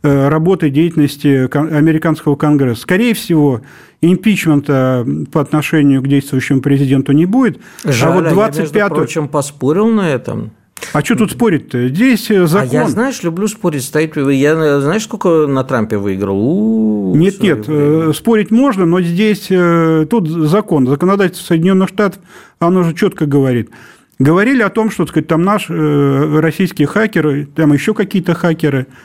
работы 0.02 0.70
деятельности 0.70 1.48
американского 1.54 2.36
конгресса. 2.36 2.82
Скорее 2.82 3.14
всего, 3.14 3.60
импичмента 4.00 5.06
по 5.32 5.40
отношению 5.40 6.02
к 6.02 6.08
действующему 6.08 6.60
президенту 6.60 7.12
не 7.12 7.26
будет. 7.26 7.60
Жаль, 7.84 8.10
а 8.10 8.14
вот 8.14 8.28
25 8.28 8.74
я, 8.74 8.82
между 8.82 8.94
прочим, 8.94 9.28
поспорил 9.28 9.88
на 9.88 10.08
этом. 10.10 10.52
А 10.92 11.02
что 11.02 11.14
тут 11.14 11.32
спорить-то? 11.32 11.88
Здесь 11.88 12.30
э, 12.30 12.46
закон. 12.46 12.68
А 12.70 12.72
я, 12.72 12.88
знаешь, 12.88 13.22
люблю 13.22 13.46
спорить. 13.48 13.84
Стоит... 13.84 14.16
Я, 14.16 14.80
знаешь, 14.80 15.04
сколько 15.04 15.46
на 15.46 15.62
Трампе 15.62 15.98
выиграл? 15.98 16.38
У-у-у, 16.38 17.14
нет, 17.16 17.40
нет, 17.42 17.66
время. 17.66 18.12
спорить 18.12 18.50
можно, 18.50 18.86
но 18.86 19.00
здесь 19.00 19.48
э, 19.50 20.06
тут 20.08 20.28
закон. 20.28 20.86
Законодательство 20.86 21.46
Соединенных 21.46 21.90
Штатов, 21.90 22.22
оно 22.58 22.82
же 22.82 22.94
четко 22.94 23.26
говорит. 23.26 23.70
Говорили 24.18 24.62
о 24.62 24.70
том, 24.70 24.90
что 24.90 25.04
так 25.04 25.10
сказать, 25.10 25.28
там 25.28 25.42
наши 25.42 26.40
российские 26.40 26.88
хакеры, 26.88 27.46
там 27.54 27.72
еще 27.72 27.94
какие-то 27.94 28.34
хакеры– 28.34 28.86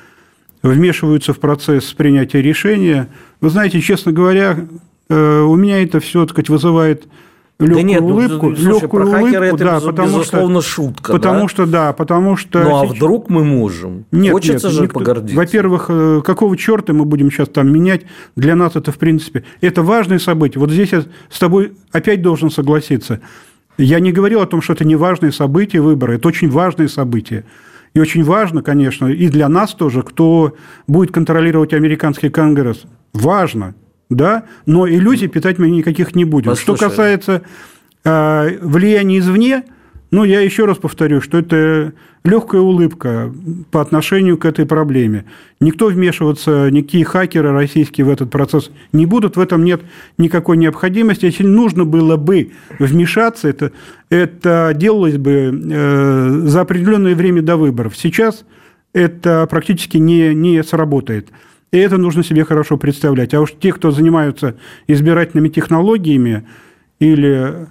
вмешиваются 0.70 1.34
в 1.34 1.39
процесс 1.39 1.93
принятия 1.93 2.41
решения. 2.41 3.07
Вы 3.41 3.49
знаете, 3.49 3.82
честно 3.82 4.11
говоря, 4.11 4.68
э, 5.09 5.41
у 5.41 5.55
меня 5.55 5.84
это 5.84 5.99
все, 5.99 6.22
так 6.26 6.32
сказать, 6.32 6.49
вызывает 6.49 7.07
легкую 7.59 7.76
да 7.76 7.82
нет, 7.84 8.01
ну, 8.01 8.07
улыбку, 8.07 8.49
ну, 8.49 8.55
слушай, 8.55 8.82
легкую 8.82 9.07
улыбку, 9.07 9.43
это, 9.43 9.57
да, 9.57 9.80
потому 9.80 10.07
безусловно, 10.07 10.61
что, 10.61 10.70
шутка, 10.70 11.11
потому 11.13 11.41
да? 11.41 11.47
что 11.47 11.66
да, 11.66 11.93
потому 11.93 12.36
что. 12.36 12.63
Ну 12.63 12.76
а 12.78 12.86
вдруг 12.86 13.30
мы 13.30 13.43
можем? 13.45 14.05
Нет, 14.11 14.34
Хочется 14.34 14.68
нет, 14.68 14.76
же 14.76 14.82
никто, 14.84 14.99
погордиться. 14.99 15.36
Во-первых, 15.38 15.86
э, 15.89 16.22
какого 16.24 16.57
черта 16.57 16.93
мы 16.93 17.05
будем 17.05 17.32
сейчас 17.32 17.49
там 17.49 17.72
менять? 17.72 18.01
Для 18.36 18.55
нас 18.55 18.76
это 18.76 18.91
в 18.91 18.97
принципе 18.97 19.43
это 19.61 19.84
важное 19.84 20.20
событие. 20.20 20.59
Вот 20.59 20.72
здесь 20.72 20.91
я 20.91 21.03
с 21.30 21.39
тобой 21.39 21.74
опять 21.91 22.22
должен 22.22 22.49
согласиться. 22.49 23.22
Я 23.78 23.99
не 23.99 24.11
говорил 24.11 24.41
о 24.41 24.45
том, 24.47 24.61
что 24.61 24.74
это 24.74 24.86
не 24.86 24.95
важное 24.95 25.32
событие 25.32 25.82
выборы, 25.82 26.16
это 26.16 26.28
очень 26.28 26.49
важное 26.49 26.88
событие. 26.88 27.45
И 27.96 28.00
очень 28.00 28.26
важно, 28.26 28.62
конечно, 28.62 29.08
и 29.08 29.30
для 29.30 29.48
нас 29.48 29.74
тоже, 29.74 30.04
кто 30.04 30.56
будет 30.86 31.12
контролировать 31.12 31.74
американский 31.74 32.30
конгресс. 32.30 32.84
Важно, 33.14 33.74
да, 34.10 34.43
но 34.66 34.88
иллюзий 34.88 35.30
питать 35.30 35.58
мы 35.58 35.70
никаких 35.70 36.14
не 36.14 36.26
будем. 36.26 36.52
Послушай. 36.52 36.78
Что 36.78 36.89
касается 36.89 37.41
э, 38.04 38.58
влияния 38.62 39.20
извне, 39.20 39.64
ну, 40.16 40.24
я 40.24 40.39
еще 40.39 40.63
раз 40.63 40.78
повторю, 40.78 41.20
что 41.20 41.39
это 41.39 41.91
легкая 42.24 42.61
улыбка 42.61 43.34
по 43.70 43.82
отношению 43.82 44.38
к 44.38 44.45
этой 44.45 44.66
проблеме. 44.66 45.26
Никто 45.59 45.88
вмешиваться, 45.88 46.72
никакие 46.72 47.03
хакеры 47.03 47.51
российские 47.51 48.05
в 48.05 48.09
этот 48.09 48.32
процесс 48.32 48.72
не 48.93 49.05
будут, 49.05 49.36
в 49.36 49.41
этом 49.41 49.66
нет 49.66 49.82
никакой 50.18 50.55
необходимости. 50.55 51.26
Если 51.26 51.43
нужно 51.43 51.84
было 51.84 52.16
бы 52.16 52.51
вмешаться, 52.80 53.49
это, 53.49 53.74
это 54.09 54.72
делалось 54.74 55.18
бы 55.18 55.51
э, 55.53 56.30
за 56.45 56.61
определенное 56.61 57.13
время 57.13 57.41
до 57.41 57.57
выборов. 57.57 57.97
Сейчас 57.97 58.45
это 58.93 59.45
практически 59.51 59.97
не, 59.97 60.34
не 60.34 60.63
сработает. 60.63 61.28
И 61.74 61.78
это 61.78 61.97
нужно 61.97 62.24
себе 62.24 62.45
хорошо 62.45 62.78
представлять. 62.78 63.34
А 63.34 63.41
уж 63.41 63.51
те, 63.59 63.74
кто 63.74 63.91
занимаются 63.91 64.55
избирательными 64.88 65.49
технологиями 65.49 66.47
или 66.99 67.68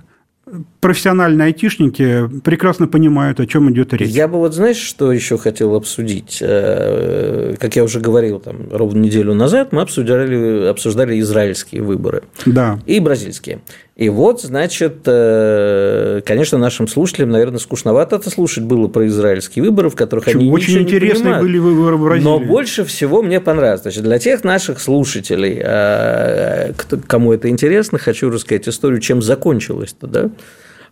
профессиональные 0.80 1.46
айтишники 1.46 2.28
прекрасно 2.42 2.86
понимают, 2.86 3.40
о 3.40 3.46
чем 3.46 3.70
идет 3.70 3.92
речь. 3.94 4.08
Я 4.10 4.28
бы 4.28 4.38
вот, 4.38 4.54
знаешь, 4.54 4.76
что 4.76 5.12
еще 5.12 5.38
хотел 5.38 5.74
обсудить? 5.74 6.38
Э, 6.40 7.54
как 7.58 7.76
я 7.76 7.84
уже 7.84 8.00
говорил, 8.00 8.40
там, 8.40 8.68
ровно 8.70 9.00
неделю 9.00 9.34
назад 9.34 9.72
мы 9.72 9.80
обсуждали, 9.80 10.66
обсуждали 10.66 11.18
израильские 11.20 11.82
выборы. 11.82 12.24
Да. 12.46 12.78
И 12.86 13.00
бразильские. 13.00 13.60
И 13.96 14.08
вот, 14.08 14.40
значит, 14.42 15.02
э, 15.06 16.20
конечно, 16.26 16.58
нашим 16.58 16.88
слушателям, 16.88 17.30
наверное, 17.30 17.60
скучновато 17.60 18.16
это 18.16 18.28
слушать 18.28 18.64
было 18.64 18.88
про 18.88 19.06
израильские 19.06 19.64
выборы, 19.64 19.88
в 19.88 19.94
которых 19.94 20.24
Почему? 20.24 20.42
они 20.42 20.50
Очень 20.50 20.82
интересные 20.82 21.38
были 21.38 21.58
выборы 21.58 21.96
в 21.96 22.02
Бразилии. 22.02 22.24
Но 22.24 22.40
больше 22.40 22.84
всего 22.84 23.22
мне 23.22 23.40
понравилось. 23.40 23.82
Значит, 23.82 24.02
для 24.02 24.18
тех 24.18 24.42
наших 24.42 24.80
слушателей, 24.80 25.60
э, 25.62 26.72
кому 27.06 27.32
это 27.32 27.48
интересно, 27.48 27.98
хочу 27.98 28.30
рассказать 28.30 28.66
историю, 28.68 29.00
чем 29.00 29.22
закончилось-то, 29.22 30.08
да? 30.08 30.30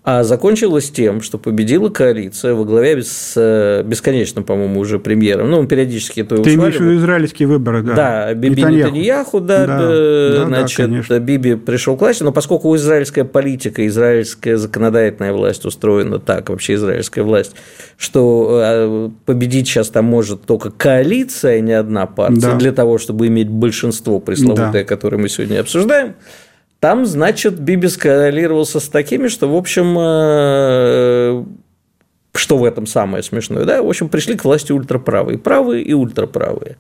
А 0.05 0.25
закончилось 0.25 0.91
тем, 0.91 1.21
что 1.23 1.39
победила 1.39 1.89
коалиция 1.89 2.55
во 2.55 2.65
главе 2.65 3.05
с 3.05 3.35
э, 3.37 3.85
бесконечным, 3.85 4.43
по-моему, 4.43 4.81
уже 4.81 4.99
премьером. 4.99 5.49
Ну, 5.49 5.61
он 5.61 5.69
периодически 5.69 6.23
это 6.23 6.43
Ты 6.43 6.55
имеешь 6.55 6.75
в 6.75 6.81
виду 6.81 6.97
израильские 6.97 7.47
выборы, 7.47 7.85
да? 7.85 7.95
Да, 7.95 8.35
Биби 8.35 8.65
Нетаньяху, 8.65 9.39
да, 9.41 9.65
да, 9.65 9.79
да 9.79 10.47
значит, 10.47 10.91
да, 11.09 11.21
Биби 11.21 11.55
пришел 11.55 11.97
к 11.97 12.01
власти, 12.01 12.25
но 12.25 12.33
поскольку 12.33 12.75
израильская 12.75 13.23
политика, 13.23 13.87
израильская 13.87 14.57
законодательная 14.57 15.33
власть 15.33 15.65
устроена 15.67 16.19
так, 16.19 16.51
вообще 16.51 16.75
израильская 16.75 17.23
власть, 17.23 17.55
что 17.97 18.61
э, 18.61 19.11
победить 19.25 19.69
сейчас 19.69 19.89
там 19.91 20.07
может 20.07 20.43
только 20.43 20.73
коалиция, 20.73 21.59
а 21.59 21.61
не 21.61 21.75
одна 21.75 22.07
партия, 22.07 22.41
да. 22.41 22.57
для 22.57 22.73
того, 22.73 22.99
чтобы 22.99 23.29
иметь 23.29 23.49
большинство 23.49 24.19
пресловутое, 24.19 24.73
да. 24.73 24.85
которое 24.85 25.19
мы 25.19 25.29
сегодня 25.29 25.61
обсуждаем, 25.61 26.17
там, 26.83 27.07
значит, 27.07 27.61
Биби 27.61 27.87
скоррелировался 27.87 28.81
с 28.81 28.89
такими, 28.89 29.29
что, 29.29 29.49
в 29.49 29.55
общем, 29.55 29.97
э, 29.97 31.45
что 32.35 32.59
в 32.59 32.65
этом 32.65 32.89
самое 32.89 33.23
смешное, 33.23 33.65
да, 33.65 33.85
в 33.85 33.89
общем, 33.89 34.09
пришли 34.09 34.37
к 34.37 34.45
власти 34.45 34.73
ультраправые, 34.73 35.39
правые 35.39 35.85
и 35.85 35.93
ультраправые. 35.93 36.79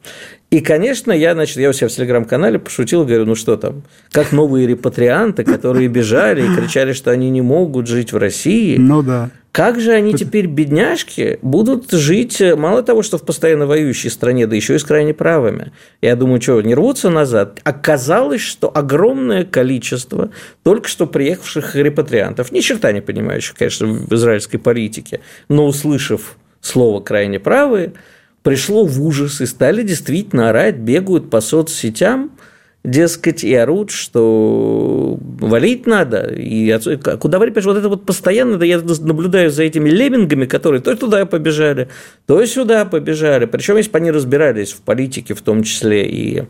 И, 0.50 0.58
конечно, 0.58 1.12
я, 1.12 1.34
значит, 1.34 1.58
я 1.58 1.70
у 1.70 1.72
себя 1.72 1.86
в 1.86 1.92
телеграм-канале 1.92 2.58
пошутил, 2.58 3.04
говорю, 3.04 3.26
ну 3.26 3.36
что 3.36 3.56
там, 3.56 3.84
как 4.10 4.32
новые 4.32 4.66
репатрианты, 4.66 5.44
которые 5.44 5.86
бежали 5.86 6.42
и 6.42 6.52
кричали, 6.52 6.94
что 6.94 7.12
они 7.12 7.30
не 7.30 7.40
могут 7.40 7.86
жить 7.86 8.12
в 8.12 8.16
России. 8.16 8.78
Ну 8.78 9.04
да. 9.04 9.30
Как 9.52 9.78
же 9.78 9.92
они 9.92 10.14
теперь, 10.14 10.46
бедняжки, 10.46 11.38
будут 11.42 11.90
жить, 11.92 12.42
мало 12.56 12.82
того, 12.82 13.02
что 13.02 13.18
в 13.18 13.22
постоянно 13.22 13.66
воюющей 13.66 14.08
стране, 14.08 14.46
да 14.46 14.56
еще 14.56 14.76
и 14.76 14.78
с 14.78 14.84
крайне 14.84 15.12
правыми. 15.12 15.72
Я 16.00 16.16
думаю, 16.16 16.40
что, 16.40 16.62
не 16.62 16.74
рвутся 16.74 17.10
назад? 17.10 17.60
Оказалось, 17.62 18.40
что 18.40 18.72
огромное 18.74 19.44
количество 19.44 20.30
только 20.62 20.88
что 20.88 21.06
приехавших 21.06 21.76
репатриантов, 21.76 22.50
ни 22.50 22.60
черта 22.60 22.92
не 22.92 23.02
понимающих, 23.02 23.54
конечно, 23.54 23.86
в 23.88 24.14
израильской 24.14 24.58
политике, 24.58 25.20
но 25.50 25.66
услышав 25.66 26.38
слово 26.62 27.00
«крайне 27.02 27.38
правые», 27.38 27.92
пришло 28.42 28.86
в 28.86 29.04
ужас 29.04 29.42
и 29.42 29.46
стали 29.46 29.82
действительно 29.82 30.48
орать, 30.48 30.76
бегают 30.76 31.28
по 31.28 31.42
соцсетям– 31.42 32.30
дескать, 32.84 33.44
и 33.44 33.54
орут, 33.54 33.90
что 33.90 35.16
валить 35.20 35.86
надо. 35.86 36.32
И 36.34 36.76
куда 37.20 37.38
валить? 37.38 37.56
Что 37.58 37.70
вот 37.70 37.78
это 37.78 37.88
вот 37.88 38.04
постоянно, 38.04 38.62
я 38.64 38.78
наблюдаю 38.78 39.50
за 39.50 39.62
этими 39.62 39.88
леммингами, 39.88 40.46
которые 40.46 40.80
то 40.80 40.96
туда 40.96 41.24
побежали, 41.26 41.88
то 42.26 42.44
сюда 42.44 42.84
побежали. 42.84 43.44
Причем, 43.44 43.76
если 43.76 43.90
бы 43.90 43.98
они 43.98 44.10
разбирались 44.10 44.72
в 44.72 44.80
политике, 44.80 45.34
в 45.34 45.42
том 45.42 45.62
числе 45.62 46.08
и 46.08 46.44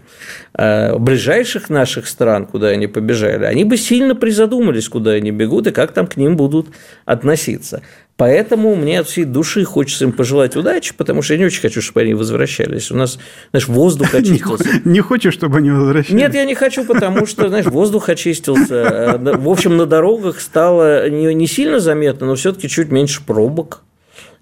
э, 0.55 0.97
ближайших 0.99 1.69
наших 1.69 2.09
стран, 2.09 2.47
куда 2.47 2.69
они 2.69 2.87
побежали, 2.87 3.45
они 3.45 3.65
бы 3.65 3.77
сильно 3.77 4.15
призадумались, 4.15 4.89
куда 4.89 5.13
они 5.13 5.33
бегут 5.33 5.67
и 5.67 5.71
как 5.71 5.93
там 5.93 6.07
к 6.07 6.17
ним 6.17 6.37
будут 6.37 6.69
относиться. 7.05 7.83
Поэтому 8.17 8.77
мне 8.77 9.01
от 9.01 9.09
всей 9.09 9.25
души 9.25 9.65
хочется 9.65 10.05
им 10.05 10.13
пожелать 10.13 10.55
удачи, 10.55 10.95
потому 10.97 11.23
что 11.23 11.35
я 11.35 11.39
не 11.39 11.47
очень 11.47 11.61
хочу, 11.61 11.81
чтобы 11.81 12.03
они 12.03 12.15
возвращались. 12.15 12.91
У 12.91 12.97
нас, 12.97 13.19
знаешь, 13.51 13.69
воздух 13.69 14.15
очистился. 14.15 14.69
Не 14.85 15.01
хочешь, 15.01 15.35
чтобы 15.35 15.59
они 15.59 15.71
возвращались? 15.71 16.15
Нет, 16.15 16.35
я 16.35 16.45
не 16.45 16.55
хочу, 16.55 16.85
потому 16.85 17.27
что, 17.27 17.49
знаешь, 17.49 17.67
воздух 17.67 18.09
очистился. 18.09 19.19
В 19.19 19.49
общем, 19.49 19.77
на 19.77 19.87
дорогах 19.87 20.41
стало 20.41 21.09
не 21.09 21.47
сильно 21.47 21.81
заметно, 21.81 22.27
но 22.27 22.35
все-таки 22.35 22.69
чуть 22.69 22.91
меньше 22.91 23.23
пробок. 23.27 23.83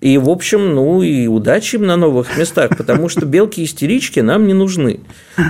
И, 0.01 0.16
в 0.16 0.30
общем, 0.30 0.74
ну 0.74 1.03
и 1.03 1.26
удачи 1.26 1.76
им 1.76 1.86
на 1.86 1.96
новых 1.96 2.38
местах, 2.38 2.76
потому 2.76 3.11
что 3.11 3.26
белки-истерички 3.26 4.20
нам 4.20 4.46
не 4.46 4.55
нужны. 4.55 5.01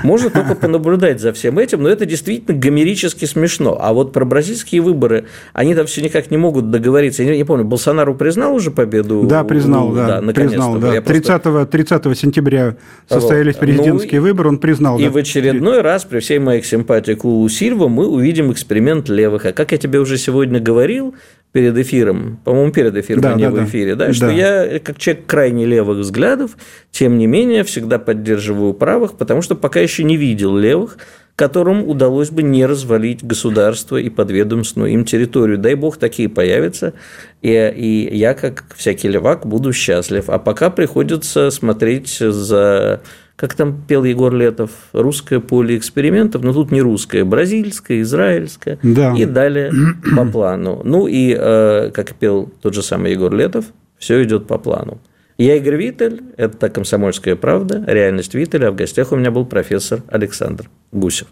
Можно 0.02 0.30
только 0.30 0.56
понаблюдать 0.56 1.20
за 1.20 1.32
всем 1.32 1.58
этим, 1.60 1.82
но 1.82 1.88
это 1.88 2.04
действительно 2.04 2.58
гомерически 2.58 3.26
смешно. 3.26 3.78
А 3.80 3.92
вот 3.92 4.12
про 4.12 4.24
бразильские 4.24 4.80
выборы, 4.80 5.26
они 5.52 5.76
там 5.76 5.86
все 5.86 6.02
никак 6.02 6.32
не 6.32 6.36
могут 6.36 6.70
договориться. 6.70 7.22
Я 7.22 7.36
не 7.36 7.44
помню, 7.44 7.64
Болсонару 7.64 8.16
признал 8.16 8.54
уже 8.54 8.72
победу? 8.72 9.22
Да, 9.22 9.44
признал, 9.44 9.92
да. 9.92 10.20
да 10.20 10.32
признал, 10.32 10.78
да. 10.78 11.00
30, 11.00 11.42
просто... 11.42 11.66
30 11.66 12.18
сентября 12.18 12.76
состоялись 13.08 13.54
вот. 13.54 13.60
президентские 13.60 14.20
ну, 14.20 14.26
выборы, 14.26 14.48
он 14.48 14.58
признал. 14.58 14.98
И 14.98 15.04
да. 15.04 15.10
в 15.10 15.16
очередной 15.16 15.80
раз, 15.80 16.04
при 16.04 16.18
всей 16.18 16.40
моей 16.40 16.64
симпатии 16.64 17.12
к 17.12 17.22
Лулу 17.22 17.48
Сильва, 17.48 17.86
мы 17.86 18.08
увидим 18.08 18.50
эксперимент 18.50 19.08
левых. 19.08 19.46
А 19.46 19.52
как 19.52 19.70
я 19.70 19.78
тебе 19.78 20.00
уже 20.00 20.18
сегодня 20.18 20.58
говорил, 20.58 21.14
перед 21.52 21.76
эфиром, 21.76 22.38
по-моему, 22.44 22.72
перед 22.72 22.96
эфиром, 22.96 23.22
да, 23.22 23.32
а 23.32 23.36
не 23.36 23.50
да, 23.50 23.50
в 23.50 23.64
эфире, 23.64 23.94
да, 23.96 24.06
да, 24.06 24.12
что 24.12 24.30
я, 24.30 24.78
как 24.78 24.98
человек 24.98 25.26
крайне 25.26 25.66
левых 25.66 25.98
взглядов, 25.98 26.56
тем 26.92 27.18
не 27.18 27.26
менее, 27.26 27.64
всегда 27.64 27.98
поддерживаю 27.98 28.72
правых, 28.72 29.14
потому 29.14 29.42
что 29.42 29.56
пока 29.56 29.80
еще 29.80 30.04
не 30.04 30.16
видел 30.16 30.56
левых, 30.56 30.98
которым 31.34 31.88
удалось 31.88 32.30
бы 32.30 32.42
не 32.42 32.66
развалить 32.66 33.24
государство 33.24 33.96
и 33.96 34.10
подведомственную 34.10 34.92
им 34.92 35.04
территорию. 35.06 35.56
Дай 35.56 35.74
бог, 35.74 35.96
такие 35.96 36.28
появятся, 36.28 36.92
и, 37.40 37.50
и 37.50 38.14
я, 38.14 38.34
как 38.34 38.64
всякий 38.76 39.08
левак, 39.08 39.46
буду 39.46 39.72
счастлив. 39.72 40.28
А 40.28 40.38
пока 40.38 40.68
приходится 40.68 41.50
смотреть 41.50 42.18
за 42.18 43.00
как 43.40 43.54
там 43.54 43.80
пел 43.88 44.04
Егор 44.04 44.34
Летов, 44.34 44.70
русское 44.92 45.40
поле 45.40 45.78
экспериментов, 45.78 46.42
но 46.42 46.52
тут 46.52 46.70
не 46.70 46.82
русское, 46.82 47.24
бразильское, 47.24 48.02
израильское, 48.02 48.78
да. 48.82 49.14
и 49.16 49.24
далее 49.24 49.72
по 50.14 50.26
плану. 50.26 50.82
Ну 50.84 51.06
и, 51.06 51.34
э, 51.34 51.90
как 51.94 52.14
пел 52.16 52.52
тот 52.60 52.74
же 52.74 52.82
самый 52.82 53.12
Егор 53.12 53.34
Летов, 53.34 53.64
все 53.98 54.22
идет 54.22 54.46
по 54.46 54.58
плану. 54.58 55.00
Я 55.38 55.56
Игорь 55.56 55.76
Виттель, 55.76 56.20
это 56.36 56.68
«Комсомольская 56.68 57.34
правда», 57.34 57.82
«Реальность 57.86 58.34
Виттеля», 58.34 58.68
а 58.68 58.72
в 58.72 58.76
гостях 58.76 59.10
у 59.10 59.16
меня 59.16 59.30
был 59.30 59.46
профессор 59.46 60.02
Александр 60.08 60.68
Гусев. 60.92 61.28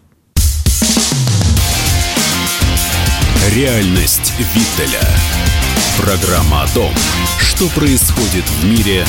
«Реальность 3.55 4.33
Виттеля». 4.55 5.05
Программа 6.01 6.63
о 6.63 6.67
том, 6.73 6.91
что 7.39 7.67
происходит 7.79 8.45
в 8.45 8.65
мире 8.65 9.05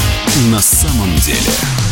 на 0.52 0.60
самом 0.60 1.08
деле. 1.24 1.89